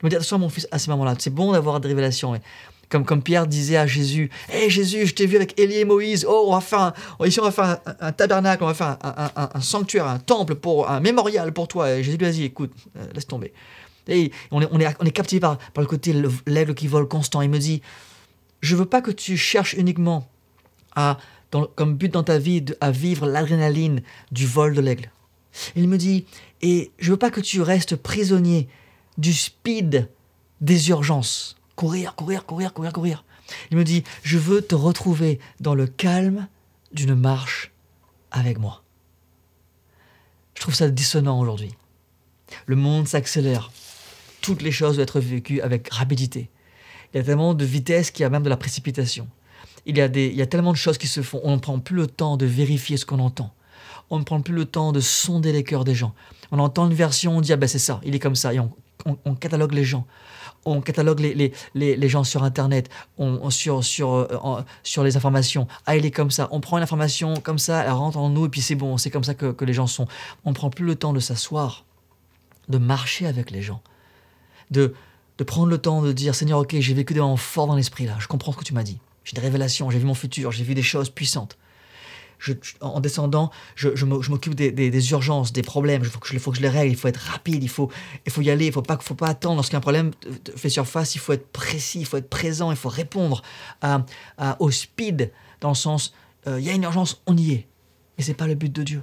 Je 0.00 0.06
me 0.06 0.10
dis, 0.10 0.16
attention 0.16 0.38
mon 0.38 0.48
fils, 0.48 0.66
à 0.70 0.78
ce 0.78 0.90
moment 0.90 1.04
là 1.04 1.14
c'est 1.18 1.34
bon 1.34 1.52
d'avoir 1.52 1.80
des 1.80 1.88
révélations, 1.88 2.40
comme, 2.88 3.04
comme 3.04 3.22
Pierre 3.22 3.46
disait 3.46 3.76
à 3.76 3.86
Jésus, 3.86 4.30
Hé 4.52 4.64
hey 4.64 4.70
Jésus, 4.70 5.06
je 5.06 5.14
t'ai 5.14 5.26
vu 5.26 5.36
avec 5.36 5.58
Élie 5.60 5.78
et 5.78 5.84
Moïse, 5.84 6.26
oh, 6.28 6.46
on 6.48 6.54
va 6.54 6.60
faire 6.60 6.80
un, 6.80 7.26
ici 7.26 7.38
on 7.40 7.44
va 7.44 7.50
faire 7.50 7.78
un, 8.00 8.12
tabernacle, 8.12 8.64
on 8.64 8.66
va 8.66 8.74
faire 8.74 8.96
un, 9.02 9.60
sanctuaire, 9.60 10.06
un 10.06 10.18
temple, 10.18 10.54
pour, 10.54 10.88
un 10.88 11.00
mémorial 11.00 11.52
pour 11.52 11.68
toi. 11.68 11.90
Et 11.90 12.02
Jésus 12.02 12.16
lui 12.16 12.26
a 12.26 12.30
dit, 12.30 12.44
écoute, 12.44 12.72
euh, 12.96 13.06
laisse 13.14 13.26
tomber. 13.26 13.52
Et 14.06 14.32
on 14.50 14.62
est, 14.62 14.68
on 14.72 15.04
est, 15.06 15.10
captivé 15.10 15.40
par, 15.40 15.58
le 15.76 15.86
côté 15.86 16.14
l'aigle 16.46 16.74
qui 16.74 16.86
vole 16.86 17.06
constant. 17.06 17.42
Il 17.42 17.50
me 17.50 17.58
dit, 17.58 17.82
je 18.62 18.74
veux 18.74 18.86
pas 18.86 19.02
que 19.02 19.10
tu 19.10 19.36
cherches 19.36 19.74
uniquement 19.74 20.26
à, 20.96 21.18
comme 21.74 21.94
but 21.94 22.12
dans 22.12 22.22
ta 22.22 22.38
vie 22.38 22.64
à 22.80 22.90
vivre 22.90 23.26
l'adrénaline 23.26 24.02
du 24.32 24.46
vol 24.46 24.74
de 24.74 24.80
l'aigle. 24.80 25.10
Il 25.76 25.88
me 25.88 25.98
dit, 25.98 26.24
et 26.62 26.90
je 26.98 27.10
veux 27.10 27.18
pas 27.18 27.30
que 27.30 27.40
tu 27.40 27.60
restes 27.60 27.96
prisonnier 27.96 28.68
du 29.18 29.34
speed 29.34 30.08
des 30.62 30.88
urgences 30.88 31.57
courir, 31.78 32.16
courir, 32.16 32.44
courir, 32.44 32.74
courir, 32.74 32.92
courir. 32.92 33.24
Il 33.70 33.76
me 33.76 33.84
dit, 33.84 34.02
je 34.24 34.36
veux 34.36 34.62
te 34.62 34.74
retrouver 34.74 35.38
dans 35.60 35.76
le 35.76 35.86
calme 35.86 36.48
d'une 36.92 37.14
marche 37.14 37.70
avec 38.32 38.58
moi. 38.58 38.82
Je 40.56 40.62
trouve 40.62 40.74
ça 40.74 40.90
dissonant 40.90 41.38
aujourd'hui. 41.38 41.70
Le 42.66 42.74
monde 42.74 43.06
s'accélère. 43.06 43.70
Toutes 44.40 44.60
les 44.60 44.72
choses 44.72 44.96
doivent 44.96 45.04
être 45.04 45.20
vécues 45.20 45.60
avec 45.60 45.88
rapidité. 45.92 46.50
Il 47.14 47.18
y 47.18 47.20
a 47.20 47.22
tellement 47.22 47.54
de 47.54 47.64
vitesse 47.64 48.10
qu'il 48.10 48.24
y 48.24 48.26
a 48.26 48.30
même 48.30 48.42
de 48.42 48.50
la 48.50 48.56
précipitation. 48.56 49.28
Il 49.86 49.96
y, 49.96 50.00
a 50.00 50.08
des, 50.08 50.26
il 50.26 50.34
y 50.34 50.42
a 50.42 50.46
tellement 50.46 50.72
de 50.72 50.76
choses 50.76 50.98
qui 50.98 51.06
se 51.06 51.22
font. 51.22 51.40
On 51.44 51.52
ne 51.52 51.60
prend 51.60 51.78
plus 51.78 51.94
le 51.94 52.08
temps 52.08 52.36
de 52.36 52.44
vérifier 52.44 52.96
ce 52.96 53.06
qu'on 53.06 53.20
entend. 53.20 53.54
On 54.10 54.18
ne 54.18 54.24
prend 54.24 54.40
plus 54.40 54.54
le 54.54 54.64
temps 54.64 54.90
de 54.90 55.00
sonder 55.00 55.52
les 55.52 55.62
cœurs 55.62 55.84
des 55.84 55.94
gens. 55.94 56.12
On 56.50 56.58
entend 56.58 56.88
une 56.88 56.94
version, 56.94 57.36
on 57.36 57.40
dit 57.40 57.52
ah 57.52 57.56
ben 57.56 57.68
c'est 57.68 57.78
ça, 57.78 58.00
il 58.04 58.16
est 58.16 58.18
comme 58.18 58.34
ça, 58.34 58.52
et 58.52 58.58
on, 58.58 58.72
on, 59.24 59.34
catalogue 59.34 59.72
les 59.72 59.84
gens. 59.84 60.06
On 60.68 60.80
catalogue 60.80 61.20
les, 61.20 61.34
les, 61.34 61.96
les, 61.96 62.08
gens 62.08 62.24
sur 62.24 62.42
Internet, 62.42 62.88
on, 63.18 63.50
sur, 63.50 63.84
sur, 63.84 64.12
euh, 64.12 64.62
sur 64.82 65.02
les 65.04 65.16
informations. 65.16 65.66
Ah, 65.86 65.96
il 65.96 66.04
est 66.04 66.10
comme 66.10 66.30
ça. 66.30 66.48
On 66.50 66.60
prend 66.60 66.76
une 66.76 66.82
information 66.82 67.34
comme 67.36 67.58
ça, 67.58 67.84
elle 67.84 67.92
rentre 67.92 68.18
en 68.18 68.28
nous, 68.28 68.46
et 68.46 68.48
puis 68.48 68.60
c'est 68.60 68.74
bon, 68.74 68.96
c'est 68.96 69.10
comme 69.10 69.24
ça 69.24 69.34
que, 69.34 69.52
que 69.52 69.64
les 69.64 69.72
gens 69.72 69.86
sont. 69.86 70.06
On 70.44 70.52
prend 70.52 70.70
plus 70.70 70.84
le 70.84 70.94
temps 70.94 71.12
de 71.12 71.20
s'asseoir, 71.20 71.84
de 72.68 72.78
marcher 72.78 73.26
avec 73.26 73.50
les 73.50 73.62
gens, 73.62 73.82
de, 74.70 74.94
de 75.38 75.44
prendre 75.44 75.68
le 75.68 75.78
temps 75.78 76.02
de 76.02 76.12
dire 76.12 76.34
Seigneur, 76.34 76.58
ok, 76.60 76.76
j'ai 76.78 76.94
vécu 76.94 77.14
des 77.14 77.20
moments 77.20 77.36
forts 77.36 77.66
dans 77.66 77.76
l'esprit 77.76 78.06
là, 78.06 78.16
je 78.18 78.26
comprends 78.26 78.52
ce 78.52 78.58
que 78.58 78.64
tu 78.64 78.74
m'as 78.74 78.82
dit. 78.82 78.98
J'ai 79.24 79.34
des 79.34 79.42
révélations, 79.42 79.90
j'ai 79.90 79.98
vu 79.98 80.06
mon 80.06 80.14
futur, 80.14 80.52
j'ai 80.52 80.64
vu 80.64 80.74
des 80.74 80.82
choses 80.82 81.10
puissantes. 81.10 81.58
En 82.80 83.00
descendant, 83.00 83.50
je, 83.74 84.04
m'occupe 84.04 84.54
des, 84.54 85.10
urgences, 85.10 85.52
des 85.52 85.62
problèmes. 85.62 86.02
Il 86.04 86.08
faut, 86.08 86.50
que 86.50 86.56
je, 86.56 86.62
les 86.62 86.68
règle, 86.68 86.92
il 86.92 86.96
faut 86.96 87.08
être 87.08 87.16
rapide, 87.20 87.62
il 87.62 87.68
faut, 87.68 87.90
y 88.38 88.50
aller, 88.50 88.66
il 88.66 88.68
ne 88.68 88.72
faut 88.72 88.82
pas, 88.82 89.28
attendre. 89.28 89.56
Lorsqu'un 89.56 89.80
problème 89.80 90.12
fait 90.56 90.68
surface, 90.68 91.14
il 91.14 91.18
faut 91.18 91.32
être 91.32 91.50
précis, 91.50 92.00
il 92.00 92.06
faut 92.06 92.16
être 92.16 92.30
présent, 92.30 92.70
il 92.70 92.76
faut 92.76 92.88
répondre 92.88 93.42
à, 93.82 94.04
au 94.60 94.70
speed, 94.70 95.32
dans 95.60 95.70
le 95.70 95.74
sens, 95.74 96.14
euh, 96.46 96.60
il 96.60 96.66
y 96.66 96.70
a 96.70 96.72
une 96.72 96.84
urgence, 96.84 97.22
on 97.26 97.36
y 97.36 97.52
est. 97.52 97.66
Et 98.16 98.22
ce 98.22 98.28
n'est 98.28 98.34
pas 98.34 98.46
le 98.46 98.54
but 98.54 98.72
de 98.72 98.82
Dieu. 98.82 99.02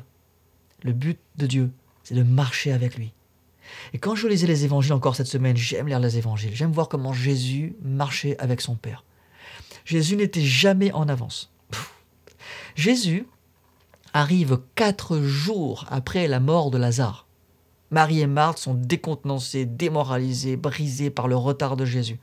Le 0.83 0.93
but 0.93 1.19
de 1.37 1.47
Dieu, 1.47 1.71
c'est 2.03 2.15
de 2.15 2.23
marcher 2.23 2.71
avec 2.71 2.95
lui. 2.95 3.13
Et 3.93 3.97
quand 3.97 4.15
je 4.15 4.27
lisais 4.27 4.47
les 4.47 4.63
évangiles 4.63 4.93
encore 4.93 5.15
cette 5.15 5.27
semaine, 5.27 5.57
j'aime 5.57 5.87
lire 5.87 5.99
les 5.99 6.17
évangiles, 6.17 6.51
j'aime 6.53 6.71
voir 6.71 6.87
comment 6.87 7.13
Jésus 7.13 7.75
marchait 7.81 8.37
avec 8.37 8.61
son 8.61 8.75
Père. 8.75 9.03
Jésus 9.85 10.15
n'était 10.15 10.41
jamais 10.41 10.91
en 10.91 11.07
avance. 11.09 11.51
Jésus 12.75 13.25
arrive 14.13 14.59
quatre 14.75 15.19
jours 15.19 15.85
après 15.89 16.27
la 16.27 16.39
mort 16.39 16.71
de 16.71 16.77
Lazare. 16.77 17.25
Marie 17.89 18.19
et 18.19 18.27
Marthe 18.27 18.57
sont 18.57 18.73
décontenancées, 18.73 19.65
démoralisées, 19.65 20.57
brisées 20.57 21.09
par 21.09 21.27
le 21.27 21.35
retard 21.35 21.77
de 21.77 21.85
Jésus. 21.85 22.19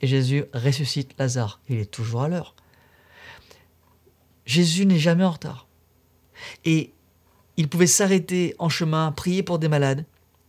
Et 0.00 0.06
Jésus 0.06 0.44
ressuscite 0.54 1.14
Lazare. 1.18 1.60
Il 1.68 1.78
est 1.78 1.90
toujours 1.90 2.22
à 2.22 2.28
l'heure. 2.28 2.54
Jésus 4.46 4.86
n'est 4.86 4.98
jamais 4.98 5.24
en 5.24 5.32
retard. 5.32 5.66
Et 6.64 6.92
il 7.56 7.68
pouvait 7.68 7.88
s'arrêter 7.88 8.54
en 8.58 8.68
chemin, 8.68 9.10
prier 9.10 9.42
pour 9.42 9.58
des 9.58 9.68
malades, 9.68 10.04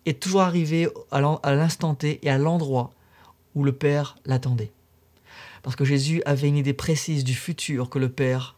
et 0.05 0.13
toujours 0.13 0.41
arriver 0.41 0.87
à 1.11 1.55
l'instant 1.55 1.95
T 1.95 2.19
et 2.21 2.29
à 2.29 2.37
l'endroit 2.37 2.91
où 3.55 3.63
le 3.63 3.71
Père 3.71 4.17
l'attendait. 4.25 4.71
Parce 5.63 5.75
que 5.75 5.85
Jésus 5.85 6.21
avait 6.25 6.47
une 6.47 6.57
idée 6.57 6.73
précise 6.73 7.23
du 7.23 7.33
futur 7.33 7.89
que 7.89 7.99
le 7.99 8.09
Père 8.09 8.55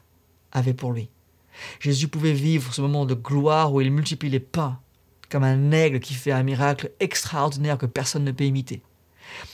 avait 0.52 0.74
pour 0.74 0.92
lui. 0.92 1.10
Jésus 1.80 2.08
pouvait 2.08 2.34
vivre 2.34 2.74
ce 2.74 2.82
moment 2.82 3.06
de 3.06 3.14
gloire 3.14 3.74
où 3.74 3.82
il 3.82 3.92
multiplie 3.92 4.30
les 4.30 4.40
pains, 4.40 4.80
comme 5.30 5.44
un 5.44 5.72
aigle 5.72 6.00
qui 6.00 6.14
fait 6.14 6.32
un 6.32 6.44
miracle 6.44 6.92
extraordinaire 7.00 7.78
que 7.78 7.86
personne 7.86 8.24
ne 8.24 8.32
peut 8.32 8.46
imiter. 8.46 8.82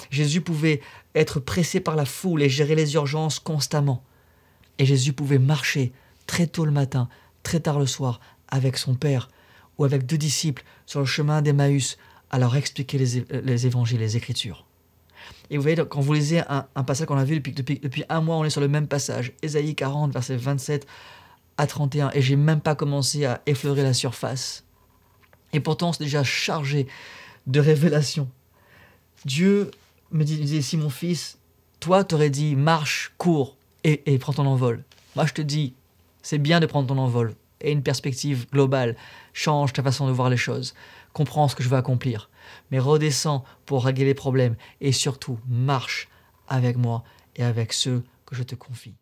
Jésus 0.09 0.41
pouvait 0.41 0.81
être 1.15 1.39
pressé 1.39 1.79
par 1.79 1.95
la 1.95 2.05
foule 2.05 2.41
et 2.41 2.49
gérer 2.49 2.75
les 2.75 2.95
urgences 2.95 3.39
constamment. 3.39 4.03
Et 4.79 4.85
Jésus 4.85 5.13
pouvait 5.13 5.39
marcher 5.39 5.91
très 6.25 6.47
tôt 6.47 6.65
le 6.65 6.71
matin, 6.71 7.09
très 7.43 7.59
tard 7.59 7.79
le 7.79 7.85
soir, 7.85 8.19
avec 8.47 8.77
son 8.77 8.95
Père 8.95 9.29
ou 9.77 9.85
avec 9.85 10.05
deux 10.05 10.17
disciples 10.17 10.63
sur 10.85 10.99
le 10.99 11.05
chemin 11.05 11.41
d'Emmaüs 11.41 11.97
à 12.29 12.39
leur 12.39 12.55
expliquer 12.55 12.97
les, 12.97 13.65
évangiles, 13.65 13.99
les 13.99 14.17
écritures. 14.17 14.66
Et 15.49 15.57
vous 15.57 15.63
voyez, 15.63 15.77
quand 15.89 16.01
vous 16.01 16.13
lisez 16.13 16.41
un, 16.47 16.83
passage 16.83 17.07
qu'on 17.07 17.17
a 17.17 17.23
vu 17.23 17.39
depuis, 17.39 17.53
depuis, 17.53 18.03
un 18.09 18.21
mois, 18.21 18.35
on 18.37 18.43
est 18.43 18.49
sur 18.49 18.61
le 18.61 18.67
même 18.67 18.87
passage, 18.87 19.33
Ésaïe 19.41 19.75
40, 19.75 20.11
verset 20.11 20.35
27 20.35 20.85
à 21.57 21.67
31, 21.67 22.11
et 22.13 22.21
j'ai 22.21 22.35
même 22.35 22.61
pas 22.61 22.75
commencé 22.75 23.25
à 23.25 23.41
effleurer 23.45 23.83
la 23.83 23.93
surface. 23.93 24.63
Et 25.53 25.59
pourtant, 25.59 25.93
c'est 25.93 26.03
déjà 26.03 26.23
chargé 26.23 26.87
de 27.47 27.59
révélations. 27.59 28.29
Dieu 29.25 29.71
me 30.11 30.23
disait, 30.23 30.61
si 30.61 30.77
mon 30.77 30.89
fils, 30.89 31.37
toi, 31.79 32.03
t'aurais 32.03 32.29
dit, 32.29 32.55
marche, 32.55 33.13
cours, 33.17 33.55
et, 33.83 34.13
et 34.13 34.17
prends 34.17 34.33
ton 34.33 34.45
envol. 34.45 34.83
Moi, 35.15 35.25
je 35.25 35.33
te 35.33 35.41
dis, 35.41 35.73
c'est 36.21 36.37
bien 36.37 36.59
de 36.59 36.65
prendre 36.65 36.87
ton 36.87 36.97
envol, 36.97 37.33
et 37.61 37.71
une 37.71 37.83
perspective 37.83 38.47
globale. 38.51 38.95
Change 39.33 39.73
ta 39.73 39.81
façon 39.81 40.07
de 40.07 40.11
voir 40.11 40.29
les 40.29 40.37
choses. 40.37 40.73
Comprends 41.13 41.47
ce 41.47 41.55
que 41.55 41.63
je 41.63 41.69
veux 41.69 41.77
accomplir. 41.77 42.29
Mais 42.71 42.79
redescends 42.79 43.43
pour 43.65 43.85
régler 43.85 44.05
les 44.05 44.13
problèmes. 44.13 44.55
Et 44.81 44.91
surtout, 44.91 45.39
marche 45.47 46.09
avec 46.47 46.77
moi 46.77 47.03
et 47.35 47.43
avec 47.43 47.73
ceux 47.73 48.03
que 48.25 48.35
je 48.35 48.43
te 48.43 48.55
confie. 48.55 48.95